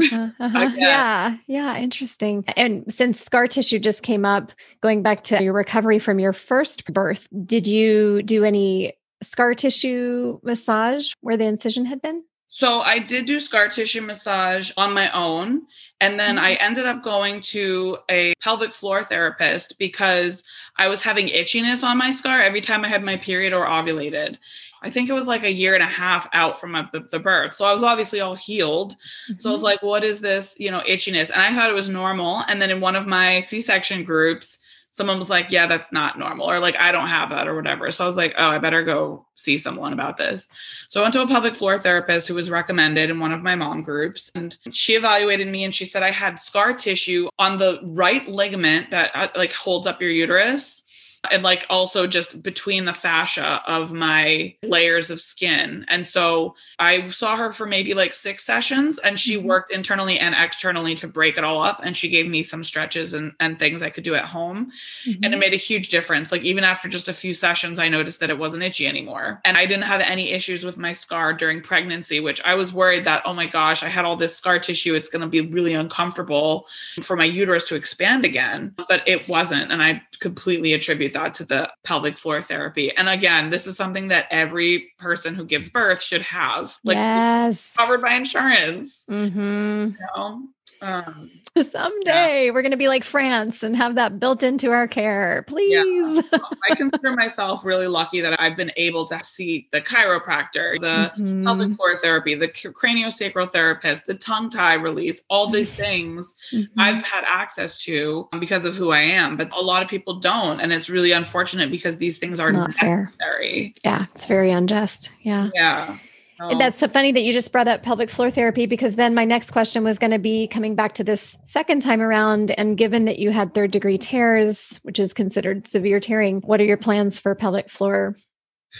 Uh-huh, 0.00 0.30
uh-huh. 0.40 0.70
yeah, 0.76 1.36
yeah, 1.46 1.78
interesting. 1.78 2.44
And 2.56 2.92
since 2.92 3.20
scar 3.20 3.48
tissue 3.48 3.78
just 3.78 4.02
came 4.02 4.24
up, 4.24 4.52
going 4.82 5.02
back 5.02 5.24
to 5.24 5.42
your 5.42 5.52
recovery 5.52 5.98
from 5.98 6.18
your 6.18 6.32
first 6.32 6.84
birth, 6.92 7.28
did 7.44 7.66
you 7.66 8.22
do 8.22 8.44
any 8.44 8.94
scar 9.22 9.54
tissue 9.54 10.38
massage 10.42 11.12
where 11.20 11.36
the 11.36 11.46
incision 11.46 11.84
had 11.84 12.00
been? 12.00 12.24
So 12.58 12.80
I 12.80 12.98
did 12.98 13.26
do 13.26 13.38
scar 13.38 13.68
tissue 13.68 14.00
massage 14.00 14.72
on 14.76 14.92
my 14.92 15.08
own. 15.12 15.62
And 16.00 16.18
then 16.18 16.34
mm-hmm. 16.34 16.44
I 16.44 16.54
ended 16.54 16.86
up 16.86 17.04
going 17.04 17.40
to 17.42 17.98
a 18.10 18.34
pelvic 18.42 18.74
floor 18.74 19.04
therapist 19.04 19.78
because 19.78 20.42
I 20.74 20.88
was 20.88 21.00
having 21.00 21.28
itchiness 21.28 21.84
on 21.84 21.96
my 21.96 22.10
scar 22.10 22.42
every 22.42 22.60
time 22.60 22.84
I 22.84 22.88
had 22.88 23.04
my 23.04 23.16
period 23.16 23.52
or 23.52 23.64
ovulated. 23.64 24.38
I 24.82 24.90
think 24.90 25.08
it 25.08 25.12
was 25.12 25.28
like 25.28 25.44
a 25.44 25.52
year 25.52 25.74
and 25.74 25.84
a 25.84 25.86
half 25.86 26.28
out 26.32 26.58
from 26.58 26.72
the, 26.92 27.20
birth. 27.20 27.52
So 27.52 27.64
I 27.64 27.72
was 27.72 27.84
obviously 27.84 28.18
all 28.18 28.34
healed. 28.34 28.96
Mm-hmm. 29.30 29.38
So 29.38 29.50
I 29.50 29.52
was 29.52 29.60
mm-hmm. 29.60 29.64
like, 29.66 29.82
what 29.84 30.02
is 30.02 30.18
this, 30.18 30.56
you 30.58 30.72
know, 30.72 30.80
itchiness? 30.80 31.30
And 31.30 31.40
I 31.40 31.54
thought 31.54 31.70
it 31.70 31.74
was 31.74 31.88
normal. 31.88 32.42
And 32.48 32.60
then 32.60 32.72
in 32.72 32.80
one 32.80 32.96
of 32.96 33.06
my 33.06 33.38
C 33.38 33.60
section 33.60 34.02
groups, 34.02 34.58
someone 34.92 35.18
was 35.18 35.30
like, 35.30 35.50
yeah, 35.50 35.66
that's 35.66 35.92
not 35.92 36.18
normal, 36.18 36.50
or 36.50 36.58
like, 36.58 36.78
I 36.78 36.92
don't 36.92 37.08
have 37.08 37.30
that, 37.30 37.46
or 37.46 37.54
whatever. 37.54 37.90
So 37.90 38.04
I 38.04 38.06
was 38.06 38.16
like, 38.16 38.34
oh, 38.38 38.48
I 38.48 38.58
better 38.58 38.82
go 38.82 39.26
see 39.36 39.58
someone 39.58 39.92
about 39.92 40.16
this. 40.16 40.48
So 40.88 41.00
I 41.00 41.04
went 41.04 41.14
to 41.14 41.22
a 41.22 41.26
pelvic 41.26 41.54
floor 41.54 41.78
therapist 41.78 42.26
who 42.26 42.34
was 42.34 42.50
recommended 42.50 43.10
in 43.10 43.20
one 43.20 43.32
of 43.32 43.42
my 43.42 43.54
mom 43.54 43.82
groups, 43.82 44.32
and 44.34 44.56
she 44.70 44.94
evaluated 44.94 45.48
me 45.48 45.64
and 45.64 45.74
she 45.74 45.84
said 45.84 46.02
I 46.02 46.10
had 46.10 46.40
scar 46.40 46.74
tissue 46.74 47.28
on 47.38 47.58
the 47.58 47.80
right 47.82 48.26
ligament 48.26 48.90
that 48.90 49.10
uh, 49.14 49.28
like 49.36 49.52
holds 49.52 49.86
up 49.86 50.00
your 50.00 50.10
uterus 50.10 50.82
and 51.30 51.42
like 51.42 51.66
also 51.68 52.06
just 52.06 52.42
between 52.42 52.84
the 52.84 52.92
fascia 52.92 53.62
of 53.66 53.92
my 53.92 54.54
layers 54.62 55.10
of 55.10 55.20
skin. 55.20 55.84
And 55.88 56.06
so 56.06 56.54
I 56.78 57.10
saw 57.10 57.36
her 57.36 57.52
for 57.52 57.66
maybe 57.66 57.94
like 57.94 58.14
six 58.14 58.44
sessions 58.44 58.98
and 58.98 59.18
she 59.18 59.36
mm-hmm. 59.36 59.48
worked 59.48 59.72
internally 59.72 60.18
and 60.18 60.34
externally 60.34 60.94
to 60.96 61.08
break 61.08 61.36
it 61.36 61.44
all 61.44 61.62
up. 61.62 61.80
And 61.82 61.96
she 61.96 62.08
gave 62.08 62.28
me 62.28 62.42
some 62.42 62.62
stretches 62.62 63.14
and, 63.14 63.32
and 63.40 63.58
things 63.58 63.82
I 63.82 63.90
could 63.90 64.04
do 64.04 64.14
at 64.14 64.24
home. 64.24 64.70
Mm-hmm. 65.06 65.24
And 65.24 65.34
it 65.34 65.38
made 65.38 65.54
a 65.54 65.56
huge 65.56 65.88
difference. 65.88 66.30
Like 66.30 66.42
even 66.42 66.64
after 66.64 66.88
just 66.88 67.08
a 67.08 67.12
few 67.12 67.34
sessions, 67.34 67.78
I 67.78 67.88
noticed 67.88 68.20
that 68.20 68.30
it 68.30 68.38
wasn't 68.38 68.62
itchy 68.62 68.86
anymore. 68.86 69.40
And 69.44 69.56
I 69.56 69.66
didn't 69.66 69.84
have 69.84 70.00
any 70.00 70.30
issues 70.30 70.64
with 70.64 70.76
my 70.76 70.92
scar 70.92 71.32
during 71.32 71.60
pregnancy, 71.60 72.20
which 72.20 72.40
I 72.44 72.54
was 72.54 72.72
worried 72.72 73.04
that, 73.04 73.22
oh 73.24 73.34
my 73.34 73.46
gosh, 73.46 73.82
I 73.82 73.88
had 73.88 74.04
all 74.04 74.16
this 74.16 74.36
scar 74.36 74.58
tissue. 74.58 74.94
It's 74.94 75.10
going 75.10 75.22
to 75.22 75.28
be 75.28 75.40
really 75.40 75.74
uncomfortable 75.74 76.66
for 77.02 77.16
my 77.16 77.24
uterus 77.24 77.64
to 77.64 77.74
expand 77.74 78.24
again. 78.24 78.74
But 78.88 79.06
it 79.06 79.28
wasn't. 79.28 79.72
And 79.72 79.82
I 79.82 80.02
completely 80.20 80.72
attribute 80.72 81.07
that 81.14 81.34
to 81.34 81.44
the 81.44 81.70
pelvic 81.84 82.16
floor 82.16 82.42
therapy. 82.42 82.94
And 82.96 83.08
again, 83.08 83.50
this 83.50 83.66
is 83.66 83.76
something 83.76 84.08
that 84.08 84.26
every 84.30 84.92
person 84.98 85.34
who 85.34 85.44
gives 85.44 85.68
birth 85.68 86.02
should 86.02 86.22
have. 86.22 86.76
Like 86.84 86.96
yes. 86.96 87.72
covered 87.76 88.02
by 88.02 88.14
insurance. 88.14 89.04
Mm-hmm. 89.10 89.90
You 89.90 90.06
know? 90.16 90.42
Um, 90.80 91.30
Someday 91.60 92.46
yeah. 92.46 92.50
we're 92.52 92.62
going 92.62 92.72
to 92.72 92.76
be 92.76 92.88
like 92.88 93.04
France 93.04 93.62
and 93.62 93.76
have 93.76 93.96
that 93.96 94.20
built 94.20 94.42
into 94.42 94.70
our 94.70 94.86
care, 94.86 95.44
please. 95.48 95.72
Yeah. 95.72 96.38
I 96.70 96.74
consider 96.74 97.12
myself 97.12 97.64
really 97.64 97.88
lucky 97.88 98.20
that 98.20 98.40
I've 98.40 98.56
been 98.56 98.70
able 98.76 99.04
to 99.06 99.22
see 99.24 99.68
the 99.72 99.80
chiropractor, 99.80 100.80
the 100.80 101.12
mm-hmm. 101.16 101.44
pelvic 101.44 101.74
floor 101.74 101.98
therapy, 101.98 102.34
the 102.34 102.48
craniosacral 102.48 103.50
therapist, 103.50 104.06
the 104.06 104.14
tongue 104.14 104.50
tie 104.50 104.74
release, 104.74 105.24
all 105.28 105.48
these 105.48 105.70
things 105.74 106.34
mm-hmm. 106.52 106.78
I've 106.78 107.02
had 107.02 107.24
access 107.26 107.80
to 107.82 108.28
because 108.38 108.64
of 108.64 108.76
who 108.76 108.92
I 108.92 109.00
am. 109.00 109.36
But 109.36 109.52
a 109.56 109.60
lot 109.60 109.82
of 109.82 109.88
people 109.88 110.14
don't. 110.20 110.60
And 110.60 110.72
it's 110.72 110.88
really 110.88 111.12
unfortunate 111.12 111.70
because 111.70 111.96
these 111.96 112.18
things 112.18 112.34
it's 112.34 112.40
are 112.40 112.52
not 112.52 112.68
necessary. 112.68 113.74
Fair. 113.82 113.92
Yeah, 113.92 114.06
it's 114.14 114.26
very 114.26 114.52
unjust. 114.52 115.10
Yeah. 115.22 115.50
Yeah. 115.54 115.98
Oh. 116.40 116.56
That's 116.56 116.78
so 116.78 116.88
funny 116.88 117.12
that 117.12 117.22
you 117.22 117.32
just 117.32 117.50
brought 117.50 117.68
up 117.68 117.82
pelvic 117.82 118.10
floor 118.10 118.30
therapy 118.30 118.66
because 118.66 118.96
then 118.96 119.14
my 119.14 119.24
next 119.24 119.50
question 119.50 119.82
was 119.82 119.98
going 119.98 120.12
to 120.12 120.18
be 120.18 120.46
coming 120.46 120.74
back 120.74 120.94
to 120.94 121.04
this 121.04 121.36
second 121.44 121.82
time 121.82 122.00
around. 122.00 122.52
And 122.52 122.78
given 122.78 123.06
that 123.06 123.18
you 123.18 123.30
had 123.30 123.54
third 123.54 123.70
degree 123.72 123.98
tears, 123.98 124.78
which 124.82 124.98
is 124.98 125.12
considered 125.12 125.66
severe 125.66 126.00
tearing, 126.00 126.40
what 126.42 126.60
are 126.60 126.64
your 126.64 126.76
plans 126.76 127.18
for 127.18 127.34
pelvic 127.34 127.70
floor 127.70 128.14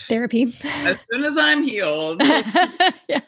therapy? 0.07 0.55
As 0.65 0.99
soon 1.11 1.25
as 1.25 1.37
I'm 1.37 1.65
healed. 1.65 2.23
yeah. 3.09 3.21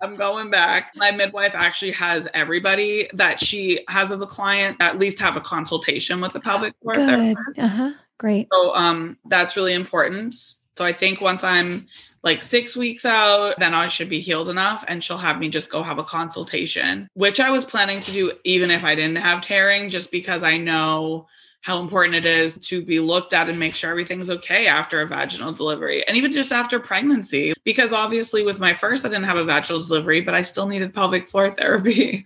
I'm 0.00 0.16
going 0.16 0.50
back. 0.50 0.92
My 0.94 1.10
midwife 1.10 1.54
actually 1.54 1.92
has 1.92 2.28
everybody 2.34 3.08
that 3.14 3.40
she 3.40 3.80
has 3.88 4.12
as 4.12 4.22
a 4.22 4.26
client 4.26 4.76
at 4.80 4.98
least 4.98 5.18
have 5.18 5.36
a 5.36 5.40
consultation 5.40 6.20
with 6.20 6.32
the 6.32 6.40
pelvic 6.40 6.74
floor 6.82 6.94
Good. 6.94 7.08
therapist. 7.08 7.58
Uh-huh. 7.58 7.92
Great. 8.18 8.48
So 8.52 8.74
um 8.74 9.16
that's 9.26 9.56
really 9.56 9.74
important. 9.74 10.34
So 10.76 10.84
I 10.84 10.92
think 10.92 11.20
once 11.20 11.42
I'm 11.42 11.88
like 12.22 12.42
six 12.42 12.76
weeks 12.76 13.04
out, 13.04 13.54
then 13.58 13.74
I 13.74 13.88
should 13.88 14.08
be 14.08 14.20
healed 14.20 14.48
enough. 14.48 14.84
And 14.88 15.02
she'll 15.02 15.18
have 15.18 15.38
me 15.38 15.48
just 15.48 15.70
go 15.70 15.82
have 15.82 15.98
a 15.98 16.04
consultation, 16.04 17.08
which 17.14 17.40
I 17.40 17.50
was 17.50 17.64
planning 17.64 18.00
to 18.00 18.12
do 18.12 18.32
even 18.44 18.70
if 18.70 18.84
I 18.84 18.94
didn't 18.94 19.16
have 19.16 19.40
tearing, 19.40 19.90
just 19.90 20.10
because 20.10 20.42
I 20.42 20.56
know 20.56 21.26
how 21.62 21.80
important 21.80 22.14
it 22.14 22.24
is 22.24 22.56
to 22.58 22.82
be 22.82 23.00
looked 23.00 23.32
at 23.32 23.48
and 23.48 23.58
make 23.58 23.74
sure 23.74 23.90
everything's 23.90 24.30
okay 24.30 24.66
after 24.68 25.00
a 25.00 25.06
vaginal 25.06 25.52
delivery 25.52 26.06
and 26.06 26.16
even 26.16 26.32
just 26.32 26.52
after 26.52 26.78
pregnancy. 26.78 27.52
Because 27.64 27.92
obviously, 27.92 28.44
with 28.44 28.60
my 28.60 28.74
first, 28.74 29.04
I 29.04 29.08
didn't 29.08 29.24
have 29.24 29.36
a 29.36 29.44
vaginal 29.44 29.80
delivery, 29.80 30.20
but 30.20 30.34
I 30.34 30.42
still 30.42 30.66
needed 30.66 30.94
pelvic 30.94 31.28
floor 31.28 31.50
therapy. 31.58 32.24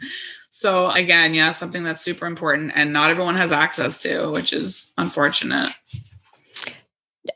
So, 0.51 0.91
again, 0.91 1.35
yeah, 1.35 1.53
something 1.53 1.83
that's 1.83 2.03
super 2.03 2.27
important 2.27 2.73
and 2.75 2.93
not 2.93 3.11
everyone 3.11 3.37
has 3.37 3.53
access 3.53 3.99
to, 4.03 4.31
which 4.31 4.53
is 4.53 4.91
unfortunate. 4.99 5.73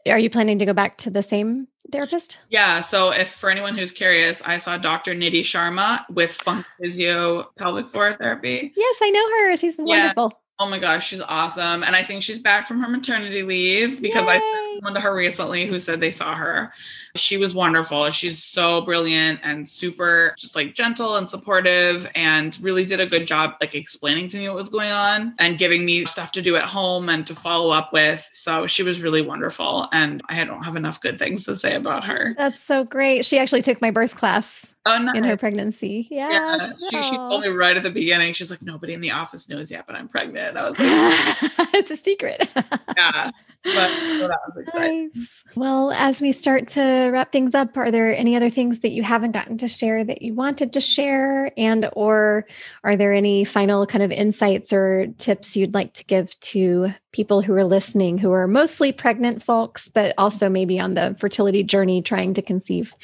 Are 0.07 0.18
you 0.18 0.30
planning 0.30 0.59
to 0.59 0.66
go 0.66 0.72
back 0.72 0.98
to 0.98 1.11
the 1.11 1.22
same 1.22 1.66
therapist? 1.93 2.39
Yeah. 2.51 2.80
So 2.80 3.12
if 3.12 3.28
for 3.28 3.51
anyone 3.51 3.76
who's 3.76 3.93
curious, 3.93 4.43
I 4.45 4.59
saw 4.59 4.76
Dr. 4.76 5.14
Nidhi 5.14 5.41
Sharma 5.41 6.09
with 6.11 6.32
Funk 6.32 6.66
Physio 6.80 7.51
Pelvic 7.59 7.89
Floor 7.89 8.14
Therapy. 8.14 8.72
Yes, 8.76 8.97
I 9.03 9.11
know 9.11 9.30
her. 9.30 9.57
She's 9.57 9.78
wonderful. 9.78 10.30
Yeah. 10.32 10.39
Oh 10.59 10.70
my 10.70 10.78
gosh, 10.78 11.07
she's 11.07 11.20
awesome. 11.20 11.84
And 11.84 11.95
I 11.95 12.03
think 12.03 12.22
she's 12.22 12.39
back 12.39 12.66
from 12.66 12.80
her 12.80 12.89
maternity 12.89 13.43
leave 13.43 14.01
because 14.01 14.26
Yay. 14.26 14.41
I 14.41 14.66
someone 14.77 14.95
to 14.95 15.01
her 15.01 15.14
recently 15.14 15.66
who 15.66 15.81
said 15.81 16.01
they 16.01 16.11
saw 16.11 16.35
her. 16.35 16.72
She 17.14 17.37
was 17.37 17.55
wonderful. 17.55 18.11
She's 18.11 18.43
so 18.43 18.81
brilliant 18.83 19.41
and 19.43 19.68
super 19.68 20.35
just 20.39 20.55
like 20.55 20.74
gentle 20.74 21.16
and 21.16 21.29
supportive 21.29 22.11
and 22.14 22.59
really 22.61 22.85
did 22.85 23.01
a 23.01 23.07
good 23.07 23.27
job 23.27 23.55
like 23.61 23.74
explaining 23.74 24.29
to 24.29 24.39
me 24.39 24.49
what 24.49 24.57
was 24.57 24.68
going 24.68 24.91
on 24.91 25.35
and 25.39 25.59
giving 25.59 25.85
me 25.85 26.05
stuff 26.07 26.33
to 26.33 26.43
do 26.43 26.57
at 26.57 26.64
home 26.64 27.09
and 27.09 27.27
to 27.27 27.35
follow 27.35 27.70
up 27.70 27.93
with. 27.93 28.29
So 28.33 28.66
she 28.66 28.83
was 28.83 29.01
really 29.01 29.22
wonderful. 29.22 29.89
And 29.93 30.22
I 30.29 30.45
don't 30.45 30.64
have 30.64 30.77
enough 30.77 31.01
good 31.01 31.18
things 31.18 31.45
to 31.45 31.57
say 31.57 31.74
about 31.74 32.05
her. 32.05 32.35
That's 32.37 32.62
so 32.62 32.85
great. 32.85 33.24
She 33.24 33.39
actually 33.39 33.62
took 33.62 33.81
my 33.81 33.91
birth 33.91 34.16
class 34.16 34.74
oh, 34.87 34.99
nice. 34.99 35.16
in 35.16 35.24
her 35.24 35.37
pregnancy. 35.37 36.09
Yeah. 36.11 36.31
yeah. 36.31 36.72
She, 36.91 37.03
she, 37.03 37.16
told 37.16 37.43
me 37.43 37.49
right 37.49 37.77
at 37.77 37.83
the 37.83 37.91
beginning, 37.91 38.33
she's 38.33 38.51
like, 38.51 38.62
nobody 38.62 38.95
in 38.95 39.01
the 39.01 39.11
office 39.11 39.49
knows 39.49 39.70
yet, 39.70 39.87
but 39.87 39.97
I'm 39.97 40.09
pregnant. 40.09 40.57
I 40.57 40.70
was 40.70 40.79
like, 40.79 41.68
it's 41.74 41.91
a 41.91 41.97
secret. 41.97 42.49
yeah. 42.97 43.31
But 43.64 43.74
well, 43.74 44.28
that 44.28 44.38
was 44.46 44.62
exciting. 44.62 45.11
Nice. 45.14 45.44
Well, 45.54 45.92
as 45.92 46.20
we 46.20 46.32
start 46.32 46.68
to 46.68 47.11
wrap 47.12 47.32
things 47.32 47.54
up, 47.54 47.76
are 47.76 47.90
there 47.90 48.14
any 48.14 48.36
other 48.36 48.50
things 48.50 48.80
that 48.80 48.90
you 48.90 49.02
haven't 49.02 49.32
gotten 49.32 49.59
to 49.59 49.68
share 49.68 50.04
that 50.04 50.22
you 50.22 50.34
wanted 50.34 50.72
to 50.74 50.80
share? 50.80 51.52
And 51.57 51.88
or 51.94 52.46
are 52.84 52.96
there 52.96 53.12
any 53.12 53.44
final 53.44 53.86
kind 53.86 54.04
of 54.04 54.11
insights 54.11 54.72
or 54.72 55.09
tips 55.18 55.57
you'd 55.57 55.74
like 55.74 55.94
to 55.94 56.04
give 56.04 56.38
to 56.40 56.92
people 57.12 57.42
who 57.42 57.54
are 57.54 57.64
listening 57.64 58.18
who 58.18 58.32
are 58.32 58.46
mostly 58.46 58.92
pregnant 58.92 59.42
folks, 59.42 59.88
but 59.88 60.14
also 60.18 60.48
maybe 60.48 60.78
on 60.78 60.94
the 60.94 61.16
fertility 61.18 61.62
journey 61.62 62.02
trying 62.02 62.34
to 62.34 62.42
conceive? 62.42 62.94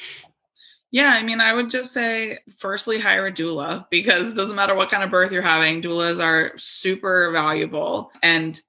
Yeah, 0.93 1.13
I 1.15 1.23
mean, 1.23 1.41
I 1.41 1.53
would 1.53 1.71
just 1.71 1.91
say, 1.91 2.37
firstly, 2.55 2.99
hire 2.99 3.25
a 3.25 3.31
doula 3.31 3.87
because 3.89 4.31
it 4.31 4.35
doesn't 4.35 4.55
matter 4.55 4.75
what 4.75 4.91
kind 4.91 5.03
of 5.03 5.09
birth 5.09 5.31
you're 5.31 5.41
having, 5.41 5.81
doulas 5.81 6.23
are 6.23 6.55
super 6.55 7.31
valuable. 7.31 8.11
And 8.21 8.61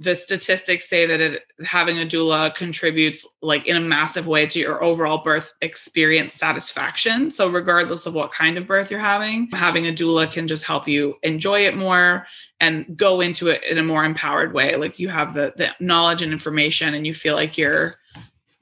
the 0.00 0.16
statistics 0.16 0.88
say 0.88 1.04
that 1.04 1.20
it, 1.20 1.42
having 1.62 1.98
a 1.98 2.06
doula 2.06 2.54
contributes 2.54 3.26
like 3.42 3.66
in 3.66 3.76
a 3.76 3.80
massive 3.80 4.26
way 4.26 4.46
to 4.46 4.58
your 4.58 4.82
overall 4.82 5.18
birth 5.18 5.52
experience 5.60 6.34
satisfaction. 6.34 7.30
So 7.30 7.50
regardless 7.50 8.06
of 8.06 8.14
what 8.14 8.32
kind 8.32 8.56
of 8.56 8.66
birth 8.66 8.90
you're 8.90 8.98
having 8.98 9.48
having 9.52 9.86
a 9.86 9.92
doula 9.92 10.32
can 10.32 10.48
just 10.48 10.64
help 10.64 10.88
you 10.88 11.16
enjoy 11.22 11.66
it 11.66 11.76
more 11.76 12.26
and 12.60 12.96
go 12.96 13.20
into 13.20 13.48
it 13.48 13.62
in 13.64 13.76
a 13.76 13.82
more 13.82 14.02
empowered 14.02 14.54
way. 14.54 14.74
Like 14.76 14.98
you 14.98 15.10
have 15.10 15.34
the 15.34 15.52
the 15.56 15.68
knowledge 15.80 16.22
and 16.22 16.32
information 16.32 16.94
and 16.94 17.06
you 17.06 17.12
feel 17.12 17.34
like 17.34 17.58
you're 17.58 17.96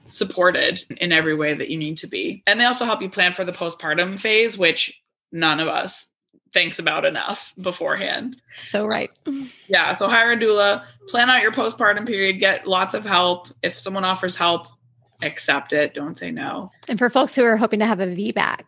supported 0.09 0.83
in 0.97 1.13
every 1.13 1.37
way 1.37 1.55
that 1.55 1.71
you 1.71 1.79
need 1.79 1.99
to 1.99 2.09
be. 2.09 2.43
And 2.49 2.59
they 2.59 2.65
also 2.65 2.85
help 2.85 3.01
you 3.01 3.09
plan 3.09 3.33
for 3.33 3.45
the 3.45 3.53
postpartum 3.53 4.19
phase 4.19 4.59
which 4.59 5.01
none 5.31 5.61
of 5.61 5.69
us 5.69 6.09
thinks 6.53 6.79
about 6.79 7.05
enough 7.05 7.55
beforehand. 7.61 8.37
So 8.59 8.87
right. 8.87 9.11
Yeah. 9.69 9.95
So 9.95 10.09
hire 10.09 10.33
a 10.33 10.37
doula, 10.37 10.85
plan 11.09 11.31
out 11.31 11.43
your 11.43 11.53
postpartum 11.53 12.07
period, 12.07 12.39
get 12.39 12.67
lots 12.67 12.95
of 12.95 13.05
help. 13.05 13.49
If 13.63 13.79
someone 13.79 14.05
offers 14.05 14.37
help, 14.37 14.67
accept 15.23 15.73
it. 15.73 15.95
Don't 15.95 16.19
say 16.19 16.31
no. 16.31 16.71
And 16.89 16.99
for 16.99 17.11
folks 17.11 17.35
who 17.35 17.45
are 17.45 17.57
hoping 17.57 17.81
to 17.81 17.87
have 17.87 18.01
a 18.01 18.07
VBAC. 18.07 18.61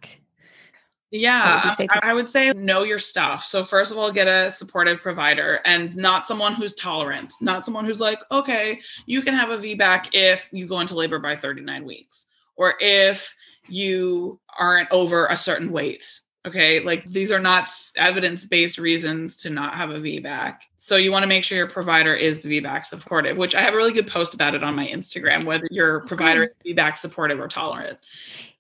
Yeah, 1.13 1.75
I, 1.79 1.89
I 2.03 2.15
would 2.15 2.29
say 2.29 2.53
know 2.53 2.85
your 2.85 3.01
stuff. 3.01 3.43
So 3.43 3.65
first 3.65 3.91
of 3.91 3.99
all, 3.99 4.13
get 4.13 4.29
a 4.29 4.53
supportive 4.53 5.01
provider 5.01 5.59
and 5.65 5.97
not 5.97 6.25
someone 6.25 6.55
who's 6.55 6.73
tolerant, 6.73 7.33
not 7.41 7.65
someone 7.65 7.85
who's 7.85 7.99
like, 7.99 8.21
okay, 8.31 8.81
you 9.07 9.21
can 9.21 9.35
have 9.35 9.51
a 9.51 9.59
VBAC 9.59 10.11
if 10.13 10.49
you 10.53 10.69
go 10.69 10.79
into 10.79 10.95
labor 10.95 11.19
by 11.19 11.35
39 11.35 11.85
weeks 11.85 12.27
or 12.55 12.75
if 12.79 13.35
you 13.69 14.39
aren't 14.57 14.91
over 14.93 15.27
a 15.27 15.37
certain 15.37 15.73
weight 15.73 16.21
Okay, 16.47 16.81
like 16.81 17.05
these 17.05 17.31
are 17.31 17.39
not 17.39 17.69
evidence 17.97 18.45
based 18.45 18.79
reasons 18.79 19.37
to 19.39 19.51
not 19.51 19.75
have 19.75 19.91
a 19.91 20.01
VBAC. 20.01 20.61
So 20.79 20.97
you 20.97 21.13
want 21.13 21.23
to 21.23 21.27
make 21.27 21.45
sure 21.45 21.59
your 21.59 21.67
provider 21.67 22.15
is 22.15 22.43
VBAC 22.43 22.87
supportive, 22.87 23.37
which 23.37 23.55
I 23.55 23.61
have 23.61 23.75
a 23.75 23.77
really 23.77 23.93
good 23.93 24.07
post 24.07 24.33
about 24.33 24.55
it 24.55 24.65
on 24.65 24.75
my 24.75 24.87
Instagram, 24.87 25.45
whether 25.45 25.69
your 25.71 26.01
provider 26.01 26.45
is 26.45 26.73
VBAC 26.73 26.97
supportive 26.97 27.39
or 27.39 27.47
tolerant. 27.47 27.99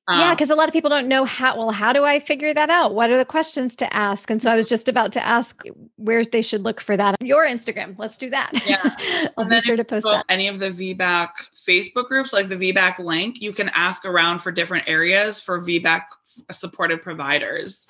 Um, 0.08 0.18
yeah, 0.18 0.34
because 0.34 0.50
a 0.50 0.54
lot 0.54 0.68
of 0.68 0.72
people 0.72 0.90
don't 0.90 1.08
know 1.08 1.24
how. 1.24 1.56
Well, 1.56 1.70
how 1.70 1.92
do 1.92 2.04
I 2.04 2.18
figure 2.18 2.52
that 2.52 2.68
out? 2.70 2.94
What 2.94 3.10
are 3.10 3.18
the 3.18 3.24
questions 3.24 3.76
to 3.76 3.94
ask? 3.94 4.30
And 4.30 4.42
so 4.42 4.50
I 4.50 4.56
was 4.56 4.68
just 4.68 4.88
about 4.88 5.12
to 5.12 5.24
ask 5.24 5.62
where 5.96 6.24
they 6.24 6.42
should 6.42 6.62
look 6.62 6.80
for 6.80 6.96
that. 6.96 7.16
On 7.20 7.26
your 7.26 7.46
Instagram. 7.46 7.96
Let's 7.98 8.18
do 8.18 8.30
that. 8.30 8.50
Yeah, 8.66 9.28
I'll 9.38 9.44
be 9.44 9.60
sure 9.60 9.76
to 9.76 9.84
post 9.84 10.04
that. 10.06 10.24
Any 10.28 10.48
of 10.48 10.58
the 10.58 10.70
VBAC 10.70 11.28
Facebook 11.54 12.06
groups, 12.08 12.32
like 12.32 12.48
the 12.48 12.56
VBAC 12.56 12.98
link, 12.98 13.40
you 13.40 13.52
can 13.52 13.68
ask 13.70 14.04
around 14.04 14.40
for 14.40 14.50
different 14.50 14.88
areas 14.88 15.40
for 15.40 15.60
VBAC 15.60 16.02
supportive 16.50 17.02
providers. 17.02 17.86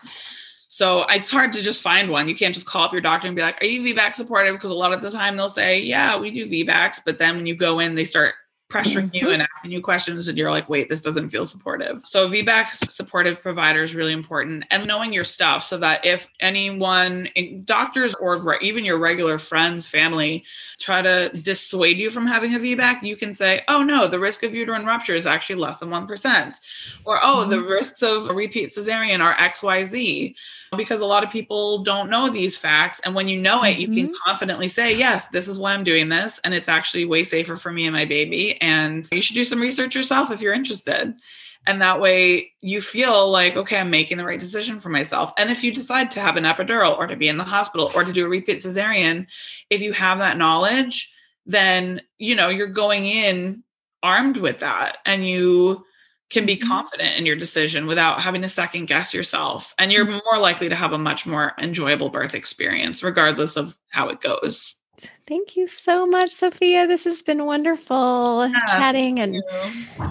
So 0.68 1.04
it's 1.08 1.30
hard 1.30 1.52
to 1.52 1.62
just 1.62 1.82
find 1.82 2.10
one. 2.10 2.28
You 2.28 2.34
can't 2.34 2.54
just 2.54 2.66
call 2.66 2.84
up 2.84 2.92
your 2.92 3.00
doctor 3.02 3.26
and 3.26 3.36
be 3.36 3.42
like, 3.42 3.62
"Are 3.62 3.66
you 3.66 3.82
VBAC 3.82 4.14
supportive?" 4.14 4.54
Because 4.54 4.70
a 4.70 4.74
lot 4.74 4.92
of 4.92 5.02
the 5.02 5.10
time 5.10 5.36
they'll 5.36 5.48
say, 5.48 5.80
"Yeah, 5.80 6.16
we 6.16 6.30
do 6.30 6.46
VBACs," 6.46 7.00
but 7.04 7.18
then 7.18 7.36
when 7.36 7.46
you 7.46 7.54
go 7.54 7.80
in, 7.80 7.96
they 7.96 8.04
start 8.04 8.34
pressuring 8.70 9.12
you 9.12 9.22
mm-hmm. 9.22 9.32
and 9.32 9.42
asking 9.42 9.70
you 9.70 9.82
questions 9.82 10.28
and 10.28 10.38
you're 10.38 10.50
like 10.50 10.68
wait 10.68 10.88
this 10.88 11.00
doesn't 11.00 11.28
feel 11.28 11.44
supportive 11.44 12.00
so 12.06 12.28
vbac 12.28 12.68
supportive 12.90 13.42
provider 13.42 13.82
is 13.82 13.94
really 13.94 14.12
important 14.12 14.64
and 14.70 14.86
knowing 14.86 15.12
your 15.12 15.24
stuff 15.24 15.62
so 15.64 15.76
that 15.76 16.04
if 16.06 16.28
anyone 16.40 17.28
doctors 17.64 18.14
or 18.14 18.56
even 18.62 18.84
your 18.84 18.98
regular 18.98 19.38
friends 19.38 19.86
family 19.86 20.44
try 20.78 21.02
to 21.02 21.28
dissuade 21.42 21.98
you 21.98 22.08
from 22.08 22.26
having 22.26 22.54
a 22.54 22.58
vbac 22.58 23.02
you 23.02 23.16
can 23.16 23.34
say 23.34 23.62
oh 23.68 23.82
no 23.82 24.06
the 24.06 24.18
risk 24.18 24.42
of 24.42 24.54
uterine 24.54 24.86
rupture 24.86 25.14
is 25.14 25.26
actually 25.26 25.56
less 25.56 25.76
than 25.76 25.90
1% 25.90 26.60
or 27.04 27.18
oh 27.22 27.40
mm-hmm. 27.40 27.50
the 27.50 27.60
risks 27.60 28.02
of 28.02 28.28
a 28.30 28.32
repeat 28.32 28.70
cesarean 28.70 29.20
are 29.20 29.34
xyz 29.34 30.34
because 30.76 31.00
a 31.00 31.06
lot 31.06 31.24
of 31.24 31.30
people 31.30 31.78
don't 31.78 32.10
know 32.10 32.30
these 32.30 32.56
facts. 32.56 33.00
And 33.04 33.14
when 33.14 33.28
you 33.28 33.40
know 33.40 33.64
it, 33.64 33.78
you 33.78 33.88
mm-hmm. 33.88 34.06
can 34.06 34.14
confidently 34.24 34.68
say, 34.68 34.96
yes, 34.96 35.26
this 35.28 35.48
is 35.48 35.58
why 35.58 35.72
I'm 35.72 35.84
doing 35.84 36.08
this. 36.08 36.40
And 36.44 36.54
it's 36.54 36.68
actually 36.68 37.04
way 37.04 37.24
safer 37.24 37.56
for 37.56 37.72
me 37.72 37.86
and 37.86 37.94
my 37.94 38.04
baby. 38.04 38.59
And 38.60 39.08
you 39.12 39.20
should 39.20 39.34
do 39.34 39.44
some 39.44 39.60
research 39.60 39.94
yourself 39.94 40.30
if 40.30 40.40
you're 40.40 40.54
interested. 40.54 41.14
And 41.66 41.82
that 41.82 42.00
way 42.00 42.52
you 42.60 42.80
feel 42.80 43.30
like, 43.30 43.56
okay, 43.56 43.78
I'm 43.78 43.90
making 43.90 44.16
the 44.16 44.24
right 44.24 44.40
decision 44.40 44.80
for 44.80 44.88
myself. 44.88 45.32
And 45.36 45.50
if 45.50 45.62
you 45.62 45.72
decide 45.72 46.10
to 46.12 46.20
have 46.20 46.36
an 46.36 46.44
epidural 46.44 46.96
or 46.96 47.06
to 47.06 47.16
be 47.16 47.28
in 47.28 47.36
the 47.36 47.44
hospital 47.44 47.90
or 47.94 48.02
to 48.02 48.12
do 48.12 48.24
a 48.24 48.28
repeat 48.28 48.58
cesarean, 48.58 49.26
if 49.68 49.82
you 49.82 49.92
have 49.92 50.18
that 50.18 50.38
knowledge, 50.38 51.12
then, 51.44 52.00
you 52.18 52.34
know, 52.34 52.48
you're 52.48 52.66
going 52.66 53.04
in 53.04 53.62
armed 54.02 54.38
with 54.38 54.60
that 54.60 54.98
and 55.04 55.26
you 55.26 55.84
can 56.30 56.46
be 56.46 56.56
mm-hmm. 56.56 56.68
confident 56.68 57.18
in 57.18 57.26
your 57.26 57.36
decision 57.36 57.86
without 57.86 58.20
having 58.22 58.40
to 58.42 58.48
second 58.48 58.86
guess 58.86 59.12
yourself. 59.12 59.74
And 59.78 59.92
you're 59.92 60.06
mm-hmm. 60.06 60.20
more 60.24 60.40
likely 60.40 60.68
to 60.68 60.76
have 60.76 60.92
a 60.92 60.98
much 60.98 61.26
more 61.26 61.52
enjoyable 61.58 62.08
birth 62.08 62.34
experience, 62.34 63.02
regardless 63.02 63.56
of 63.56 63.76
how 63.90 64.08
it 64.08 64.20
goes. 64.20 64.76
Thank 65.30 65.54
you 65.54 65.68
so 65.68 66.08
much, 66.08 66.32
Sophia. 66.32 66.88
This 66.88 67.04
has 67.04 67.22
been 67.22 67.46
wonderful 67.46 68.48
yeah, 68.48 68.66
chatting 68.66 69.20
and 69.20 69.40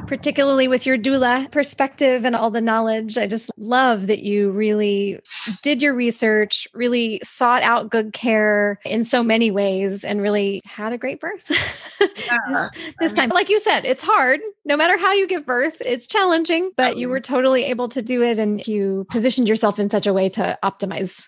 particularly 0.07 0.69
with 0.69 0.85
your 0.85 0.97
doula 0.97 1.51
perspective 1.51 2.23
and 2.23 2.37
all 2.37 2.49
the 2.49 2.61
knowledge. 2.61 3.17
I 3.17 3.27
just 3.27 3.51
love 3.57 4.07
that 4.07 4.19
you 4.19 4.49
really 4.51 5.19
did 5.61 5.81
your 5.81 5.93
research, 5.93 6.69
really 6.73 7.19
sought 7.21 7.63
out 7.63 7.89
good 7.89 8.13
care 8.13 8.79
in 8.85 9.03
so 9.03 9.21
many 9.21 9.51
ways, 9.51 10.05
and 10.05 10.21
really 10.21 10.61
had 10.63 10.93
a 10.93 10.97
great 10.97 11.19
birth 11.19 11.51
yeah. 12.25 12.69
this 13.01 13.11
time. 13.11 13.27
Like 13.27 13.49
you 13.49 13.59
said, 13.59 13.83
it's 13.83 14.03
hard. 14.03 14.39
No 14.63 14.77
matter 14.77 14.97
how 14.97 15.11
you 15.11 15.27
give 15.27 15.45
birth, 15.45 15.81
it's 15.81 16.07
challenging, 16.07 16.71
but 16.77 16.95
you 16.95 17.09
were 17.09 17.19
totally 17.19 17.65
able 17.65 17.89
to 17.89 18.01
do 18.01 18.21
it 18.21 18.39
and 18.39 18.65
you 18.65 19.05
positioned 19.09 19.49
yourself 19.49 19.79
in 19.79 19.89
such 19.89 20.07
a 20.07 20.13
way 20.13 20.29
to 20.29 20.57
optimize 20.63 21.27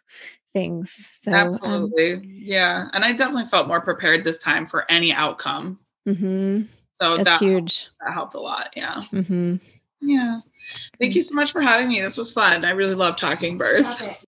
things. 0.53 1.09
So 1.21 1.31
um 1.31 1.37
absolutely, 1.37 2.13
um, 2.13 2.21
yeah. 2.25 2.87
And 2.93 3.03
I 3.03 3.13
definitely 3.13 3.47
felt 3.47 3.67
more 3.67 3.81
prepared 3.81 4.23
this 4.23 4.37
time 4.37 4.65
for 4.65 4.89
any 4.89 5.13
outcome. 5.13 5.79
Mm-hmm. 6.07 6.63
So 7.01 7.15
that's 7.15 7.29
that, 7.29 7.39
huge. 7.39 7.87
That 8.01 8.13
helped 8.13 8.35
a 8.35 8.39
lot. 8.39 8.69
Yeah. 8.75 9.01
Mm-hmm. 9.11 9.55
Yeah. 10.01 10.39
Thank 10.99 11.15
you 11.15 11.21
so 11.21 11.33
much 11.33 11.51
for 11.51 11.61
having 11.61 11.87
me. 11.87 12.01
This 12.01 12.17
was 12.17 12.31
fun. 12.31 12.65
I 12.65 12.71
really 12.71 12.95
love 12.95 13.15
talking 13.15 13.57
birth. 13.57 14.25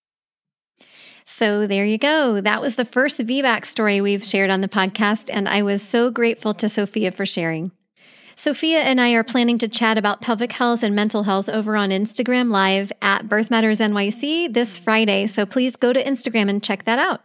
So 1.25 1.67
there 1.67 1.85
you 1.85 1.97
go. 1.97 2.41
That 2.41 2.61
was 2.61 2.75
the 2.75 2.85
first 2.85 3.19
VBAC 3.19 3.65
story 3.65 4.01
we've 4.01 4.25
shared 4.25 4.49
on 4.49 4.61
the 4.61 4.67
podcast, 4.67 5.29
and 5.33 5.47
I 5.49 5.63
was 5.63 5.81
so 5.81 6.11
grateful 6.11 6.53
to 6.55 6.69
Sophia 6.69 7.11
for 7.11 7.25
sharing. 7.25 7.71
Sophia 8.35 8.79
and 8.79 8.99
I 8.99 9.13
are 9.13 9.23
planning 9.23 9.57
to 9.59 9.67
chat 9.67 9.97
about 9.97 10.21
pelvic 10.21 10.51
health 10.51 10.83
and 10.83 10.95
mental 10.95 11.23
health 11.23 11.49
over 11.49 11.75
on 11.75 11.89
Instagram 11.89 12.51
Live 12.51 12.91
at 13.01 13.29
Birth 13.29 13.49
Matters 13.49 13.79
NYC 13.79 14.53
this 14.53 14.77
Friday. 14.77 15.27
So 15.27 15.45
please 15.45 15.75
go 15.75 15.93
to 15.93 16.03
Instagram 16.03 16.49
and 16.49 16.63
check 16.63 16.85
that 16.85 16.99
out. 16.99 17.21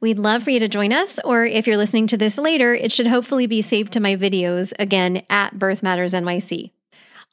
We'd 0.00 0.18
love 0.18 0.42
for 0.42 0.50
you 0.50 0.60
to 0.60 0.68
join 0.68 0.92
us, 0.92 1.18
or 1.24 1.46
if 1.46 1.66
you're 1.66 1.76
listening 1.76 2.06
to 2.08 2.16
this 2.16 2.38
later, 2.38 2.74
it 2.74 2.92
should 2.92 3.06
hopefully 3.06 3.46
be 3.46 3.62
saved 3.62 3.92
to 3.92 4.00
my 4.00 4.16
videos 4.16 4.72
again 4.78 5.22
at 5.30 5.58
Birth 5.58 5.82
Matters 5.82 6.12
NYC. 6.12 6.70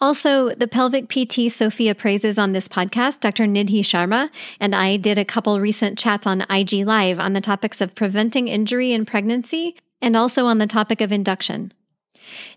Also, 0.01 0.49
the 0.49 0.67
pelvic 0.67 1.07
PT 1.07 1.49
Sophia 1.49 1.95
praises 1.95 2.38
on 2.38 2.51
this 2.51 2.67
podcast, 2.67 3.21
Dr. 3.21 3.45
Nidhi 3.45 3.80
Sharma, 3.80 4.30
and 4.59 4.76
I 4.76 4.97
did 4.97 5.17
a 5.17 5.26
couple 5.26 5.59
recent 5.59 5.97
chats 5.97 6.28
on 6.28 6.45
IG 6.49 6.86
Live 6.86 7.17
on 7.17 7.34
the 7.34 7.41
topics 7.41 7.80
of 7.80 7.95
preventing 7.95 8.49
injury 8.49 8.91
in 8.91 9.05
pregnancy 9.05 9.78
and 10.01 10.17
also 10.17 10.45
on 10.45 10.57
the 10.57 10.67
topic 10.67 10.99
of 10.99 11.13
induction. 11.13 11.71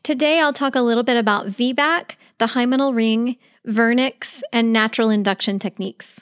Today, 0.03 0.41
I'll 0.41 0.53
talk 0.53 0.75
a 0.75 0.81
little 0.81 1.03
bit 1.03 1.17
about 1.17 1.47
VBAC, 1.47 2.13
the 2.39 2.47
hymenal 2.47 2.95
ring, 2.95 3.37
vernix, 3.67 4.43
and 4.53 4.73
natural 4.73 5.11
induction 5.11 5.59
techniques. 5.59 6.21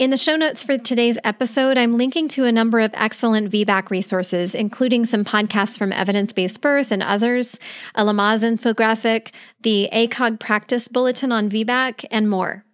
In 0.00 0.08
the 0.08 0.16
show 0.16 0.34
notes 0.34 0.62
for 0.62 0.78
today's 0.78 1.18
episode, 1.24 1.76
I'm 1.76 1.98
linking 1.98 2.26
to 2.28 2.44
a 2.44 2.52
number 2.52 2.80
of 2.80 2.90
excellent 2.94 3.52
VBAC 3.52 3.90
resources, 3.90 4.54
including 4.54 5.04
some 5.04 5.26
podcasts 5.26 5.76
from 5.76 5.92
Evidence 5.92 6.32
Based 6.32 6.58
Birth 6.62 6.90
and 6.90 7.02
others, 7.02 7.58
a 7.94 8.02
Lamaze 8.02 8.42
infographic, 8.42 9.28
the 9.60 9.90
ACOG 9.92 10.40
practice 10.40 10.88
bulletin 10.88 11.32
on 11.32 11.50
VBAC, 11.50 12.06
and 12.10 12.30
more. 12.30 12.64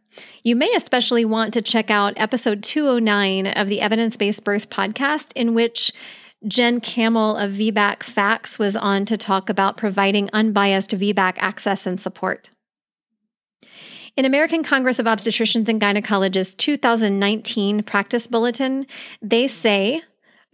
You 0.45 0.55
may 0.55 0.73
especially 0.77 1.25
want 1.25 1.53
to 1.55 1.63
check 1.63 1.91
out 1.91 2.15
episode 2.17 2.63
209 2.63 3.49
of 3.49 3.67
the 3.67 3.81
Evidence 3.81 4.17
Based 4.17 4.45
Birth 4.45 4.71
podcast, 4.71 5.33
in 5.35 5.53
which 5.53 5.91
Jen 6.47 6.81
Kamel 6.81 7.37
of 7.37 7.53
VBAC 7.53 8.03
Facts 8.03 8.59
was 8.59 8.77
on 8.77 9.05
to 9.07 9.17
talk 9.17 9.49
about 9.49 9.77
providing 9.77 10.31
unbiased 10.33 10.91
VBAC 10.91 11.35
access 11.39 11.87
and 11.87 12.01
support. 12.01 12.51
In 14.17 14.25
American 14.25 14.63
Congress 14.63 14.99
of 14.99 15.07
Obstetricians 15.07 15.69
and 15.69 15.81
Gynecologists 15.81 16.57
2019 16.57 17.83
practice 17.83 18.27
bulletin, 18.27 18.87
they 19.21 19.49
say 19.49 20.03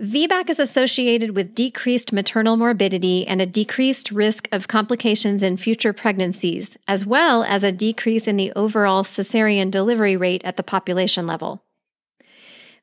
VBAC 0.03 0.51
is 0.51 0.59
associated 0.59 1.37
with 1.37 1.55
decreased 1.55 2.13
maternal 2.13 2.57
morbidity 2.57 3.27
and 3.27 3.41
a 3.41 3.47
decreased 3.47 4.11
risk 4.11 4.49
of 4.51 4.67
complications 4.67 5.43
in 5.43 5.57
future 5.57 5.93
pregnancies, 5.93 6.77
as 6.89 7.07
well 7.07 7.45
as 7.45 7.63
a 7.63 7.71
decrease 7.71 8.27
in 8.27 8.37
the 8.37 8.53
overall 8.57 9.05
cesarean 9.05 9.71
delivery 9.71 10.17
rate 10.17 10.43
at 10.45 10.57
the 10.57 10.63
population 10.63 11.27
level. 11.27 11.63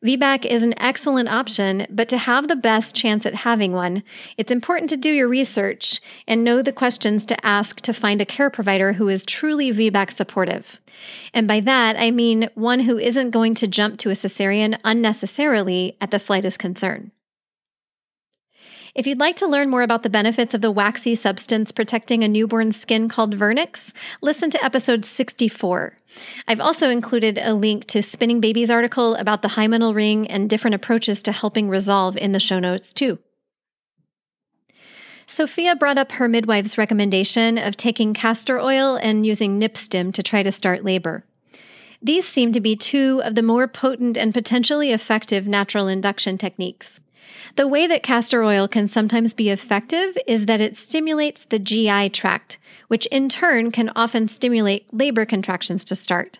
VBAC 0.05 0.45
is 0.45 0.63
an 0.63 0.79
excellent 0.79 1.27
option, 1.27 1.85
but 1.89 2.07
to 2.07 2.17
have 2.17 2.47
the 2.47 2.55
best 2.55 2.95
chance 2.95 3.25
at 3.25 3.35
having 3.35 3.73
one, 3.73 4.01
it's 4.37 4.49
important 4.49 4.89
to 4.91 4.97
do 4.97 5.11
your 5.11 5.27
research 5.27 5.99
and 6.25 6.41
know 6.41 6.61
the 6.61 6.71
questions 6.71 7.25
to 7.25 7.45
ask 7.45 7.81
to 7.81 7.91
find 7.91 8.21
a 8.21 8.25
care 8.25 8.49
provider 8.49 8.93
who 8.93 9.09
is 9.09 9.25
truly 9.25 9.73
VBAC 9.73 10.11
supportive. 10.11 10.79
And 11.33 11.49
by 11.49 11.59
that, 11.59 11.97
I 11.99 12.11
mean 12.11 12.49
one 12.55 12.79
who 12.79 12.97
isn't 12.97 13.31
going 13.31 13.55
to 13.55 13.67
jump 13.67 13.99
to 13.99 14.09
a 14.09 14.13
cesarean 14.13 14.79
unnecessarily 14.85 15.97
at 15.99 16.11
the 16.11 16.19
slightest 16.19 16.59
concern. 16.59 17.11
If 18.95 19.05
you'd 19.05 19.19
like 19.19 19.35
to 19.37 19.47
learn 19.47 19.69
more 19.69 19.83
about 19.83 20.03
the 20.03 20.09
benefits 20.09 20.53
of 20.53 20.61
the 20.61 20.71
waxy 20.71 21.13
substance 21.15 21.71
protecting 21.71 22.23
a 22.23 22.27
newborn's 22.27 22.79
skin 22.79 23.07
called 23.07 23.35
Vernix, 23.35 23.93
listen 24.21 24.49
to 24.49 24.63
episode 24.63 25.05
64. 25.05 25.97
I've 26.47 26.59
also 26.59 26.89
included 26.89 27.37
a 27.37 27.53
link 27.53 27.85
to 27.87 28.01
Spinning 28.01 28.41
Babies 28.41 28.71
article 28.71 29.15
about 29.15 29.43
the 29.43 29.49
hymenal 29.49 29.93
ring 29.93 30.27
and 30.27 30.49
different 30.49 30.75
approaches 30.75 31.21
to 31.23 31.31
helping 31.31 31.69
resolve 31.69 32.17
in 32.17 32.31
the 32.31 32.39
show 32.39 32.59
notes, 32.59 32.91
too. 32.91 33.19
Sophia 35.27 35.75
brought 35.75 35.99
up 35.99 36.13
her 36.13 36.27
midwife's 36.27 36.77
recommendation 36.77 37.59
of 37.59 37.77
taking 37.77 38.15
castor 38.15 38.59
oil 38.59 38.95
and 38.95 39.27
using 39.27 39.59
Nip-Stim 39.59 40.11
to 40.13 40.23
try 40.23 40.41
to 40.41 40.51
start 40.51 40.83
labor. 40.83 41.23
These 42.01 42.27
seem 42.27 42.51
to 42.53 42.61
be 42.61 42.75
two 42.75 43.21
of 43.23 43.35
the 43.35 43.43
more 43.43 43.67
potent 43.67 44.17
and 44.17 44.33
potentially 44.33 44.91
effective 44.91 45.45
natural 45.45 45.87
induction 45.87 46.39
techniques. 46.39 46.99
The 47.55 47.67
way 47.67 47.87
that 47.87 48.03
castor 48.03 48.43
oil 48.43 48.67
can 48.67 48.87
sometimes 48.87 49.33
be 49.33 49.49
effective 49.49 50.17
is 50.27 50.45
that 50.45 50.61
it 50.61 50.75
stimulates 50.75 51.45
the 51.45 51.59
GI 51.59 52.09
tract, 52.09 52.57
which 52.87 53.05
in 53.07 53.29
turn 53.29 53.71
can 53.71 53.91
often 53.95 54.27
stimulate 54.27 54.93
labor 54.93 55.25
contractions 55.25 55.83
to 55.85 55.95
start. 55.95 56.39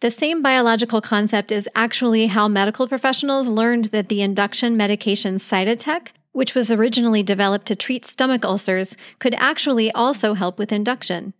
The 0.00 0.10
same 0.10 0.42
biological 0.42 1.00
concept 1.00 1.50
is 1.50 1.68
actually 1.74 2.26
how 2.26 2.48
medical 2.48 2.88
professionals 2.88 3.48
learned 3.48 3.86
that 3.86 4.08
the 4.08 4.22
induction 4.22 4.76
medication 4.76 5.36
Cytotec 5.36 6.08
which 6.34 6.54
was 6.54 6.70
originally 6.70 7.22
developed 7.22 7.64
to 7.66 7.76
treat 7.76 8.04
stomach 8.04 8.44
ulcers, 8.44 8.96
could 9.20 9.34
actually 9.38 9.90
also 9.92 10.34
help 10.34 10.58
with 10.58 10.72
induction. 10.72 11.32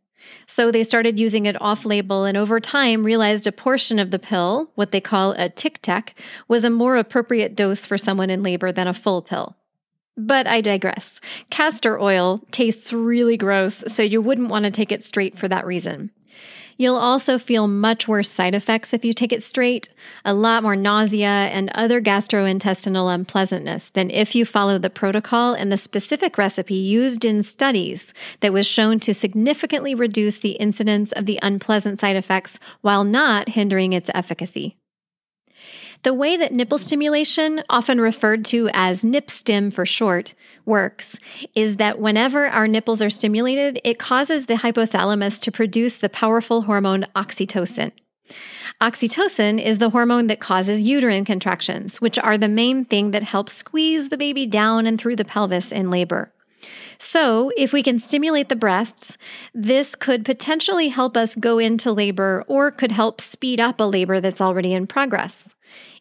So 0.47 0.71
they 0.71 0.85
started 0.85 1.19
using 1.19 1.47
it 1.47 1.61
off 1.61 1.85
label 1.85 2.25
and 2.25 2.37
over 2.37 2.61
time 2.61 3.05
realized 3.05 3.47
a 3.47 3.53
portion 3.53 3.99
of 3.99 4.11
the 4.11 4.19
pill, 4.19 4.71
what 4.75 4.91
they 4.91 5.01
call 5.01 5.33
a 5.33 5.49
tic 5.49 5.81
tac, 5.83 6.19
was 6.49 6.65
a 6.65 6.71
more 6.71 6.97
appropriate 6.97 7.55
dose 7.55 7.85
for 7.87 7.99
someone 7.99 8.31
in 8.31 8.43
labor 8.43 8.73
than 8.73 8.87
a 8.87 8.95
full 8.95 9.23
pill. 9.23 9.57
But 10.17 10.47
I 10.47 10.61
digress. 10.61 11.21
Castor 11.51 12.01
oil 12.01 12.41
tastes 12.51 12.93
really 12.93 13.37
gross, 13.37 13.77
so 13.93 14.03
you 14.03 14.21
wouldn't 14.21 14.51
want 14.51 14.65
to 14.65 14.71
take 14.71 14.93
it 14.93 15.03
straight 15.03 15.39
for 15.39 15.49
that 15.49 15.67
reason. 15.67 16.11
You'll 16.77 16.97
also 16.97 17.39
feel 17.39 17.69
much 17.69 18.09
worse 18.09 18.31
side 18.31 18.55
effects 18.55 18.93
if 18.93 19.05
you 19.05 19.13
take 19.13 19.33
it 19.33 19.43
straight, 19.43 19.89
a 20.25 20.35
lot 20.35 20.63
more 20.63 20.77
nausea 20.77 21.29
and 21.29 21.71
other 21.71 22.01
gastrointestinal 22.01 23.15
unpleasantness 23.15 23.91
than 23.91 24.11
if 24.11 24.35
you 24.35 24.45
follow 24.45 24.79
the 24.79 24.91
protocol 24.91 25.55
and 25.55 25.71
the 25.71 25.79
specific 25.79 26.37
recipe 26.37 26.75
used 26.75 27.25
in 27.25 27.43
studies 27.43 28.13
that 28.41 28.53
was 28.53 28.67
shown 28.67 29.01
to 29.01 29.15
significantly 29.15 29.95
reduce 29.95 30.39
the 30.39 30.53
incidence 30.53 31.13
of 31.13 31.27
the 31.27 31.39
unpleasant 31.43 32.01
side 32.01 32.17
effects 32.17 32.59
while 32.81 33.05
not 33.05 33.49
hindering 33.49 33.93
its 33.93 34.11
efficacy. 34.15 34.77
The 36.05 36.13
way 36.13 36.37
that 36.37 36.53
nipple 36.53 36.77
stimulation, 36.77 37.63
often 37.71 37.99
referred 37.99 38.45
to 38.47 38.69
as 38.75 39.07
nip-stim 39.07 39.71
for 39.71 39.87
short, 39.87 40.35
works 40.67 41.19
is 41.55 41.77
that 41.77 41.99
whenever 41.99 42.47
our 42.47 42.69
nipples 42.69 43.01
are 43.01 43.09
stimulated, 43.09 43.81
it 43.85 43.99
causes 43.99 44.45
the 44.45 44.55
hypothalamus 44.55 45.41
to 45.41 45.51
produce 45.51 45.97
the 45.97 46.11
powerful 46.11 46.63
hormone 46.63 47.07
oxytocin. 47.17 47.91
Oxytocin 48.83 49.63
is 49.63 49.79
the 49.79 49.89
hormone 49.89 50.27
that 50.27 50.41
causes 50.41 50.83
uterine 50.83 51.25
contractions, 51.25 52.03
which 52.03 52.19
are 52.19 52.37
the 52.37 52.49
main 52.49 52.85
thing 52.85 53.13
that 53.13 53.23
helps 53.23 53.55
squeeze 53.55 54.11
the 54.11 54.19
baby 54.19 54.45
down 54.45 54.87
and 54.87 55.01
through 55.01 55.17
the 55.17 55.25
pelvis 55.25 55.73
in 55.73 55.89
labor. 55.91 56.31
So, 56.99 57.51
if 57.57 57.73
we 57.73 57.83
can 57.83 57.99
stimulate 57.99 58.49
the 58.49 58.57
breasts, 58.57 59.19
this 59.55 59.95
could 59.95 60.25
potentially 60.25 60.89
help 60.89 61.17
us 61.17 61.35
go 61.35 61.59
into 61.59 61.93
labor 61.93 62.45
or 62.47 62.71
could 62.71 62.93
help 62.93 63.21
speed 63.21 63.59
up 63.59 63.81
a 63.81 63.85
labor 63.85 64.21
that's 64.21 64.41
already 64.41 64.73
in 64.75 64.87
progress. 64.87 65.55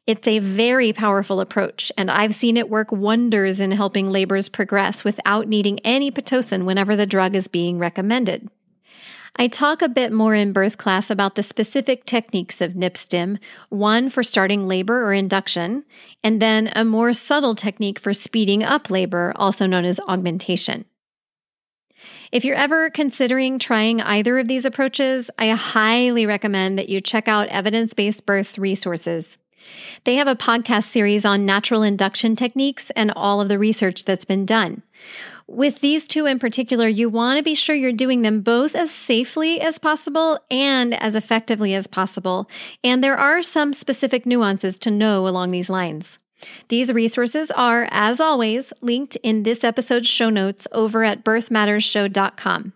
It's 0.05 0.27
a 0.27 0.39
very 0.39 0.91
powerful 0.91 1.39
approach, 1.39 1.89
and 1.97 2.11
I've 2.11 2.35
seen 2.35 2.57
it 2.57 2.69
work 2.69 2.91
wonders 2.91 3.61
in 3.61 3.71
helping 3.71 4.11
labors 4.11 4.49
progress 4.49 5.05
without 5.05 5.47
needing 5.47 5.79
any 5.79 6.11
Pitocin 6.11 6.65
whenever 6.65 6.97
the 6.97 7.05
drug 7.05 7.35
is 7.35 7.47
being 7.47 7.79
recommended. 7.79 8.49
I 9.37 9.47
talk 9.47 9.81
a 9.81 9.87
bit 9.87 10.11
more 10.11 10.35
in 10.35 10.51
birth 10.51 10.77
class 10.77 11.09
about 11.09 11.35
the 11.35 11.41
specific 11.41 12.05
techniques 12.05 12.59
of 12.59 12.73
NIPSTIM, 12.73 13.39
one 13.69 14.09
for 14.09 14.23
starting 14.23 14.67
labor 14.67 15.05
or 15.05 15.13
induction, 15.13 15.85
and 16.21 16.41
then 16.41 16.69
a 16.75 16.83
more 16.83 17.13
subtle 17.13 17.55
technique 17.55 17.97
for 17.97 18.13
speeding 18.13 18.61
up 18.61 18.89
labor, 18.89 19.31
also 19.37 19.65
known 19.65 19.85
as 19.85 20.01
augmentation. 20.01 20.83
If 22.33 22.43
you're 22.43 22.57
ever 22.57 22.89
considering 22.89 23.57
trying 23.57 24.01
either 24.01 24.37
of 24.37 24.49
these 24.49 24.65
approaches, 24.65 25.31
I 25.39 25.49
highly 25.51 26.25
recommend 26.25 26.77
that 26.77 26.89
you 26.89 26.99
check 26.99 27.29
out 27.29 27.47
Evidence 27.47 27.93
Based 27.93 28.25
Birth's 28.25 28.59
resources. 28.59 29.37
They 30.03 30.15
have 30.15 30.27
a 30.27 30.35
podcast 30.35 30.85
series 30.85 31.25
on 31.25 31.45
natural 31.45 31.83
induction 31.83 32.35
techniques 32.35 32.89
and 32.91 33.11
all 33.15 33.41
of 33.41 33.49
the 33.49 33.59
research 33.59 34.05
that's 34.05 34.25
been 34.25 34.45
done. 34.45 34.83
With 35.47 35.81
these 35.81 36.07
two 36.07 36.25
in 36.25 36.39
particular, 36.39 36.87
you 36.87 37.09
want 37.09 37.37
to 37.37 37.43
be 37.43 37.55
sure 37.55 37.75
you're 37.75 37.91
doing 37.91 38.21
them 38.21 38.41
both 38.41 38.75
as 38.75 38.91
safely 38.91 39.59
as 39.59 39.77
possible 39.77 40.39
and 40.49 40.93
as 40.93 41.15
effectively 41.15 41.73
as 41.73 41.87
possible. 41.87 42.49
And 42.83 43.03
there 43.03 43.17
are 43.17 43.41
some 43.41 43.73
specific 43.73 44.25
nuances 44.25 44.79
to 44.79 44.91
know 44.91 45.27
along 45.27 45.51
these 45.51 45.69
lines. 45.69 46.19
These 46.69 46.93
resources 46.93 47.51
are, 47.51 47.87
as 47.91 48.19
always, 48.19 48.73
linked 48.81 49.15
in 49.17 49.43
this 49.43 49.63
episode's 49.63 50.07
show 50.07 50.29
notes 50.29 50.67
over 50.71 51.03
at 51.03 51.23
birthmattersshow.com. 51.23 52.73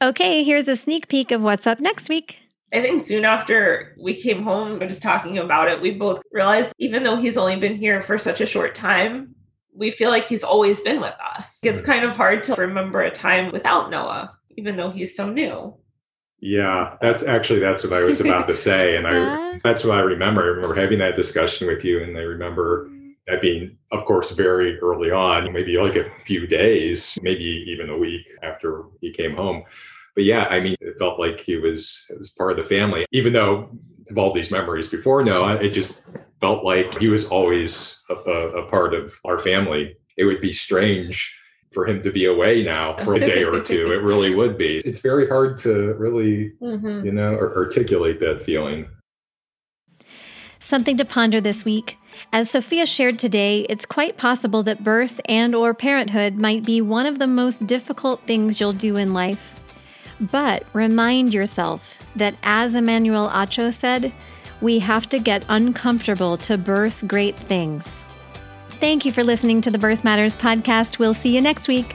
Okay, 0.00 0.44
here's 0.44 0.68
a 0.68 0.76
sneak 0.76 1.08
peek 1.08 1.32
of 1.32 1.42
what's 1.42 1.66
up 1.66 1.80
next 1.80 2.08
week. 2.08 2.38
I 2.72 2.82
think 2.82 3.00
soon 3.00 3.24
after 3.24 3.96
we 4.00 4.14
came 4.14 4.42
home, 4.42 4.78
we're 4.78 4.88
just 4.88 5.02
talking 5.02 5.38
about 5.38 5.68
it, 5.68 5.80
we 5.80 5.90
both 5.92 6.20
realized 6.32 6.72
even 6.78 7.02
though 7.02 7.16
he's 7.16 7.38
only 7.38 7.56
been 7.56 7.76
here 7.76 8.02
for 8.02 8.18
such 8.18 8.40
a 8.40 8.46
short 8.46 8.74
time, 8.74 9.34
we 9.74 9.90
feel 9.90 10.10
like 10.10 10.26
he's 10.26 10.44
always 10.44 10.80
been 10.80 11.00
with 11.00 11.14
us. 11.34 11.60
It's 11.62 11.80
kind 11.80 12.04
of 12.04 12.14
hard 12.14 12.42
to 12.44 12.54
remember 12.54 13.00
a 13.00 13.10
time 13.10 13.52
without 13.52 13.90
Noah, 13.90 14.36
even 14.56 14.76
though 14.76 14.90
he's 14.90 15.16
so 15.16 15.30
new. 15.30 15.74
Yeah, 16.40 16.96
that's 17.00 17.22
actually 17.22 17.58
that's 17.58 17.82
what 17.82 17.92
I 17.92 18.02
was 18.02 18.20
about 18.20 18.46
to 18.46 18.56
say, 18.56 18.96
and 18.96 19.06
I 19.08 19.58
that's 19.64 19.84
what 19.84 19.98
I 19.98 20.02
remember. 20.02 20.42
I 20.42 20.46
remember 20.46 20.74
having 20.74 20.98
that 21.00 21.16
discussion 21.16 21.66
with 21.66 21.84
you, 21.84 22.02
and 22.02 22.16
I 22.16 22.20
remember 22.20 22.86
mm-hmm. 22.86 23.10
that 23.26 23.40
being, 23.40 23.76
of 23.90 24.04
course, 24.04 24.30
very 24.30 24.78
early 24.78 25.10
on, 25.10 25.52
maybe 25.52 25.76
like 25.78 25.96
a 25.96 26.08
few 26.20 26.46
days, 26.46 27.18
maybe 27.22 27.64
even 27.66 27.90
a 27.90 27.98
week 27.98 28.30
after 28.42 28.84
he 29.00 29.12
came 29.12 29.34
home 29.34 29.64
but 30.18 30.24
yeah, 30.24 30.46
I 30.46 30.58
mean, 30.58 30.74
it 30.80 30.98
felt 30.98 31.20
like 31.20 31.38
he 31.38 31.58
was 31.58 32.04
it 32.10 32.18
was 32.18 32.28
part 32.28 32.50
of 32.50 32.56
the 32.56 32.64
family, 32.64 33.06
even 33.12 33.32
though 33.32 33.70
of 34.10 34.18
all 34.18 34.32
these 34.32 34.50
memories 34.50 34.88
before 34.88 35.22
Noah, 35.22 35.54
it 35.62 35.70
just 35.70 36.02
felt 36.40 36.64
like 36.64 36.98
he 36.98 37.06
was 37.06 37.28
always 37.28 38.02
a, 38.10 38.14
a, 38.14 38.64
a 38.64 38.68
part 38.68 38.94
of 38.94 39.12
our 39.24 39.38
family. 39.38 39.96
It 40.16 40.24
would 40.24 40.40
be 40.40 40.52
strange 40.52 41.32
for 41.72 41.86
him 41.86 42.02
to 42.02 42.10
be 42.10 42.24
away 42.24 42.64
now 42.64 42.96
for 42.96 43.14
a 43.14 43.20
day 43.20 43.44
or 43.44 43.60
two. 43.62 43.92
It 43.92 44.02
really 44.02 44.34
would 44.34 44.58
be. 44.58 44.78
It's 44.78 44.98
very 44.98 45.28
hard 45.28 45.56
to 45.58 45.94
really, 45.94 46.52
mm-hmm. 46.60 47.06
you 47.06 47.12
know, 47.12 47.38
articulate 47.38 48.18
that 48.18 48.42
feeling. 48.42 48.88
Something 50.58 50.96
to 50.96 51.04
ponder 51.04 51.40
this 51.40 51.64
week. 51.64 51.96
As 52.32 52.50
Sophia 52.50 52.86
shared 52.86 53.20
today, 53.20 53.66
it's 53.68 53.86
quite 53.86 54.16
possible 54.16 54.64
that 54.64 54.82
birth 54.82 55.20
and 55.26 55.54
or 55.54 55.74
parenthood 55.74 56.34
might 56.34 56.64
be 56.64 56.80
one 56.80 57.06
of 57.06 57.20
the 57.20 57.28
most 57.28 57.68
difficult 57.68 58.20
things 58.22 58.58
you'll 58.58 58.72
do 58.72 58.96
in 58.96 59.14
life. 59.14 59.57
But 60.20 60.64
remind 60.72 61.32
yourself 61.32 62.02
that, 62.16 62.34
as 62.42 62.74
Emmanuel 62.74 63.28
Acho 63.28 63.72
said, 63.72 64.12
we 64.60 64.80
have 64.80 65.08
to 65.10 65.18
get 65.18 65.44
uncomfortable 65.48 66.36
to 66.38 66.58
birth 66.58 67.04
great 67.06 67.36
things. 67.36 67.88
Thank 68.80 69.04
you 69.04 69.12
for 69.12 69.24
listening 69.24 69.60
to 69.62 69.70
the 69.70 69.78
Birth 69.78 70.04
Matters 70.04 70.36
podcast. 70.36 70.98
We'll 70.98 71.14
see 71.14 71.34
you 71.34 71.40
next 71.40 71.68
week. 71.68 71.94